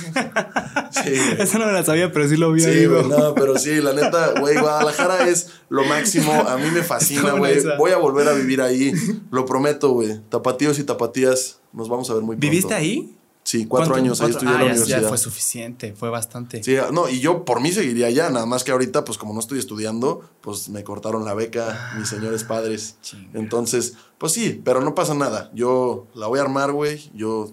[0.91, 1.09] Sí.
[1.11, 1.41] güey.
[1.41, 2.61] Eso no me la sabía, pero sí lo vi.
[2.61, 6.31] Sí, güey, no, pero sí, la neta, güey, Guadalajara es lo máximo.
[6.33, 7.57] A mí me fascina, güey.
[7.57, 7.75] esa.
[7.77, 8.93] Voy a volver a vivir ahí.
[9.31, 10.19] Lo prometo, güey.
[10.29, 12.49] Tapatíos y tapatías, nos vamos a ver muy pronto.
[12.49, 13.13] ¿Viviste ahí?
[13.43, 14.03] Sí, cuatro ¿Cuánto?
[14.05, 15.01] años ahí estudié en ah, la ya- universidad.
[15.03, 16.61] Ya fue suficiente, fue bastante.
[16.63, 19.39] Sí, no, y yo por mí seguiría allá, nada más que ahorita, pues como no
[19.39, 22.97] estoy estudiando, pues me cortaron la beca mis señores padres.
[23.01, 23.39] Chinga.
[23.39, 25.49] Entonces, pues sí, pero no pasa nada.
[25.53, 27.09] Yo la voy a armar, güey.
[27.13, 27.51] Yo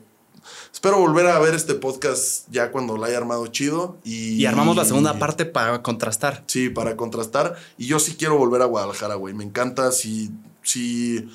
[0.72, 3.96] espero volver a ver este podcast ya cuando la haya armado chido.
[4.04, 6.44] Y, Y armamos la segunda parte para contrastar.
[6.46, 7.56] Sí, para contrastar.
[7.78, 9.34] Y yo sí quiero volver a Guadalajara, güey.
[9.34, 10.30] Me encanta si,
[10.62, 11.28] si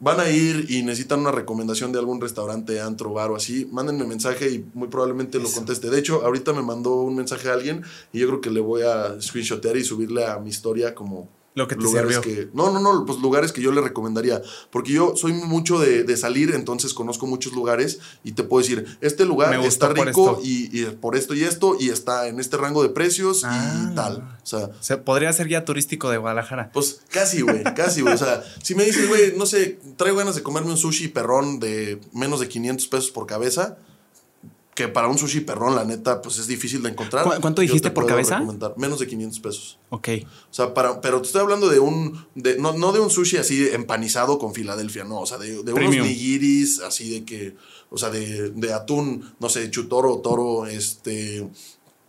[0.00, 4.06] van a ir y necesitan una recomendación de algún restaurante, antro, bar o así, mándenme
[4.06, 5.90] mensaje y muy probablemente lo conteste.
[5.90, 8.82] De hecho, ahorita me mandó un mensaje a alguien y yo creo que le voy
[8.82, 12.36] a screenshotear y subirle a mi historia como Lo que te lugares sirvió.
[12.46, 14.40] que no no no pues lugares que yo le recomendaría
[14.70, 18.98] porque yo soy mucho de, de salir entonces conozco muchos lugares y te puedo decir
[19.00, 22.82] este lugar está rico y, y por esto y esto y está en este rango
[22.84, 23.88] de precios Ah.
[23.90, 26.70] y tal o sea O sea, podría ser guía turístico de Guadalajara.
[26.72, 28.14] pues casi, güey, casi, güey.
[28.14, 31.60] O sea, si me dices, güey, no sé, traigo ganas de comerme un sushi perrón
[31.60, 33.76] de menos de 500 pesos por cabeza,
[34.86, 37.24] que para un sushi perrón, la neta, pues es difícil de encontrar.
[37.24, 38.36] ¿Cu- cuánto dijiste te por cabeza?
[38.38, 39.78] recomendar Menos de 500 pesos.
[39.90, 40.08] Ok.
[40.24, 43.36] O sea, para, pero te estoy hablando de un, de, no, no de un sushi
[43.36, 47.56] así empanizado con Filadelfia, no, o sea, de, de unos nigiris así de que,
[47.90, 51.46] o sea, de, de atún, no sé, chutoro, toro, este...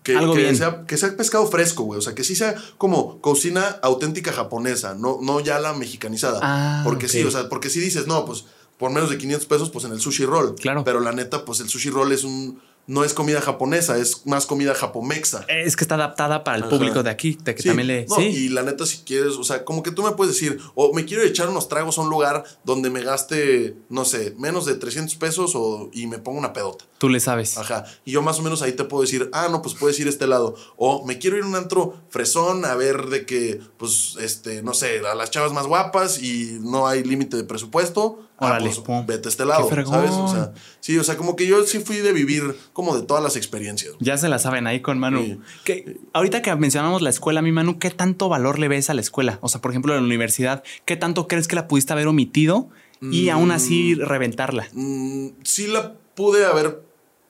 [0.04, 0.56] Que, Algo que bien.
[0.56, 2.00] sea, que sea pescado fresco, güey.
[2.00, 6.40] O sea, que sí sea como cocina auténtica japonesa, no, no ya la mexicanizada.
[6.42, 8.46] Ah, porque sí, o sea, porque si dices, no, pues
[8.82, 10.56] por menos de 500 pesos, pues en el sushi roll.
[10.56, 10.84] Claro.
[10.84, 14.48] Pero la neta, pues el sushi roll es un, no es comida japonesa, es más
[14.48, 15.46] comida japomexa.
[15.48, 16.72] Es que está adaptada para el Ajá.
[16.72, 18.06] público de aquí, de que Sí, también le.
[18.08, 18.24] no, sí.
[18.24, 21.06] Y la neta, si quieres, o sea, como que tú me puedes decir, o me
[21.06, 25.16] quiero echar unos tragos a un lugar donde me gaste, no sé, menos de 300
[25.18, 26.86] pesos o, y me pongo una pedota.
[26.98, 27.58] Tú le sabes.
[27.60, 27.86] Ajá.
[28.04, 30.10] Y yo más o menos ahí te puedo decir, ah, no, pues puedes ir a
[30.10, 30.56] este lado.
[30.76, 34.74] O me quiero ir a un antro fresón a ver de que, pues, este, no
[34.74, 38.28] sé, a las chavas más guapas y no hay límite de presupuesto.
[38.44, 39.06] Ah, Órale, pues, pum.
[39.06, 39.70] vete a este lado.
[39.70, 40.10] ¿sabes?
[40.12, 43.24] O sea, sí, o sea, como que yo sí fui de vivir como de todas
[43.24, 43.94] las experiencias.
[44.00, 45.22] Ya se la saben ahí con Manu.
[45.24, 45.40] Sí.
[45.64, 49.02] Que, ahorita que mencionamos la escuela, mi Manu, ¿qué tanto valor le ves a la
[49.02, 49.38] escuela?
[49.42, 52.70] O sea, por ejemplo, en la universidad, ¿qué tanto crees que la pudiste haber omitido
[53.00, 54.68] y aún así reventarla?
[54.74, 56.82] Mm, sí la pude haber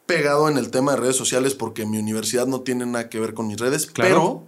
[0.06, 3.34] pegado en el tema de redes sociales porque mi universidad no tiene nada que ver
[3.34, 4.10] con mis redes, Claro.
[4.10, 4.44] pero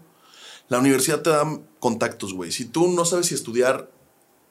[0.69, 1.45] la universidad te da
[1.79, 2.51] contactos, güey.
[2.53, 3.89] Si tú no sabes si estudiar,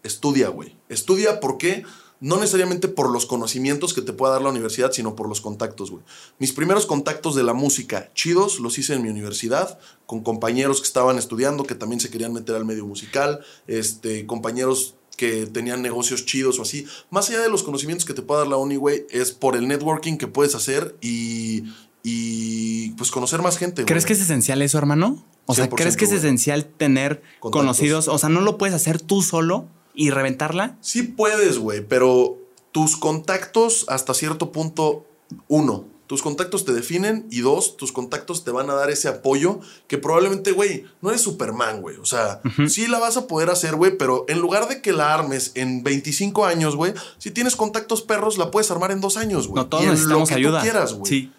[0.03, 0.77] estudia, güey.
[0.89, 1.85] Estudia porque
[2.23, 5.91] no necesariamente por los conocimientos que te pueda dar la universidad, sino por los contactos,
[5.91, 6.05] güey.
[6.39, 10.87] Mis primeros contactos de la música chidos los hice en mi universidad, con compañeros que
[10.87, 16.25] estaban estudiando, que también se querían meter al medio musical, este, compañeros que tenían negocios
[16.25, 16.87] chidos o así.
[17.11, 19.67] Más allá de los conocimientos que te pueda dar la uni, güey, es por el
[19.67, 21.65] networking que puedes hacer y,
[22.05, 23.85] y pues conocer más gente.
[23.85, 24.09] ¿Crees güey.
[24.09, 25.25] que es esencial eso, hermano?
[25.47, 26.21] O sea, 100%, ¿crees que es güey.
[26.21, 27.51] esencial tener Contactos.
[27.51, 28.07] conocidos?
[28.07, 30.77] O sea, ¿no lo puedes hacer tú solo y reventarla?
[30.81, 32.39] Sí puedes, güey, pero
[32.73, 35.07] tus contactos hasta cierto punto,
[35.49, 39.61] uno, tus contactos te definen y dos, tus contactos te van a dar ese apoyo
[39.87, 41.97] que probablemente, güey, no eres Superman, güey.
[41.97, 45.15] O sea, sí la vas a poder hacer, güey, pero en lugar de que la
[45.15, 49.49] armes en 25 años, güey, si tienes contactos perros, la puedes armar en dos años,
[49.49, 49.63] güey.
[49.63, 50.59] No, todos Y en necesitamos lo que ayuda.
[50.59, 51.09] Tú quieras, güey.
[51.09, 51.33] Sí.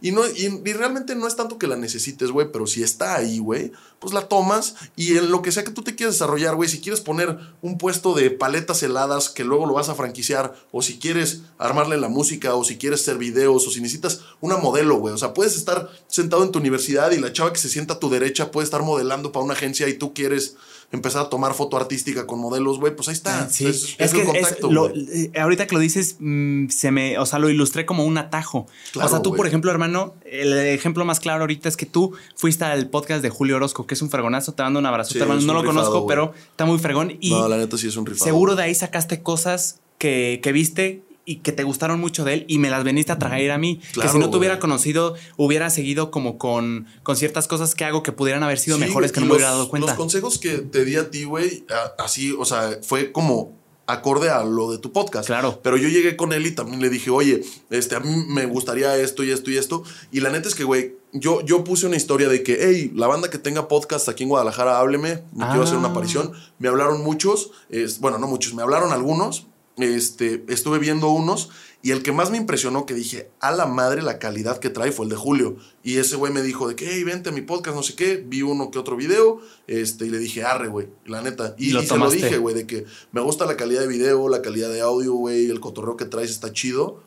[0.00, 3.40] Y, no, y realmente no es tanto que la necesites, güey, pero si está ahí,
[3.40, 6.68] güey, pues la tomas y en lo que sea que tú te quieras desarrollar, güey,
[6.68, 10.80] si quieres poner un puesto de paletas heladas que luego lo vas a franquiciar, o
[10.80, 14.96] si quieres armarle la música, o si quieres hacer videos, o si necesitas una modelo,
[14.98, 17.94] güey, o sea, puedes estar sentado en tu universidad y la chava que se sienta
[17.94, 20.54] a tu derecha puede estar modelando para una agencia y tú quieres
[20.90, 23.48] empezar a tomar foto artística con modelos, güey, pues ahí está.
[23.50, 25.30] Sí, es, es, es que el es contacto, lo- güey.
[25.34, 28.66] eh, ahorita que lo dices, mm, se me, o sea, lo ilustré como un atajo.
[28.92, 32.12] Claro, o sea, tú, por ejemplo, hermano, el ejemplo más claro ahorita es que tú
[32.36, 35.18] fuiste al podcast de Julio Orozco, que es un fregonazo, te mando un abrazo, Sí,
[35.18, 35.40] hermano.
[35.40, 37.16] es No lo conozco, pero está muy fregón.
[37.20, 38.24] Y No, la neta sí es un rifado.
[38.24, 42.44] seguro de ahí sacaste cosas que, que viste y que te gustaron mucho de él
[42.48, 43.80] y me las veniste a traer a mí.
[43.94, 44.38] que si no te güey.
[44.38, 48.76] hubiera conocido, hubiera seguido como con, con ciertas cosas que hago que pudieran haber sido
[48.78, 49.88] Sí, mejores que no me hubiera dado cuenta.
[49.88, 51.64] Los consejos que te di a ti, güey,
[51.98, 53.56] así, o sea, fue como
[53.86, 55.26] acorde a lo de tu podcast.
[55.26, 55.60] Claro.
[55.62, 58.94] Pero yo llegué con él y también le dije, oye, este, a mí me gustaría
[58.96, 59.82] esto y esto y esto.
[60.12, 63.06] Y la neta es que, güey, yo, yo puse una historia de que, hey, la
[63.06, 65.92] banda que tenga podcast aquí en Guadalajara, hábleme, me quiero hacer una Ah.
[65.92, 66.32] aparición.
[66.58, 69.46] Me hablaron muchos, es, bueno, no muchos, me hablaron algunos.
[69.78, 71.50] Este, estuve viendo unos
[71.80, 74.90] y el que más me impresionó que dije, a la madre la calidad que trae
[74.90, 75.56] fue el de Julio.
[75.84, 78.22] Y ese güey me dijo de que, hey, vente a mi podcast, no sé qué.
[78.26, 81.54] Vi uno que otro video este, y le dije, arre, güey, la neta.
[81.56, 83.86] Y, Y lo y se lo dije, güey, de que me gusta la calidad de
[83.86, 87.04] video, la calidad de audio, güey, el cotorreo que traes está chido.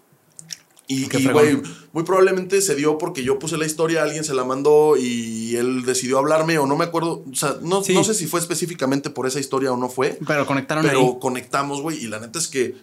[0.88, 1.62] Y, güey,
[1.94, 5.86] muy probablemente se dio porque yo puse la historia, alguien se la mandó y él
[5.86, 7.24] decidió hablarme o no me acuerdo.
[7.32, 7.94] O sea, no, Sí.
[7.94, 10.20] no sé si fue específicamente por esa historia o no fue.
[10.28, 11.18] Pero conectaron Pero ahí.
[11.22, 12.03] conectamos, güey.
[12.03, 12.76] Y la neta es que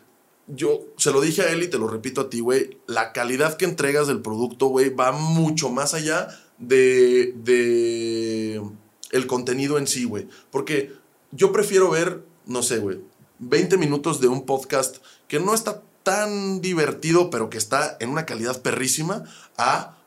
[0.47, 2.79] yo se lo dije a él y te lo repito a ti, güey.
[2.87, 8.63] La calidad que entregas del producto, güey, va mucho más allá de, de
[9.11, 10.27] el contenido en sí, güey.
[10.51, 10.93] Porque
[11.31, 13.01] yo prefiero ver, no sé, güey,
[13.41, 14.97] 20 minutos de un podcast
[15.29, 19.25] que no está tan divertido, pero que está en una calidad perrísima,
[19.59, 19.99] a,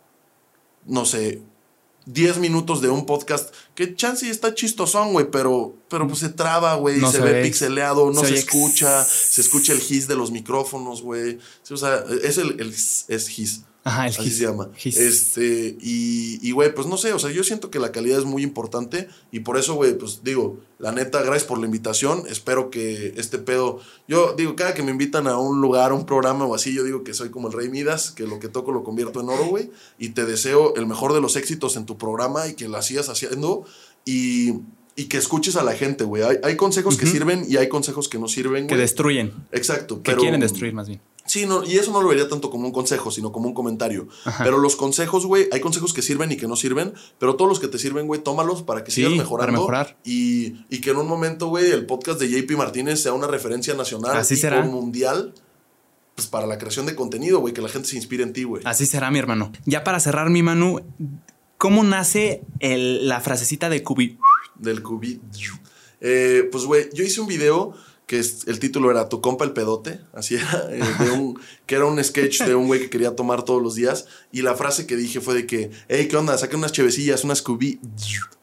[0.86, 1.44] no sé,
[2.08, 6.74] 10 minutos de un podcast que chance está chistosón, güey, pero, pero pues se traba,
[6.74, 7.44] güey, No se, se ve ve.
[7.44, 11.38] pixeleado, no Se escucha, se escucha el hiss de los micrófonos, güey.
[11.62, 13.62] Sí, o sea, es el, el es hiss.
[13.84, 14.38] Ajá, el Así his.
[14.38, 14.70] se llama.
[14.84, 14.98] His.
[14.98, 18.26] Este, y, y, güey, pues no sé, o sea, yo siento que la calidad es
[18.26, 22.24] muy importante y por eso, güey, pues digo, la neta, gracias por la invitación.
[22.30, 26.06] Espero que este pedo, yo digo, cada que me invitan a un lugar, a un
[26.06, 28.72] programa o así, yo digo que soy como el rey Midas, que lo que toco
[28.72, 31.98] lo convierto en oro, güey, y te deseo el mejor de los éxitos en tu
[31.98, 33.66] programa y que la sigas haciendo
[34.06, 34.54] y,
[35.02, 36.24] y que escuches a la gente, güey.
[36.24, 39.34] Hay, hay consejos que sirven y hay consejos que no sirven, Que destruyen.
[39.52, 41.02] Exacto, Que pero quieren destruir más bien.
[41.26, 44.08] Sí, no, y eso no lo vería tanto como un consejo, sino como un comentario.
[44.26, 44.44] Ajá.
[44.44, 47.60] Pero los consejos, güey, hay consejos que sirven y que no sirven, pero todos los
[47.60, 49.60] que te sirven, güey, tómalos para que Sí, sigas para mejorando.
[49.62, 49.98] mejorar.
[50.04, 53.74] Y, y que en un momento, güey, el podcast de JP Martínez sea una referencia
[53.76, 54.62] nacional Así será.
[54.64, 55.34] mundial
[56.16, 58.64] pues, para la creación de contenido, güey, que la gente se inspire en ti, güey.
[58.66, 59.52] Así será, mi hermano.
[59.66, 60.82] Ya para cerrar, mi Manu,
[61.58, 64.18] ¿cómo nace el- la frasecita de Cubi?
[64.62, 65.20] Del cubi.
[66.00, 67.74] Eh, pues, güey, yo hice un video
[68.12, 71.76] que es- el título era Tu compa el pedote, así era, eh, de un, que
[71.76, 74.06] era un sketch de un güey que quería tomar todos los días.
[74.34, 76.38] Y la frase que dije fue de que, hey, ¿qué onda?
[76.38, 77.80] Saquen unas chevecillas, unas cubi.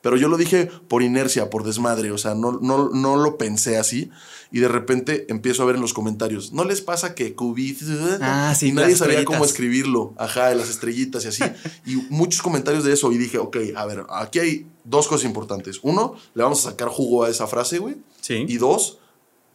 [0.01, 3.77] Pero yo lo dije por inercia, por desmadre, o sea, no, no, no lo pensé
[3.77, 4.09] así.
[4.51, 7.77] Y de repente empiezo a ver en los comentarios, ¿no les pasa que cubi?
[8.23, 9.25] Ah, sí, y nadie sabía estrellitas.
[9.27, 11.45] cómo escribirlo, ajá, de las estrellitas y así.
[11.85, 13.13] y muchos comentarios de eso.
[13.13, 15.81] Y dije, ok, a ver, aquí hay dos cosas importantes.
[15.83, 17.97] Uno, le vamos a sacar jugo a esa frase, güey.
[18.23, 18.47] Sí.
[18.49, 18.97] Y dos,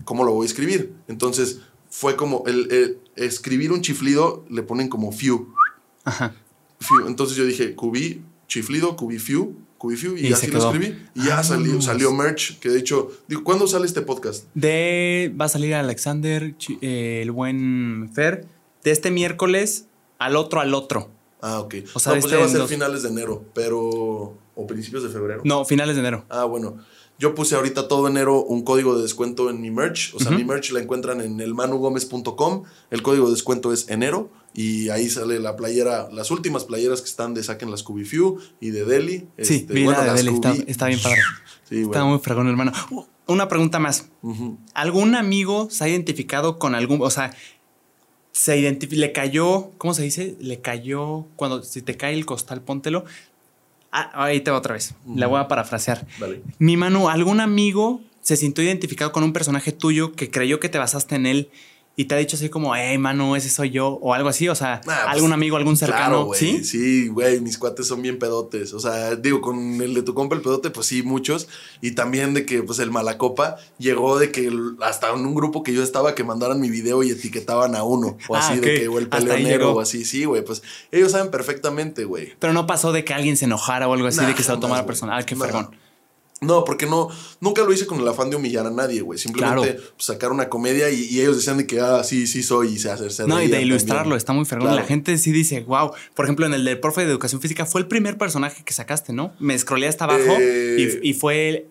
[0.06, 0.94] ¿cómo lo voy a escribir?
[1.07, 1.60] Entonces,
[1.90, 5.53] fue como el, el escribir un chiflido, le ponen como few.
[6.03, 6.36] Ajá.
[6.80, 7.07] few.
[7.07, 10.98] Entonces yo dije, cubí, chiflido, cubí few, cubí few, y, Y así lo escribí.
[11.15, 14.45] Y ya Ah, salió, salió merch, que de hecho, digo, ¿cuándo sale este podcast?
[14.53, 15.34] De.
[15.40, 18.45] Va a salir Alexander, eh, el buen Fer,
[18.84, 19.86] de este miércoles
[20.20, 21.10] al otro al otro.
[21.41, 21.76] Ah, ok.
[21.94, 24.38] O sea, no, pues este ya va a ser dos- finales de enero, pero...
[24.56, 25.41] O principios de febrero.
[25.44, 26.26] No, finales de enero.
[26.30, 26.78] Ah, bueno.
[27.24, 30.14] Yo puse ahorita todo enero un código de descuento en mi merch.
[30.14, 32.64] O sea, mi merch la encuentran en elmanugomez.com.
[32.91, 34.30] El código de descuento es enero.
[34.54, 38.72] Y ahí sale la playera, las últimas playeras que están de Saquen las Few y
[38.72, 39.20] de Deli.
[39.40, 41.22] Sí, Este, vi la de Deli, está, bien padre.
[41.70, 41.84] Sí.
[41.84, 42.74] Está muy fregón, hermano.
[42.91, 44.10] Uh, Una pregunta más.
[44.74, 47.34] ¿Algún amigo se ha identificado con algún, o sea,
[48.34, 50.36] se le cayó, ¿cómo se dice?
[50.41, 53.06] Le cayó cuando si te cae el costal, póntelo.
[53.94, 54.95] Ah, ahí te va otra vez.
[55.07, 56.06] La voy a parafrasear.
[56.20, 56.41] Dale.
[56.57, 60.80] Mi mano, ¿algún amigo se sintió identificado con un personaje tuyo que creyó que te
[60.80, 61.49] basaste en él
[61.95, 64.49] y te ha dicho así como, hey, mano, ese soy yo o algo así?
[64.49, 66.30] O sea, Nah, pues, algún amigo, algún cercano.
[66.34, 66.64] ¿sí?
[66.64, 68.74] Sí, güey, mis cuates son bien pedotes.
[68.74, 71.48] O sea, digo, con el de tu compa el pedote, pues sí, muchos.
[71.82, 74.52] Y también de que, pues, el Malacopa llegó de que
[74.82, 78.18] hasta en un grupo que yo estaba que mandaran mi video y etiquetaban a uno.
[78.28, 80.03] O Ah, así de que, o el peleonero o así.
[80.03, 82.34] Sí, güey, pues ellos saben perfectamente, güey.
[82.40, 84.52] Pero no pasó de que alguien se enojara o algo así, Nah, de que se
[84.52, 85.20] lo tomara personal.
[85.20, 85.70] Ah, qué Nah.
[86.45, 87.10] No, porque no,
[87.40, 89.18] nunca lo hice con el afán de humillar a nadie, güey.
[89.20, 89.82] Simplemente Claro.
[89.95, 92.80] pues, sacar una comedia y, y ellos decían de que, ah, sí, sí soy y
[92.80, 93.10] se hace.
[93.10, 94.18] se No, y de ilustrarlo, también.
[94.18, 94.68] está muy fregón.
[94.68, 94.82] Claro.
[94.82, 95.91] La gente sí dice, wow.
[96.15, 99.14] Por ejemplo, en el del profe de educación física fue el primer personaje que sacaste,
[99.14, 99.34] ¿no?
[99.40, 101.68] Me scrollé hasta abajo Eh, y, y fue,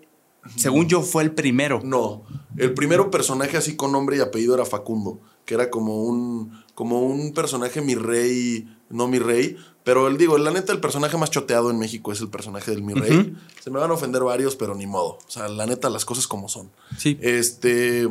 [0.56, 1.80] según yo, fue el primero.
[1.84, 2.24] No,
[2.56, 7.00] el primero personaje así con nombre y apellido era Facundo, que era como un, como
[7.00, 11.30] un personaje mi rey, no mi rey, pero el, digo, la neta el personaje más
[11.30, 13.36] choteado en México es el personaje del mi rey.
[13.60, 15.18] Se me van a ofender varios, pero ni modo.
[15.26, 16.70] O sea, la neta las cosas como son.
[16.96, 17.18] Sí.
[17.20, 18.08] Este,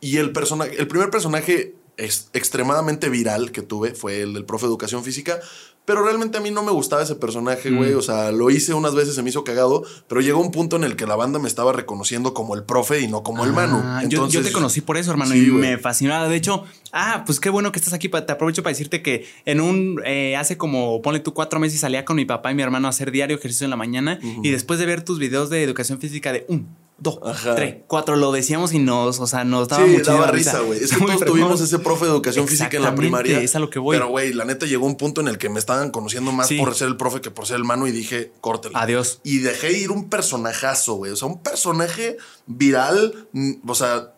[0.00, 4.66] y el personaje, el primer personaje es extremadamente viral que tuve fue el del profe
[4.66, 5.40] de educación física,
[5.86, 7.94] Pero realmente a mí no me gustaba ese personaje, güey.
[7.94, 7.98] Mm.
[7.98, 10.84] O sea, lo hice unas veces, se me hizo cagado, pero llegó un punto en
[10.84, 13.80] el que la banda me estaba reconociendo como el profe y no como el Manu.
[13.82, 16.28] Ah, yo- yo, Entonces, te conocí por eso, hermano, Sí, y me fascinaba.
[16.28, 18.08] De hecho, ah, pues qué bueno que estás aquí.
[18.08, 22.04] Te aprovecho para decirte que en un, eh, hace como, ponle tú cuatro meses, salía
[22.04, 24.18] con mi papá y mi hermano a hacer diario ejercicio en la mañana.
[24.42, 27.54] Y después de ver tus videos de educación física de un, dos, Ajá.
[27.54, 30.82] tres, cuatro, lo decíamos y nos, o sea, nos daba Sí, daba risa, güey.
[30.82, 33.40] Es que todos tuvimos ese profe de educación física en la primaria.
[33.40, 33.96] es a lo que voy.
[33.96, 36.58] Pero, güey, la neta llegó un punto en el que me estaban conociendo más Sí.
[36.58, 38.74] por ser el profe que por ser el mano y dije, córtale.
[38.78, 39.20] Adiós.
[39.24, 41.12] Y dejé ir un personajazo, güey.
[41.12, 42.16] O sea, un personaje
[42.46, 43.28] viral.
[43.32, 44.14] mm, O sea,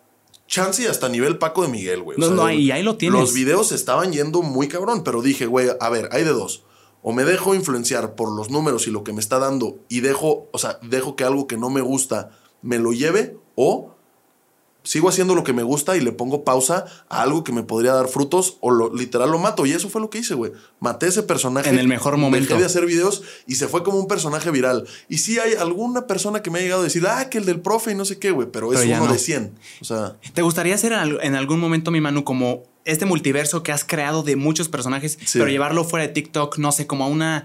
[0.47, 2.17] chance y hasta nivel Paco de Miguel, güey.
[2.17, 3.19] No, sea, no, y ahí lo tienes.
[3.19, 6.63] Los videos estaban yendo muy cabrón, pero dije, güey, a ver, hay de dos.
[7.01, 10.49] O me dejo influenciar por los números y lo que me está dando y dejo,
[10.51, 12.31] o sea, dejo que algo que no me gusta
[12.61, 13.95] me lo lleve o
[14.81, 17.91] sigo haciendo lo que me gusta y le pongo pausa a algo que me podría
[17.93, 19.65] dar frutos o lo, literal lo mato.
[19.65, 20.53] Y eso fue lo que hice, güey.
[20.79, 21.69] Maté ese personaje.
[21.69, 22.47] En el mejor momento.
[22.49, 24.87] Dejé de hacer videos y se fue como un personaje viral.
[25.09, 27.59] Y sí hay alguna persona que me ha llegado a decir, ah, que el del
[27.59, 28.47] profe y no sé qué, güey.
[28.51, 29.11] Pero es Pero uno no.
[29.13, 29.51] de 100.
[29.81, 33.61] O sea, ¿Te gustaría hacer en al- en algún momento, mi Manu, como este multiverso
[33.63, 35.37] que has creado de muchos personajes, Sí.
[35.39, 37.43] pero llevarlo fuera de TikTok, no sé, como a una,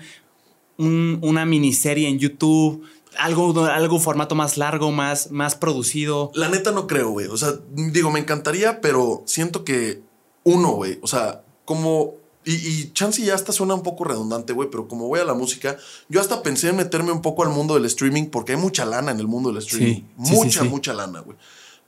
[0.78, 2.85] un- una miniserie en YouTube,
[3.19, 6.31] algo, algo formato más largo, más, más producido?
[6.35, 7.27] la neta no creo, güey.
[7.27, 10.03] O sea, digo, me encantaría, pero siento que
[10.43, 10.99] uno, güey.
[11.03, 12.15] O sea, como.
[12.47, 15.32] Y, y chance ya hasta suena un poco redundante, güey, pero como voy a la
[15.32, 15.78] música,
[16.11, 19.12] yo hasta pensé en meterme un poco al mundo del streaming porque hay mucha lana
[19.12, 19.95] en el mundo del streaming.
[19.95, 20.69] Sí, mucha, sí, sí.
[20.69, 21.39] mucha lana, güey.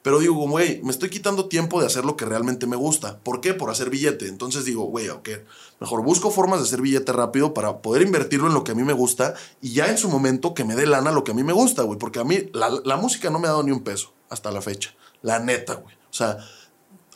[0.07, 3.19] Pero digo, güey, me estoy quitando tiempo de hacer lo que realmente me gusta.
[3.19, 3.55] ¿Por qué?
[3.55, 4.29] Por hacer billete.
[4.29, 5.29] Entonces digo, güey, ok,
[5.81, 8.85] mejor busco formas de hacer billete rápido para poder invertirlo en lo que a mí
[8.85, 11.43] me gusta y ya en su momento que me dé lana lo que a mí
[11.43, 11.99] me gusta, güey.
[11.99, 14.63] Porque a mí la, la música no me ha dado ni un peso hasta la
[14.63, 14.95] fecha.
[15.23, 15.97] La neta, güey.
[16.09, 16.39] O sea,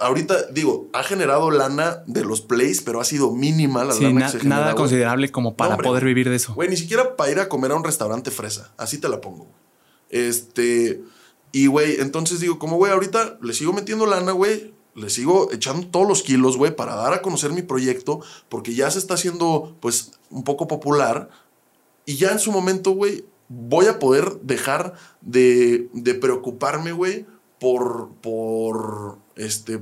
[0.01, 4.19] ahorita digo, ha generado lana de los plays, pero ha sido mínima la Sí, lana
[4.19, 6.55] na- que se genera, nada considerable como para No, hombre, poder vivir de eso.
[6.55, 8.73] Güey, ni siquiera para ir a comer a un restaurante fresa.
[8.77, 9.55] Así te la pongo, güey.
[10.11, 11.01] Este.
[11.53, 14.75] Y, güey, entonces digo, como, güey, ahorita le sigo metiendo lana, güey.
[14.95, 18.91] Le sigo echando todos los kilos, güey, para dar a conocer mi proyecto, porque ya
[18.91, 21.31] se está haciendo, pues, un poco popular.
[22.07, 27.27] Y ya en su momento, güey, voy a poder dejar de, de preocuparme, güey,
[27.59, 29.81] por, por, este,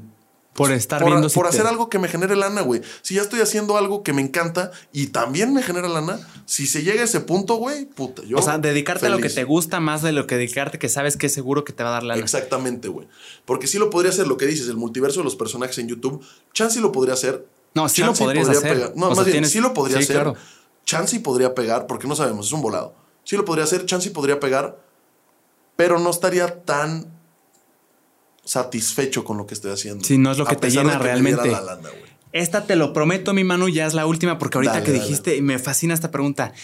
[0.58, 2.82] Por estar por, viendo si por te- hacer algo que me genere lana, güey.
[3.00, 6.82] Si ya estoy haciendo algo que me encanta y también me genera lana, si se
[6.82, 8.36] llega a ese punto, güey, puta, yo.
[8.38, 11.16] O sea, dedicarte a lo que te gusta más de lo que dedicarte que sabes
[11.16, 12.20] que es seguro que te va a dar lana.
[12.20, 13.08] Exactamente, güey.
[13.46, 16.22] Porque sí lo podría hacer, lo que dices, el multiverso de los personajes en YouTube.
[16.52, 17.46] Chansey lo podría hacer.
[17.74, 18.74] No, sí lo podrías podría hacer.
[18.74, 18.92] pegar.
[18.96, 20.16] No, O más sea, bien, tienes- sí lo podría sí, hacer.
[20.16, 20.34] claro.
[20.84, 22.94] Chansey podría pegar, porque no sabemos, es un volado.
[23.22, 24.78] Sí lo podría hacer, Chansey podría pegar,
[25.76, 27.17] pero no estaría tan
[28.48, 30.04] satisfecho con lo que estoy haciendo.
[30.04, 31.50] Sí, no es lo que te llena que realmente.
[31.50, 32.08] la lana, güey.
[32.32, 35.04] Esta te lo prometo, mi Manu, ya es la última, porque ahorita Dale, que dale.
[35.04, 36.54] dijiste, y me fascina esta pregunta.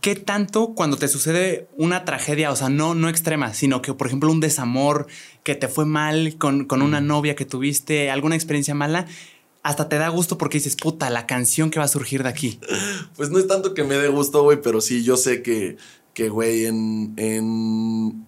[0.00, 4.06] ¿Qué tanto cuando te sucede una tragedia, o sea, no, no extrema, sino que, por
[4.06, 5.06] ejemplo, un desamor,
[5.42, 9.06] que te fue mal con, con una novia que tuviste, alguna experiencia mala,
[9.62, 12.58] hasta te da gusto porque dices, puta, la canción que va a surgir de aquí?
[13.16, 15.76] Pues no es tanto que me dé gusto, güey, pero sí, yo sé que,
[16.14, 18.26] que güey, en, en...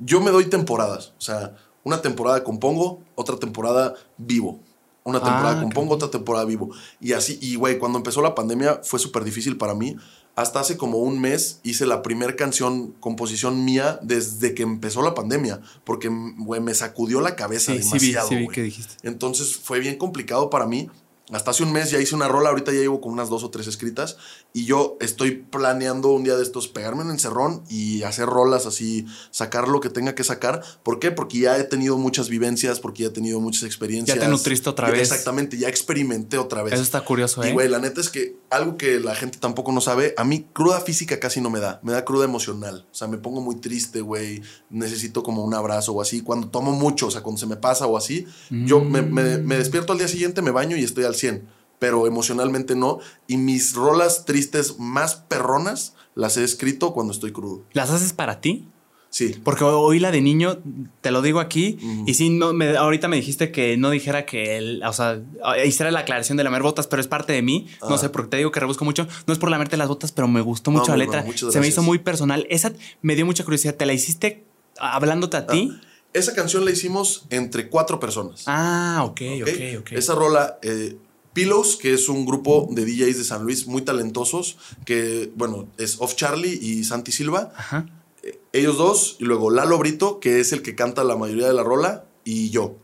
[0.00, 1.14] Yo me doy temporadas.
[1.16, 1.54] O sea,
[1.84, 4.60] una temporada compongo, otra temporada vivo.
[5.04, 5.62] Una Ah, temporada ok.
[5.62, 6.70] compongo, otra temporada vivo.
[7.00, 9.96] Y así, y güey, cuando empezó la pandemia fue súper difícil para mí.
[10.34, 15.14] Hasta hace como un mes hice la primera canción, composición mía, desde que empezó la
[15.14, 15.60] pandemia.
[15.84, 18.94] Porque, güey, me sacudió la cabeza Sí, sí vi, demasiado, sí vi que dijiste.
[19.02, 20.88] Entonces fue bien complicado para mí.
[21.32, 23.50] Hasta hace un mes ya hice una rola, ahorita ya llevo con unas dos o
[23.50, 24.16] tres escritas
[24.52, 29.06] y yo estoy planeando un día de estos pegarme en encerrón y hacer rolas así,
[29.30, 30.62] sacar lo que tenga que sacar.
[30.82, 31.10] ¿Por qué?
[31.10, 34.16] Porque ya he tenido muchas vivencias, porque ya he tenido muchas experiencias.
[34.16, 35.00] Ya te nutriste otra vez.
[35.00, 36.74] Exactamente, ya experimenté otra vez.
[36.74, 37.52] Eso está curioso, Y ¿eh?
[37.52, 40.80] güey, la neta es que algo que la gente tampoco no sabe, a mí cruda
[40.80, 42.86] física casi no me da, me da cruda emocional.
[42.90, 46.20] O sea, me pongo muy triste, güey, necesito como un abrazo o así.
[46.20, 49.56] Cuando tomo mucho, o sea, cuando se me pasa o así, yo me, me- me
[49.56, 52.98] despierto al día siguiente, me baño y estoy al 100, pero emocionalmente no.
[53.26, 57.62] Y mis rolas tristes más perronas las he escrito cuando estoy crudo.
[57.72, 58.68] ¿Las haces para ti?
[59.08, 59.36] Sí.
[59.44, 60.58] Porque oí la de niño,
[61.02, 61.76] te lo digo aquí,
[62.06, 65.20] y sí, no, me, ahorita me dijiste que no dijera que él, o sea,
[65.66, 67.66] hiciera la aclaración de lamer botas, pero es parte de mí.
[67.82, 67.98] No Ah.
[67.98, 69.06] sé, porque te digo que rebusco mucho.
[69.26, 71.22] No es por lamerte las botas, pero me gustó No, mucho la letra.
[71.24, 72.46] bueno, Se me hizo muy personal.
[72.48, 72.72] Esa
[73.02, 73.74] me dio mucha curiosidad.
[73.74, 74.44] ¿Te la hiciste
[74.78, 75.78] hablándote a ti?
[76.14, 78.44] Esa canción la hicimos entre cuatro personas.
[78.46, 79.48] Ah, ok, ¿ok?
[79.48, 79.92] ok, ok.
[79.92, 80.96] Esa rola, eh,
[81.32, 85.96] Pillows, que es un grupo de DJs de San Luis muy talentosos, que, bueno, es
[86.00, 87.52] Off Charlie y Santi Silva.
[87.56, 87.86] Ajá.
[88.22, 91.54] Eh, ellos dos, y luego Lalo Brito, que es el que canta la mayoría de
[91.54, 92.76] la rola, y yo.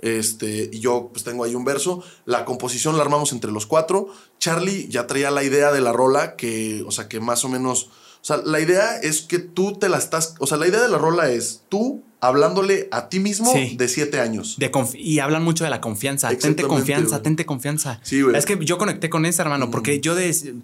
[0.00, 2.02] Este, y yo pues tengo ahí un verso.
[2.24, 4.08] La composición la armamos entre los cuatro.
[4.38, 7.90] Charlie ya traía la idea de la rola que, o sea, que más o menos...
[8.22, 10.34] O sea, la idea es que tú te la estás...
[10.38, 13.76] O sea, la idea de la rola es tú hablándole a ti mismo Sí.
[13.76, 14.56] de siete años.
[14.58, 16.28] De y hablan mucho de la confianza.
[16.36, 17.22] Tente confianza, güey.
[17.22, 18.00] tente confianza.
[18.02, 18.36] Sí, güey.
[18.36, 20.56] Es que yo conecté con esa, hermano, porque yo de.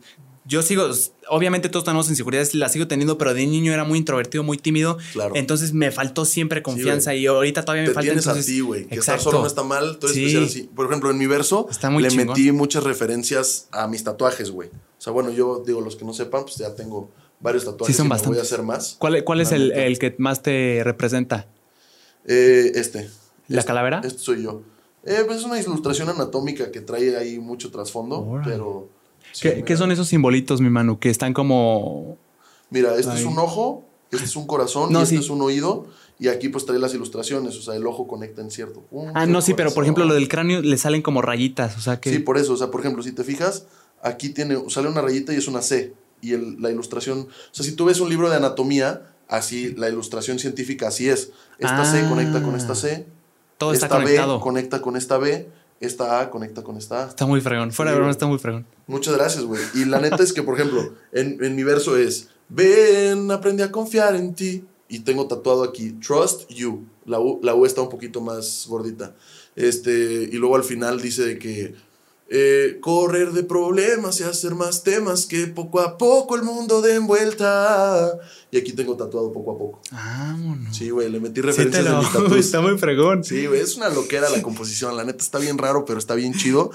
[0.48, 0.88] Yo sigo,
[1.28, 4.96] obviamente todos tenemos inseguridades, las sigo teniendo, pero de niño era muy introvertido, muy tímido.
[5.12, 5.34] Claro.
[5.34, 7.22] Entonces me faltó siempre confianza güey.
[7.22, 8.06] y ahorita todavía me te falta.
[8.06, 8.86] tienes entonces, a ti, güey.
[8.86, 9.98] Que estar solo no está mal.
[10.02, 10.06] Sí.
[10.06, 10.70] especial así.
[10.72, 12.28] Por ejemplo, en mi verso Está muy le chingón.
[12.28, 14.68] metí muchas referencias a mis tatuajes, güey.
[14.68, 17.10] O sea, bueno, yo digo, los que no sepan, pues ya tengo
[17.40, 18.52] varios tatuajes Sí, son me voy a bastantes.
[18.52, 18.96] hacer más.
[18.98, 21.46] ¿Cuál, cuál es el, el que más te representa?
[22.26, 23.08] Eh, este.
[23.48, 24.00] ¿La Este- calavera?
[24.04, 24.62] Este soy yo.
[25.04, 28.88] Eh, pues es una ilustración anatómica que trae ahí mucho trasfondo, pero...
[29.32, 30.98] sí, ¿Qué, qué son esos simbolitos, mi mano?
[30.98, 32.16] Que están como.
[32.70, 35.22] Mira, este es un ojo, este es un corazón No, y este sí.
[35.22, 35.86] es un oído.
[36.18, 39.12] Y aquí pues trae las ilustraciones, o sea, el ojo conecta en cierto punto.
[39.14, 41.76] Ah, no, sí, pero por ejemplo, lo del cráneo le salen como rayitas.
[41.76, 42.10] O sea que.
[42.10, 43.66] Sí, por eso, o sea, por ejemplo, si te fijas,
[44.02, 45.92] aquí tiene, sale una rayita y es una C.
[46.26, 49.88] Y el- la ilustración, o sea, si tú ves un libro de anatomía, así, la
[49.88, 51.30] ilustración científica así es.
[51.58, 52.08] Esta C Ah.
[52.08, 53.06] conecta con esta C,
[53.58, 54.38] todo está esta conectado.
[54.38, 55.48] B conecta con esta B,
[55.80, 57.08] esta A conecta con esta A.
[57.08, 57.72] Está muy fregón.
[57.72, 58.66] Fuera de broma, está muy fregón.
[58.86, 59.60] Muchas gracias, güey.
[59.74, 63.70] Y la neta es que, por ejemplo, en, en mi verso es, ven, aprendí a
[63.72, 64.64] confiar en ti.
[64.88, 66.84] Y tengo tatuado aquí, trust you.
[67.06, 69.14] La U, la U está un poquito más gordita.
[69.56, 69.90] Este,
[70.30, 71.74] y luego al final dice que
[72.28, 76.94] eh, correr de problemas y hacer más temas que poco a poco el mundo de
[76.96, 78.18] envuelta.
[78.50, 79.80] Y aquí tengo tatuado poco a poco.
[79.90, 80.76] Vámonos.
[80.76, 81.84] Sí, güey, le metí Sí te referencias
[82.14, 83.24] lo- de está muy fregón.
[83.24, 84.96] Sí, güey, es una loquera la composición.
[84.96, 86.70] La neta está bien raro, pero está bien chido.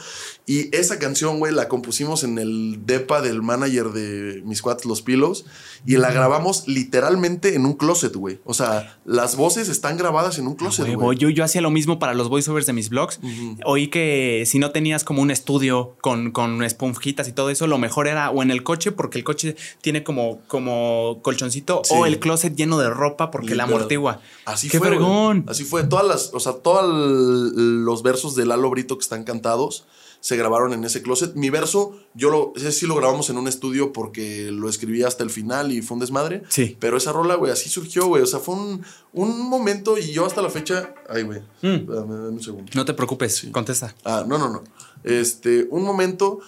[0.46, 5.02] Y esa canción, güey, la compusimos en el depa del manager de mis cuates, Los
[5.02, 5.46] Pilos.
[5.86, 8.40] Y la grabamos literalmente en un closet, güey.
[8.44, 11.18] O sea, las voces están grabadas en un closet, güey.
[11.18, 13.20] Yo, yo hacía lo mismo para los voiceovers de mis blogs.
[13.24, 13.58] Ujú.
[13.66, 17.78] Oí que si no tenías como un estudio con, con esponjitas y todo eso, lo
[17.78, 21.94] mejor era o en el coche, porque el coche tiene como, como colchoncito, Sí.
[21.98, 23.74] o el closet lleno de ropa porque la Literal.
[23.74, 24.20] amortigua.
[24.46, 24.88] Así ¡Qué fue.
[24.90, 25.00] güey.
[25.00, 25.46] fregón!
[25.48, 25.84] Así fue.
[25.84, 29.86] Todas las, o sea, todos los versos de Lalo Brito que están cantados
[30.22, 31.34] se grabaron en ese closet.
[31.34, 35.24] Mi verso, yo lo, ese sí lo grabamos en un estudio porque lo escribí hasta
[35.24, 36.44] el final y fue un desmadre.
[36.48, 36.78] Sí.
[36.80, 38.22] Pero esa rola, güey, así surgió, güey.
[38.22, 40.94] O sea, fue un, un momento y yo hasta la fecha.
[41.10, 41.40] Ay, güey.
[41.64, 41.92] Mm.
[41.92, 42.72] Dame un segundo.
[42.76, 43.96] No te preocupes, contesta.
[44.06, 44.64] Ah, no, no, no.
[45.04, 46.40] Este, un momento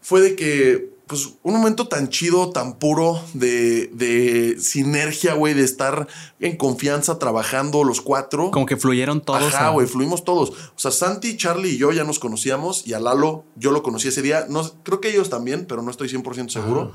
[0.00, 5.62] fue de que, pues, un momento tan chido, tan puro de, de sinergia, güey, de
[5.62, 6.08] estar
[6.40, 8.50] en confianza trabajando los cuatro.
[8.50, 9.54] Como que fluyeron todos.
[9.54, 10.50] Ajá, güey, fluimos todos.
[10.50, 14.08] O sea, Santi, Charlie y yo ya nos conocíamos y a Lalo yo lo conocí
[14.08, 14.46] ese día.
[14.48, 16.90] No, creo que ellos también, pero no estoy 100% seguro.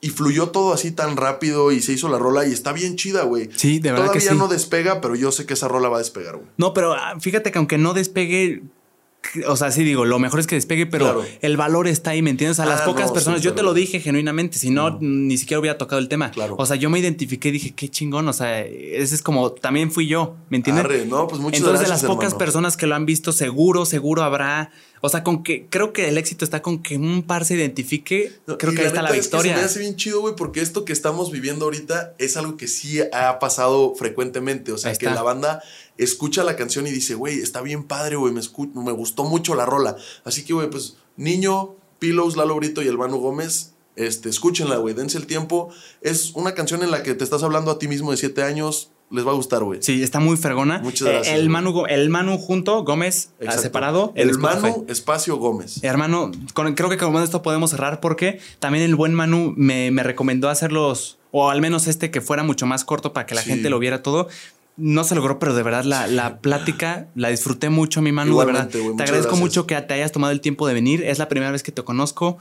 [0.00, 3.22] Y fluyó todo así tan rápido y se hizo la rola y está bien chida,
[3.22, 3.50] güey.
[3.56, 4.36] Sí, de verdad Todavía que sí.
[4.36, 6.48] no despega, pero yo sé que esa rola va a despegar, güey.
[6.56, 8.62] No, pero ah, fíjate que aunque no despegue,
[9.46, 11.24] o sea, sí digo, lo mejor es que despegue, pero Claro.
[11.42, 12.60] el valor está ahí, ¿me entiendes?
[12.60, 15.36] A las Ah, pocas no, personas, sí, yo te lo dije genuinamente, si no, ni
[15.36, 16.30] siquiera hubiera tocado el tema.
[16.30, 16.54] Claro.
[16.58, 19.90] O sea, yo me identifiqué y dije, qué chingón, o sea, ese es como, también
[19.92, 20.84] fui yo, ¿me entiendes?
[20.84, 24.22] Arre, no, pues muchas Entonces, de las pocas personas que lo han visto, seguro, seguro
[24.22, 24.70] habrá.
[25.00, 28.32] O sea, con que creo que el éxito está con que un par se identifique.
[28.48, 29.54] No, creo que ahí está la neta es que victoria.
[29.54, 32.66] se me hace bien chido, güey, porque esto que estamos viviendo ahorita es algo que
[32.66, 34.72] sí ha pasado frecuentemente.
[34.72, 35.14] O sea, Ahí que está.
[35.14, 35.62] la banda
[35.98, 38.40] escucha la canción y dice, güey, está bien padre, güey, me,
[38.82, 39.96] me gustó mucho la rola.
[40.24, 44.94] Así que, güey, pues, Niño, Pillows, Lalo Brito y el Manu Gómez, este, escúchenla, güey,
[44.94, 45.70] dense el tiempo.
[46.00, 48.90] Es una canción en la que te estás hablando a ti mismo de siete años.
[49.10, 49.82] Les va a gustar, güey.
[49.82, 50.80] Sí, está muy fregona.
[50.80, 51.48] Muchas Eh, gracias, el, güey.
[51.48, 53.62] Manu, el Manu junto, Gómez, Exacto.
[53.62, 54.12] separado.
[54.14, 54.36] El.
[54.38, 55.82] Manu Espacio Gómez.
[55.82, 60.02] Hermano, con- creo que con esto podemos cerrar porque también el buen Manu me, me
[60.02, 63.48] recomendó hacerlos, o al menos este que fuera mucho más corto para que la Sí.
[63.48, 64.28] gente lo viera todo.
[64.78, 68.38] No se logró, pero de verdad la, la plática la disfruté mucho, mi Manu.
[68.38, 68.68] de verdad.
[68.68, 69.38] Te agradezco gracias.
[69.40, 71.02] mucho que te hayas tomado el tiempo de venir.
[71.02, 72.38] Es la primera vez que te conozco.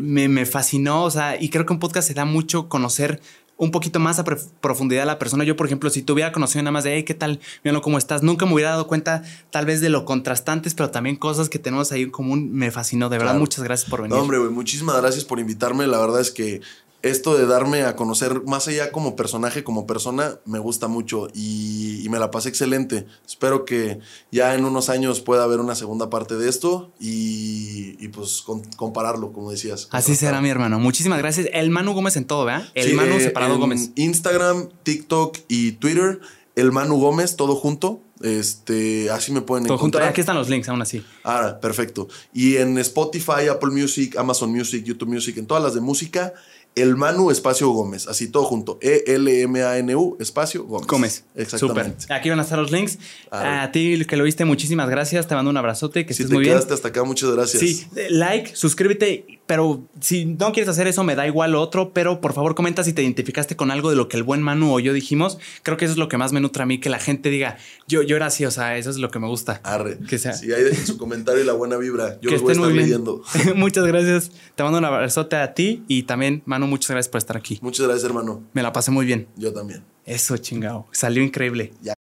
[0.00, 3.20] Me, me fascinó, o sea, y creo que un podcast se da mucho conocer
[3.56, 5.44] un poquito más a profundidad a la persona.
[5.44, 7.40] Yo, por ejemplo, si te hubiera conocido nada más de, hey, ¿qué tal?
[7.62, 8.22] Míralo cómo estás.
[8.22, 11.92] Nunca me hubiera dado cuenta tal vez de lo contrastantes, pero también cosas que tenemos
[11.92, 12.50] ahí en común.
[12.52, 13.10] Me fascinó.
[13.10, 13.40] De verdad, Claro.
[13.40, 14.16] muchas gracias por venir.
[14.16, 15.86] No, hombre, güey, muchísimas gracias por invitarme.
[15.86, 16.62] La verdad es que
[17.02, 22.02] esto de darme a conocer más allá como personaje, como persona, me gusta mucho y,
[22.04, 23.06] y me la pasé excelente.
[23.26, 24.00] Espero que
[24.30, 28.62] ya en unos años pueda haber una segunda parte de esto y, y, pues con-
[28.76, 29.88] compararlo, como decías.
[29.92, 30.78] Así será, mi hermano.
[30.78, 31.48] Muchísimas gracias.
[31.52, 32.68] El Manu Gómez en todo, ¿verdad?
[32.74, 33.90] El Sí, Manu eh, separado en Gómez.
[33.96, 36.20] Instagram, TikTok y Twitter,
[36.56, 38.02] el Manu Gómez, todo junto.
[38.22, 39.96] Este, así me pueden Todo junto.
[39.96, 40.10] encontrar.
[40.10, 41.02] Aquí están los links, aún así.
[41.24, 42.06] Ah, perfecto.
[42.34, 46.34] Y en Spotify, Apple Music, Amazon Music, YouTube Music, en todas las de música,
[46.76, 48.78] El Manu Espacio Gómez, así todo junto.
[48.80, 50.86] E-L-M-A-N-U Espacio Gómez.
[50.86, 51.24] Gómez.
[51.34, 52.02] Exactamente.
[52.02, 52.16] Súper.
[52.16, 52.98] Aquí van a estar los links.
[53.30, 55.26] A ti que lo viste, muchísimas gracias.
[55.26, 56.54] Te mando un abrazote, que Si estés te muy bien.
[56.54, 57.60] quedaste hasta acá, muchas gracias.
[57.60, 62.20] Sí, like, suscríbete, pero si no quieres hacer eso, me da igual lo otro, pero
[62.20, 64.80] por favor comenta si te identificaste con algo de lo que el buen Manu o
[64.80, 65.38] yo dijimos.
[65.64, 67.58] Creo que eso es lo que más me nutre a mí, que la gente diga,
[67.88, 69.60] yo, yo era así, o sea, eso es lo que me gusta.
[69.64, 69.98] Arre.
[70.08, 70.34] Que sea.
[70.34, 72.18] Sí, ahí dejen su comentario y la buena vibra.
[72.20, 72.84] Yo que los voy a estar bien.
[72.84, 73.22] leyendo.
[73.56, 74.30] muchas gracias.
[74.54, 77.58] Te mando un abrazote a ti y también, Manu, muchas gracias por estar aquí.
[77.62, 78.42] Muchas gracias, hermano.
[78.52, 79.28] Me la pasé muy bien.
[79.36, 79.84] Yo también.
[80.04, 80.86] Eso, chingado.
[80.92, 81.72] Salió increíble.
[81.82, 81.88] Ya.